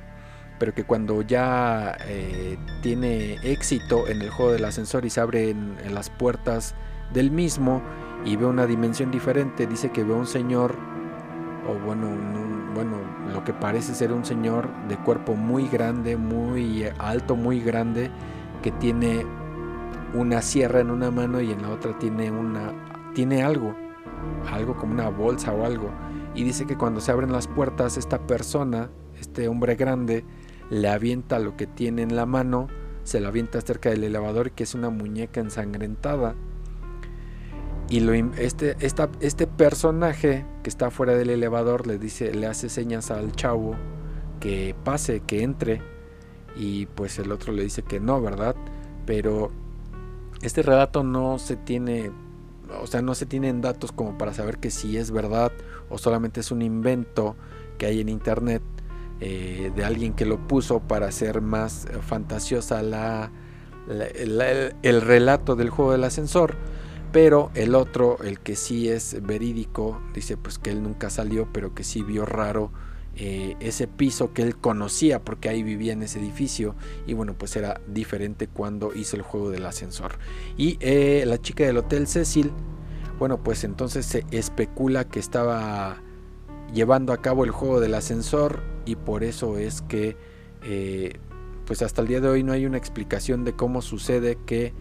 pero 0.60 0.74
que 0.74 0.84
cuando 0.84 1.22
ya 1.22 1.98
eh, 2.02 2.58
tiene 2.82 3.36
éxito 3.44 4.08
en 4.08 4.22
el 4.22 4.30
juego 4.30 4.54
del 4.54 4.66
ascensor 4.66 5.06
y 5.06 5.10
se 5.10 5.20
abren 5.20 5.78
las 5.90 6.10
puertas 6.10 6.76
del 7.14 7.32
mismo 7.32 7.82
y 8.24 8.36
ve 8.38 8.46
una 8.46 8.66
dimensión 8.66 9.12
diferente, 9.12 9.68
dice 9.68 9.92
que 9.92 10.04
ve 10.04 10.14
un 10.14 10.28
señor, 10.28 10.76
o 11.68 11.74
bueno, 11.86 12.08
bueno, 12.74 12.98
lo 13.34 13.44
que 13.44 13.54
parece 13.54 13.96
ser 13.96 14.12
un 14.12 14.26
señor 14.26 14.70
de 14.88 14.98
cuerpo 14.98 15.36
muy 15.36 15.68
grande, 15.68 16.18
muy 16.18 16.86
alto, 17.00 17.36
muy 17.36 17.60
grande, 17.62 18.12
que 18.62 18.72
tiene 18.72 19.26
una 20.14 20.42
sierra 20.42 20.80
en 20.80 20.92
una 20.92 21.12
mano 21.12 21.42
y 21.42 21.52
en 21.52 21.62
la 21.62 21.70
otra 21.70 21.98
tiene 21.98 22.32
una 22.32 22.72
tiene 23.16 23.44
algo, 23.44 23.74
algo 24.52 24.76
como 24.76 24.94
una 24.94 25.10
bolsa 25.10 25.52
o 25.54 25.66
algo. 25.66 25.90
Y 26.36 26.44
dice 26.44 26.68
que 26.68 26.78
cuando 26.78 27.02
se 27.02 27.12
abren 27.12 27.32
las 27.32 27.48
puertas, 27.48 27.98
esta 27.98 28.28
persona, 28.28 28.90
este 29.20 29.48
hombre 29.48 29.76
grande, 29.76 30.26
le 30.70 30.90
avienta 30.90 31.40
lo 31.40 31.56
que 31.56 31.66
tiene 31.66 32.04
en 32.04 32.16
la 32.16 32.26
mano, 32.26 32.68
se 33.04 33.22
la 33.22 33.30
avienta 33.30 33.62
cerca 33.62 33.90
del 33.90 34.04
elevador, 34.04 34.52
que 34.52 34.64
es 34.64 34.76
una 34.76 34.90
muñeca 34.90 35.40
ensangrentada. 35.40 36.36
Y 37.90 38.00
lo, 38.00 38.14
este, 38.14 38.76
este 38.80 39.48
personaje 39.48 40.46
que 40.64 40.70
está 40.70 40.90
fuera 40.90 41.14
del 41.14 41.30
elevador 41.30 41.86
le 41.86 42.00
dice, 42.00 42.34
le 42.34 42.48
hace 42.48 42.70
señas 42.70 43.12
al 43.12 43.32
chavo 43.34 43.76
que 44.40 44.76
pase, 44.84 45.22
que 45.22 45.44
entre. 45.44 45.82
Y 46.56 46.88
pues 46.88 47.20
el 47.20 47.32
otro 47.32 47.54
le 47.54 47.64
dice 47.64 47.84
que 47.84 48.00
no, 48.00 48.22
¿verdad? 48.22 48.56
Pero 49.06 49.52
este 50.42 50.64
relato 50.64 51.04
no 51.04 51.38
se 51.38 51.56
tiene 51.56 52.12
o 52.82 52.88
sea, 52.88 53.02
no 53.02 53.16
se 53.16 53.26
tienen 53.26 53.62
datos 53.62 53.92
como 53.92 54.18
para 54.18 54.34
saber 54.34 54.58
que 54.58 54.72
si 54.72 54.98
es 54.98 55.12
verdad 55.12 55.52
o 55.90 55.98
solamente 55.98 56.40
es 56.40 56.52
un 56.52 56.62
invento 56.62 57.36
que 57.78 57.86
hay 57.86 58.02
en 58.02 58.10
internet 58.10 58.62
eh, 59.22 59.72
de 59.76 59.86
alguien 59.86 60.14
que 60.14 60.26
lo 60.26 60.48
puso 60.48 60.80
para 60.80 61.08
hacer 61.08 61.42
más 61.42 61.86
eh, 61.86 62.00
fantasiosa 62.02 62.82
la, 62.82 63.32
el, 63.88 65.02
relato 65.02 65.56
del 65.56 65.70
juego 65.70 65.92
del 65.92 66.04
ascensor. 66.04 66.56
Pero 67.12 67.52
el 67.56 67.76
otro, 67.76 68.18
el 68.24 68.40
que 68.40 68.56
sí 68.56 68.90
es 68.90 69.22
verídico, 69.22 70.02
dice 70.14 70.38
pues 70.38 70.60
que 70.60 70.72
él 70.72 70.84
nunca 70.84 71.10
salió, 71.10 71.48
pero 71.54 71.74
que 71.74 71.84
sí 71.84 72.04
vio 72.04 72.26
raro 72.26 72.72
eh, 73.16 73.56
ese 73.62 73.88
piso 73.88 74.34
que 74.34 74.42
él 74.42 74.58
conocía 74.58 75.24
porque 75.24 75.48
ahí 75.48 75.64
vivía 75.64 75.94
en 75.94 76.04
ese 76.04 76.20
edificio. 76.20 76.76
Y 77.08 77.14
bueno 77.14 77.34
pues 77.38 77.56
era 77.56 77.80
diferente 77.88 78.48
cuando 78.48 78.94
hizo 78.94 79.16
el 79.16 79.22
juego 79.22 79.50
del 79.50 79.66
ascensor. 79.66 80.18
Y 80.58 80.78
eh, 80.82 81.24
la 81.26 81.40
chica 81.40 81.64
del 81.64 81.78
hotel 81.78 82.08
Cecil 82.08 82.52
bueno 83.18 83.42
pues 83.42 83.64
entonces 83.64 84.06
se 84.06 84.26
especula 84.32 85.08
que 85.08 85.20
estaba 85.20 86.02
llevando 86.74 87.14
a 87.14 87.22
cabo 87.22 87.46
el 87.46 87.52
juego 87.52 87.80
del 87.80 87.94
ascensor 87.94 88.62
y 88.86 88.96
por 88.96 89.24
eso 89.24 89.58
es 89.58 89.82
que 89.82 90.18
eh, 90.64 91.20
pues 91.66 91.82
hasta 91.82 92.02
el 92.02 92.08
día 92.08 92.22
de 92.22 92.28
hoy 92.28 92.44
no 92.44 92.52
hay 92.52 92.66
una 92.66 92.78
explicación 92.78 93.44
de 93.44 93.54
cómo 93.54 93.82
sucede 93.82 94.38
que 94.46 94.74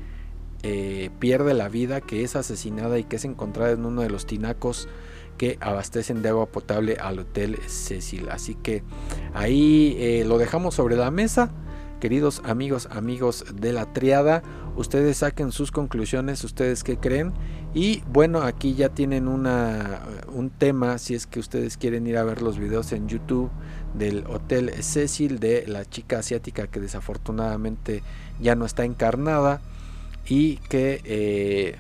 pierde 1.19 1.55
la 1.55 1.69
vida, 1.69 2.01
que 2.01 2.23
es 2.23 2.37
asesinada 2.37 2.99
y 2.99 3.05
que 3.05 3.17
es 3.17 3.25
encontrada 3.25 3.73
en 3.73 3.85
uno 3.85 4.03
de 4.03 4.11
los 4.11 4.27
tinacos 4.27 4.89
que 5.37 5.59
abastecen 5.61 6.23
de 6.23 6.29
agua 6.31 6.47
potable 6.47 6.97
al 7.01 7.19
Hotel 7.19 7.59
Cecil. 7.67 8.29
Así 8.31 8.55
que 8.55 8.83
ahí 9.35 9.97
eh, 9.99 10.25
lo 10.27 10.39
dejamos 10.39 10.75
sobre 10.75 10.97
la 10.97 11.11
mesa. 11.11 11.51
Queridos 12.01 12.43
amigos, 12.45 12.89
amigos 12.91 13.47
de 13.55 13.73
la 13.73 13.93
triada, 13.95 14.43
ustedes 14.77 15.19
saquen 15.19 15.53
sus 15.53 15.71
conclusiones, 15.71 16.45
ustedes 16.45 16.85
qué 16.85 16.99
creen. 16.99 17.33
Y 17.73 18.03
bueno, 18.13 18.43
aquí 18.43 18.75
ya 18.75 18.91
tienen 18.91 19.27
una, 19.27 20.03
un 20.33 20.51
tema, 20.51 20.99
si 20.99 21.15
es 21.15 21.27
que 21.27 21.41
ustedes 21.41 21.77
quieren 21.79 22.07
ir 22.07 22.19
a 22.19 22.25
ver 22.25 22.43
los 22.43 22.59
videos 22.59 22.93
en 22.93 23.09
YouTube 23.09 23.51
del 23.95 24.25
Hotel 24.27 24.71
Cecil, 24.83 25.41
de 25.41 25.67
la 25.67 25.85
chica 25.87 26.19
asiática 26.19 26.67
que 26.67 26.79
desafortunadamente 26.79 28.03
ya 28.39 28.55
no 28.55 28.67
está 28.67 28.85
encarnada 28.85 29.63
y 30.27 30.57
que 30.69 31.01
eh, 31.05 31.77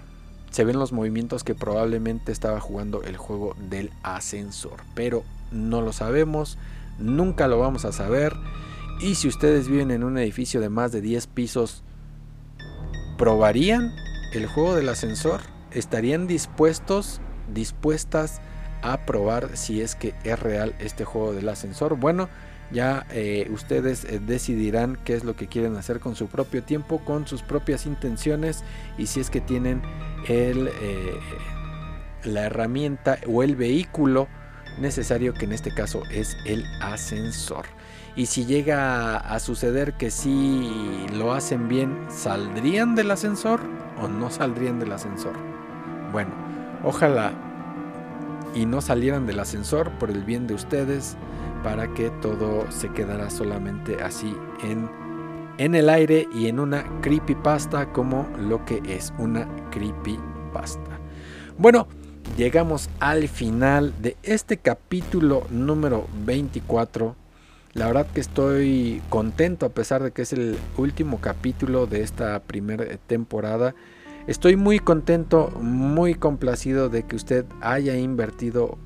se 0.50 0.64
ven 0.64 0.78
los 0.78 0.92
movimientos 0.92 1.44
que 1.44 1.54
probablemente 1.54 2.32
estaba 2.32 2.60
jugando 2.60 3.02
el 3.02 3.16
juego 3.16 3.56
del 3.68 3.90
ascensor. 4.02 4.82
Pero 4.94 5.24
no 5.50 5.80
lo 5.80 5.92
sabemos, 5.92 6.58
nunca 6.98 7.48
lo 7.48 7.58
vamos 7.58 7.84
a 7.84 7.92
saber. 7.92 8.34
Y 9.00 9.16
si 9.16 9.28
ustedes 9.28 9.68
viven 9.68 9.90
en 9.90 10.04
un 10.04 10.18
edificio 10.18 10.60
de 10.60 10.68
más 10.68 10.92
de 10.92 11.00
10 11.00 11.26
pisos, 11.28 11.82
¿probarían 13.18 13.92
el 14.32 14.46
juego 14.46 14.74
del 14.74 14.88
ascensor? 14.88 15.40
¿Estarían 15.72 16.26
dispuestos, 16.26 17.20
dispuestas 17.52 18.40
a 18.82 19.06
probar 19.06 19.56
si 19.56 19.80
es 19.80 19.96
que 19.96 20.14
es 20.24 20.38
real 20.38 20.74
este 20.78 21.04
juego 21.04 21.32
del 21.32 21.48
ascensor? 21.48 21.96
Bueno, 21.96 22.28
ya 22.74 23.06
eh, 23.10 23.48
ustedes 23.50 24.04
eh, 24.04 24.20
decidirán 24.20 24.98
qué 25.04 25.14
es 25.14 25.24
lo 25.24 25.36
que 25.36 25.46
quieren 25.46 25.76
hacer 25.76 26.00
con 26.00 26.16
su 26.16 26.26
propio 26.26 26.62
tiempo, 26.62 27.02
con 27.04 27.26
sus 27.26 27.42
propias 27.42 27.86
intenciones 27.86 28.64
y 28.98 29.06
si 29.06 29.20
es 29.20 29.30
que 29.30 29.40
tienen 29.40 29.80
eh, 30.28 31.18
la 32.24 32.42
herramienta 32.42 33.18
o 33.26 33.42
el 33.42 33.54
vehículo 33.54 34.28
necesario 34.78 35.32
que 35.32 35.44
en 35.44 35.52
este 35.52 35.72
caso 35.72 36.02
es 36.10 36.36
el 36.44 36.64
ascensor. 36.82 37.64
Y 38.16 38.26
si 38.26 38.44
llega 38.44 39.16
a 39.16 39.38
suceder 39.40 39.94
que 39.94 40.10
si 40.10 41.06
lo 41.14 41.32
hacen 41.32 41.68
bien, 41.68 41.96
¿saldrían 42.10 42.94
del 42.94 43.10
ascensor 43.10 43.60
o 44.00 44.08
no 44.08 44.30
saldrían 44.30 44.78
del 44.78 44.92
ascensor? 44.92 45.34
Bueno, 46.12 46.30
ojalá 46.82 47.32
y 48.54 48.66
no 48.66 48.80
salieran 48.80 49.26
del 49.26 49.40
ascensor 49.40 49.90
por 49.92 50.10
el 50.10 50.22
bien 50.24 50.46
de 50.46 50.54
ustedes 50.54 51.16
para 51.64 51.92
que 51.94 52.10
todo 52.22 52.70
se 52.70 52.90
quedara 52.90 53.28
solamente 53.30 54.00
así 54.00 54.36
en 54.62 54.88
en 55.58 55.74
el 55.74 55.88
aire 55.88 56.28
y 56.34 56.48
en 56.48 56.58
una 56.58 56.84
creepypasta 57.00 57.92
como 57.92 58.28
lo 58.38 58.64
que 58.64 58.82
es 58.86 59.12
una 59.18 59.48
creepypasta. 59.70 60.98
Bueno, 61.58 61.86
llegamos 62.36 62.90
al 62.98 63.28
final 63.28 63.94
de 64.00 64.16
este 64.22 64.56
capítulo 64.56 65.46
número 65.50 66.06
24. 66.24 67.14
La 67.74 67.86
verdad 67.86 68.06
que 68.12 68.20
estoy 68.20 69.02
contento 69.10 69.66
a 69.66 69.70
pesar 69.70 70.02
de 70.02 70.12
que 70.12 70.22
es 70.22 70.32
el 70.32 70.56
último 70.76 71.20
capítulo 71.20 71.86
de 71.86 72.02
esta 72.02 72.40
primera 72.40 72.84
temporada. 73.06 73.74
Estoy 74.26 74.56
muy 74.56 74.78
contento, 74.78 75.50
muy 75.60 76.14
complacido 76.14 76.88
de 76.88 77.04
que 77.04 77.16
usted 77.16 77.44
haya 77.60 77.96
invertido 77.96 78.78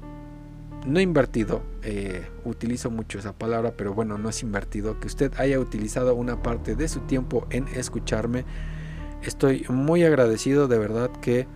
no 0.89 1.01
invertido, 1.01 1.63
eh, 1.83 2.27
utilizo 2.45 2.91
mucho 2.91 3.19
esa 3.19 3.35
palabra, 3.35 3.75
pero 3.77 3.93
bueno, 3.93 4.17
no 4.17 4.31
es 4.31 4.43
invertido, 4.43 4.99
que 4.99 5.07
usted 5.07 5.33
haya 5.37 5.61
utilizado 5.61 6.15
una 6.15 6.43
parte 6.43 6.75
de 6.75 6.89
su 6.89 7.01
tiempo 7.01 7.47
en 7.51 7.69
escucharme. 7.69 8.47
Estoy 9.23 9.67
muy 9.69 10.03
agradecido, 10.05 10.67
de 10.67 10.79
verdad 10.79 11.11
que 11.21 11.47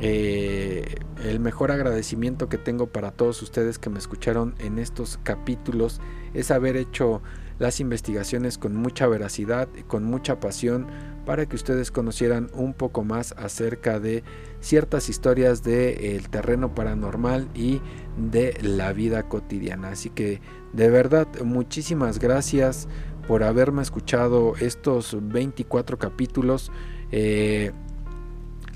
eh, 0.00 0.96
el 1.24 1.40
mejor 1.40 1.70
agradecimiento 1.70 2.50
que 2.50 2.58
tengo 2.58 2.88
para 2.88 3.12
todos 3.12 3.40
ustedes 3.40 3.78
que 3.78 3.88
me 3.88 3.98
escucharon 3.98 4.54
en 4.58 4.78
estos 4.78 5.18
capítulos 5.22 6.00
es 6.34 6.50
haber 6.50 6.76
hecho 6.76 7.22
las 7.62 7.78
investigaciones 7.78 8.58
con 8.58 8.74
mucha 8.74 9.06
veracidad 9.06 9.68
y 9.78 9.84
con 9.84 10.02
mucha 10.02 10.40
pasión 10.40 10.88
para 11.24 11.46
que 11.46 11.54
ustedes 11.54 11.92
conocieran 11.92 12.50
un 12.54 12.74
poco 12.74 13.04
más 13.04 13.36
acerca 13.38 14.00
de 14.00 14.24
ciertas 14.58 15.08
historias 15.08 15.62
del 15.62 16.28
terreno 16.28 16.74
paranormal 16.74 17.48
y 17.54 17.80
de 18.18 18.58
la 18.62 18.92
vida 18.92 19.28
cotidiana. 19.28 19.90
Así 19.90 20.10
que 20.10 20.40
de 20.72 20.90
verdad 20.90 21.28
muchísimas 21.44 22.18
gracias 22.18 22.88
por 23.28 23.44
haberme 23.44 23.82
escuchado 23.82 24.54
estos 24.56 25.16
24 25.20 26.00
capítulos. 26.00 26.72
Eh, 27.12 27.70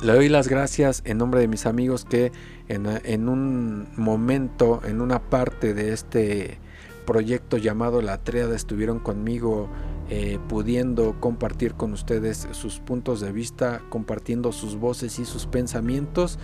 le 0.01 0.12
doy 0.12 0.28
las 0.28 0.47
gracias 0.47 1.03
en 1.05 1.18
nombre 1.18 1.41
de 1.41 1.49
mis 1.49 1.66
amigos 1.66 2.05
que 2.05 2.30
en, 2.68 2.87
en 2.87 3.28
un 3.28 3.89
momento, 3.97 4.80
en 4.84 5.01
una 5.01 5.28
parte 5.28 5.74
de 5.74 5.93
este 5.93 6.61
proyecto 7.07 7.57
llamado 7.57 8.02
La 8.02 8.18
Triada 8.18 8.54
estuvieron 8.54 8.98
conmigo 8.98 9.70
eh, 10.11 10.38
pudiendo 10.48 11.18
compartir 11.18 11.74
con 11.74 11.92
ustedes 11.92 12.46
sus 12.52 12.78
puntos 12.78 13.20
de 13.20 13.32
vista, 13.32 13.82
compartiendo 13.88 14.52
sus 14.52 14.76
voces 14.76 15.18
y 15.18 15.24
sus 15.24 15.46
pensamientos. 15.46 16.38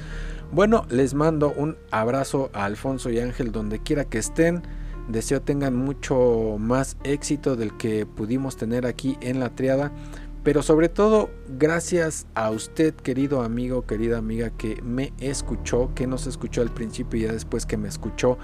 Bueno, 0.51 0.87
les 0.89 1.15
mando 1.15 1.53
un 1.57 1.77
abrazo 1.91 2.51
a 2.55 2.65
Alfonso 2.65 3.11
y 3.11 3.21
Ángel 3.21 3.53
donde 3.53 3.79
quiera 3.79 4.05
que 4.05 4.19
estén. 4.19 4.63
Deseo 5.09 5.43
tengan 5.43 5.77
mucho 5.77 6.57
más 6.59 6.97
éxito 7.05 7.55
del 7.55 7.77
que 7.77 8.07
pudimos 8.07 8.57
tener 8.57 8.87
aquí 8.87 9.19
en 9.21 9.39
la 9.39 9.55
triada. 9.55 9.93
Pero 10.43 10.63
sobre 10.63 10.89
todo, 10.89 11.31
gracias 11.57 12.27
a 12.35 12.51
usted, 12.51 12.95
querido 12.95 13.43
amigo, 13.43 13.87
querida 13.87 14.19
amiga, 14.19 14.51
que 14.51 14.83
me 14.83 15.13
escuchó, 15.21 15.95
que 15.95 16.09
nos 16.09 16.27
escuchó 16.27 16.63
al 16.63 16.75
principio 16.75 17.21
y 17.21 17.23
ya 17.25 17.33
después 17.33 17.65
que 17.65 17.77
me 17.77 17.87
escuchó 17.87 18.39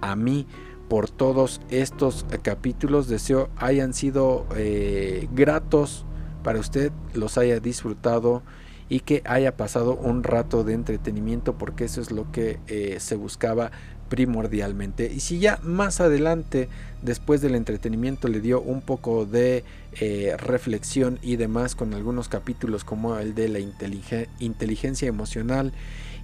a 0.00 0.16
mí 0.16 0.48
por 0.88 1.10
todos 1.10 1.60
estos 1.70 2.26
capítulos. 2.42 3.08
Deseo 3.08 3.50
hayan 3.56 3.94
sido 3.94 4.46
eh, 4.56 5.28
gratos 5.32 6.04
para 6.42 6.58
usted, 6.58 6.92
los 7.14 7.38
haya 7.38 7.60
disfrutado 7.60 8.42
y 8.88 9.00
que 9.00 9.22
haya 9.24 9.56
pasado 9.56 9.96
un 9.96 10.22
rato 10.22 10.62
de 10.62 10.74
entretenimiento 10.74 11.56
porque 11.56 11.84
eso 11.84 12.00
es 12.00 12.10
lo 12.10 12.30
que 12.30 12.58
eh, 12.66 12.98
se 13.00 13.16
buscaba 13.16 13.70
primordialmente. 14.08 15.10
Y 15.12 15.20
si 15.20 15.38
ya 15.38 15.58
más 15.62 16.00
adelante, 16.00 16.68
después 17.02 17.40
del 17.40 17.54
entretenimiento, 17.54 18.28
le 18.28 18.40
dio 18.40 18.60
un 18.60 18.82
poco 18.82 19.26
de 19.26 19.64
eh, 20.00 20.36
reflexión 20.38 21.18
y 21.22 21.36
demás 21.36 21.74
con 21.74 21.94
algunos 21.94 22.28
capítulos 22.28 22.84
como 22.84 23.16
el 23.18 23.34
de 23.34 23.48
la 23.48 23.58
inteligencia 23.58 25.08
emocional 25.08 25.72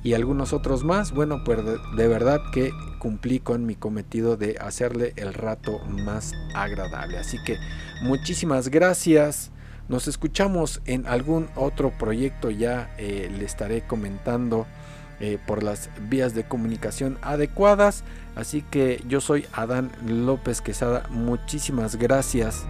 y 0.03 0.15
algunos 0.15 0.53
otros 0.53 0.85
más, 0.85 1.13
bueno, 1.13 1.45
pues 1.45 1.59
de, 1.65 2.09
verdad 2.09 2.41
que 2.53 2.73
cumplí 2.99 3.41
con 3.41 3.67
mi 3.67 3.75
cometido 3.75 4.37
de 4.37 4.57
hacerle 4.59 5.13
el 5.17 5.35
rato 5.35 5.79
más 5.87 6.33
agradable. 6.55 7.19
Así 7.19 7.39
que 7.45 7.59
muchísimas 8.03 8.69
gracias. 8.69 9.51
Nos 9.89 10.09
escuchamos 10.09 10.81
en 10.87 11.07
algún 11.07 11.49
otro 11.57 11.91
proyecto, 11.91 12.51
ya 12.51 12.95
eh, 12.97 13.31
le 13.37 13.45
estaré 13.45 13.83
comentando 13.87 14.67
eh, 15.19 15.39
por 15.47 15.63
las 15.63 15.91
vías 16.09 16.35
de 16.35 16.45
comunicación 16.45 17.19
adecuadas. 17.21 18.05
Así 18.37 18.63
que 18.63 19.03
yo 19.07 19.21
soy 19.21 19.47
Adán 19.53 19.91
López 20.07 20.63
Quesada. 20.63 21.07
Muchísimas 21.11 21.97
gracias 21.97 22.65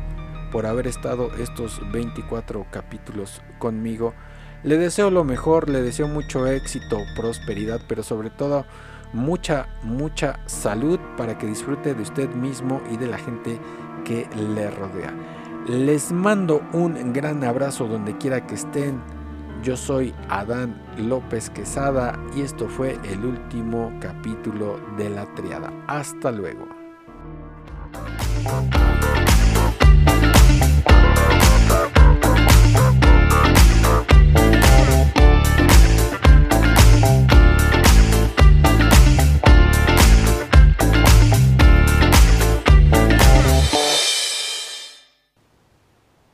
por 0.51 0.67
haber 0.67 0.89
estado 0.89 1.33
estos 1.37 1.81
24 1.93 2.67
capítulos 2.73 3.41
conmigo. 3.61 4.15
Le 4.63 4.77
deseo 4.77 5.11
lo 5.11 5.25
mejor, 5.25 5.69
le 5.69 5.83
deseo 5.83 6.07
mucho 6.07 6.47
éxito, 6.47 6.99
prosperidad, 7.17 7.81
pero 7.89 8.03
sobre 8.03 8.31
todo 8.31 8.67
mucha, 9.13 9.69
mucha 9.83 10.41
salud 10.47 10.99
para 11.17 11.39
que 11.39 11.47
disfrute 11.47 11.95
de 11.95 12.03
usted 12.03 12.29
mismo 12.31 12.83
y 12.93 12.97
de 12.97 13.07
la 13.07 13.19
gente 13.19 13.59
que 14.05 14.29
le 14.55 14.71
rodea. 14.71 15.15
Les 15.67 16.13
mando 16.13 16.63
un 16.73 17.13
gran 17.13 17.45
abrazo 17.45 17.87
donde 17.87 18.17
quiera 18.19 18.47
que 18.47 18.55
estén 18.55 19.01
yo 19.63 19.77
soy 19.77 20.15
Adán 20.31 20.81
López 20.97 21.51
Quesada 21.51 22.19
y 22.35 22.41
esto 22.41 22.67
fue 22.67 22.99
el 23.05 23.25
último 23.25 23.93
capítulo 24.01 24.81
de 24.97 25.11
la 25.11 25.27
triada. 25.35 25.71
Hasta 25.87 26.33
luego. 26.33 26.67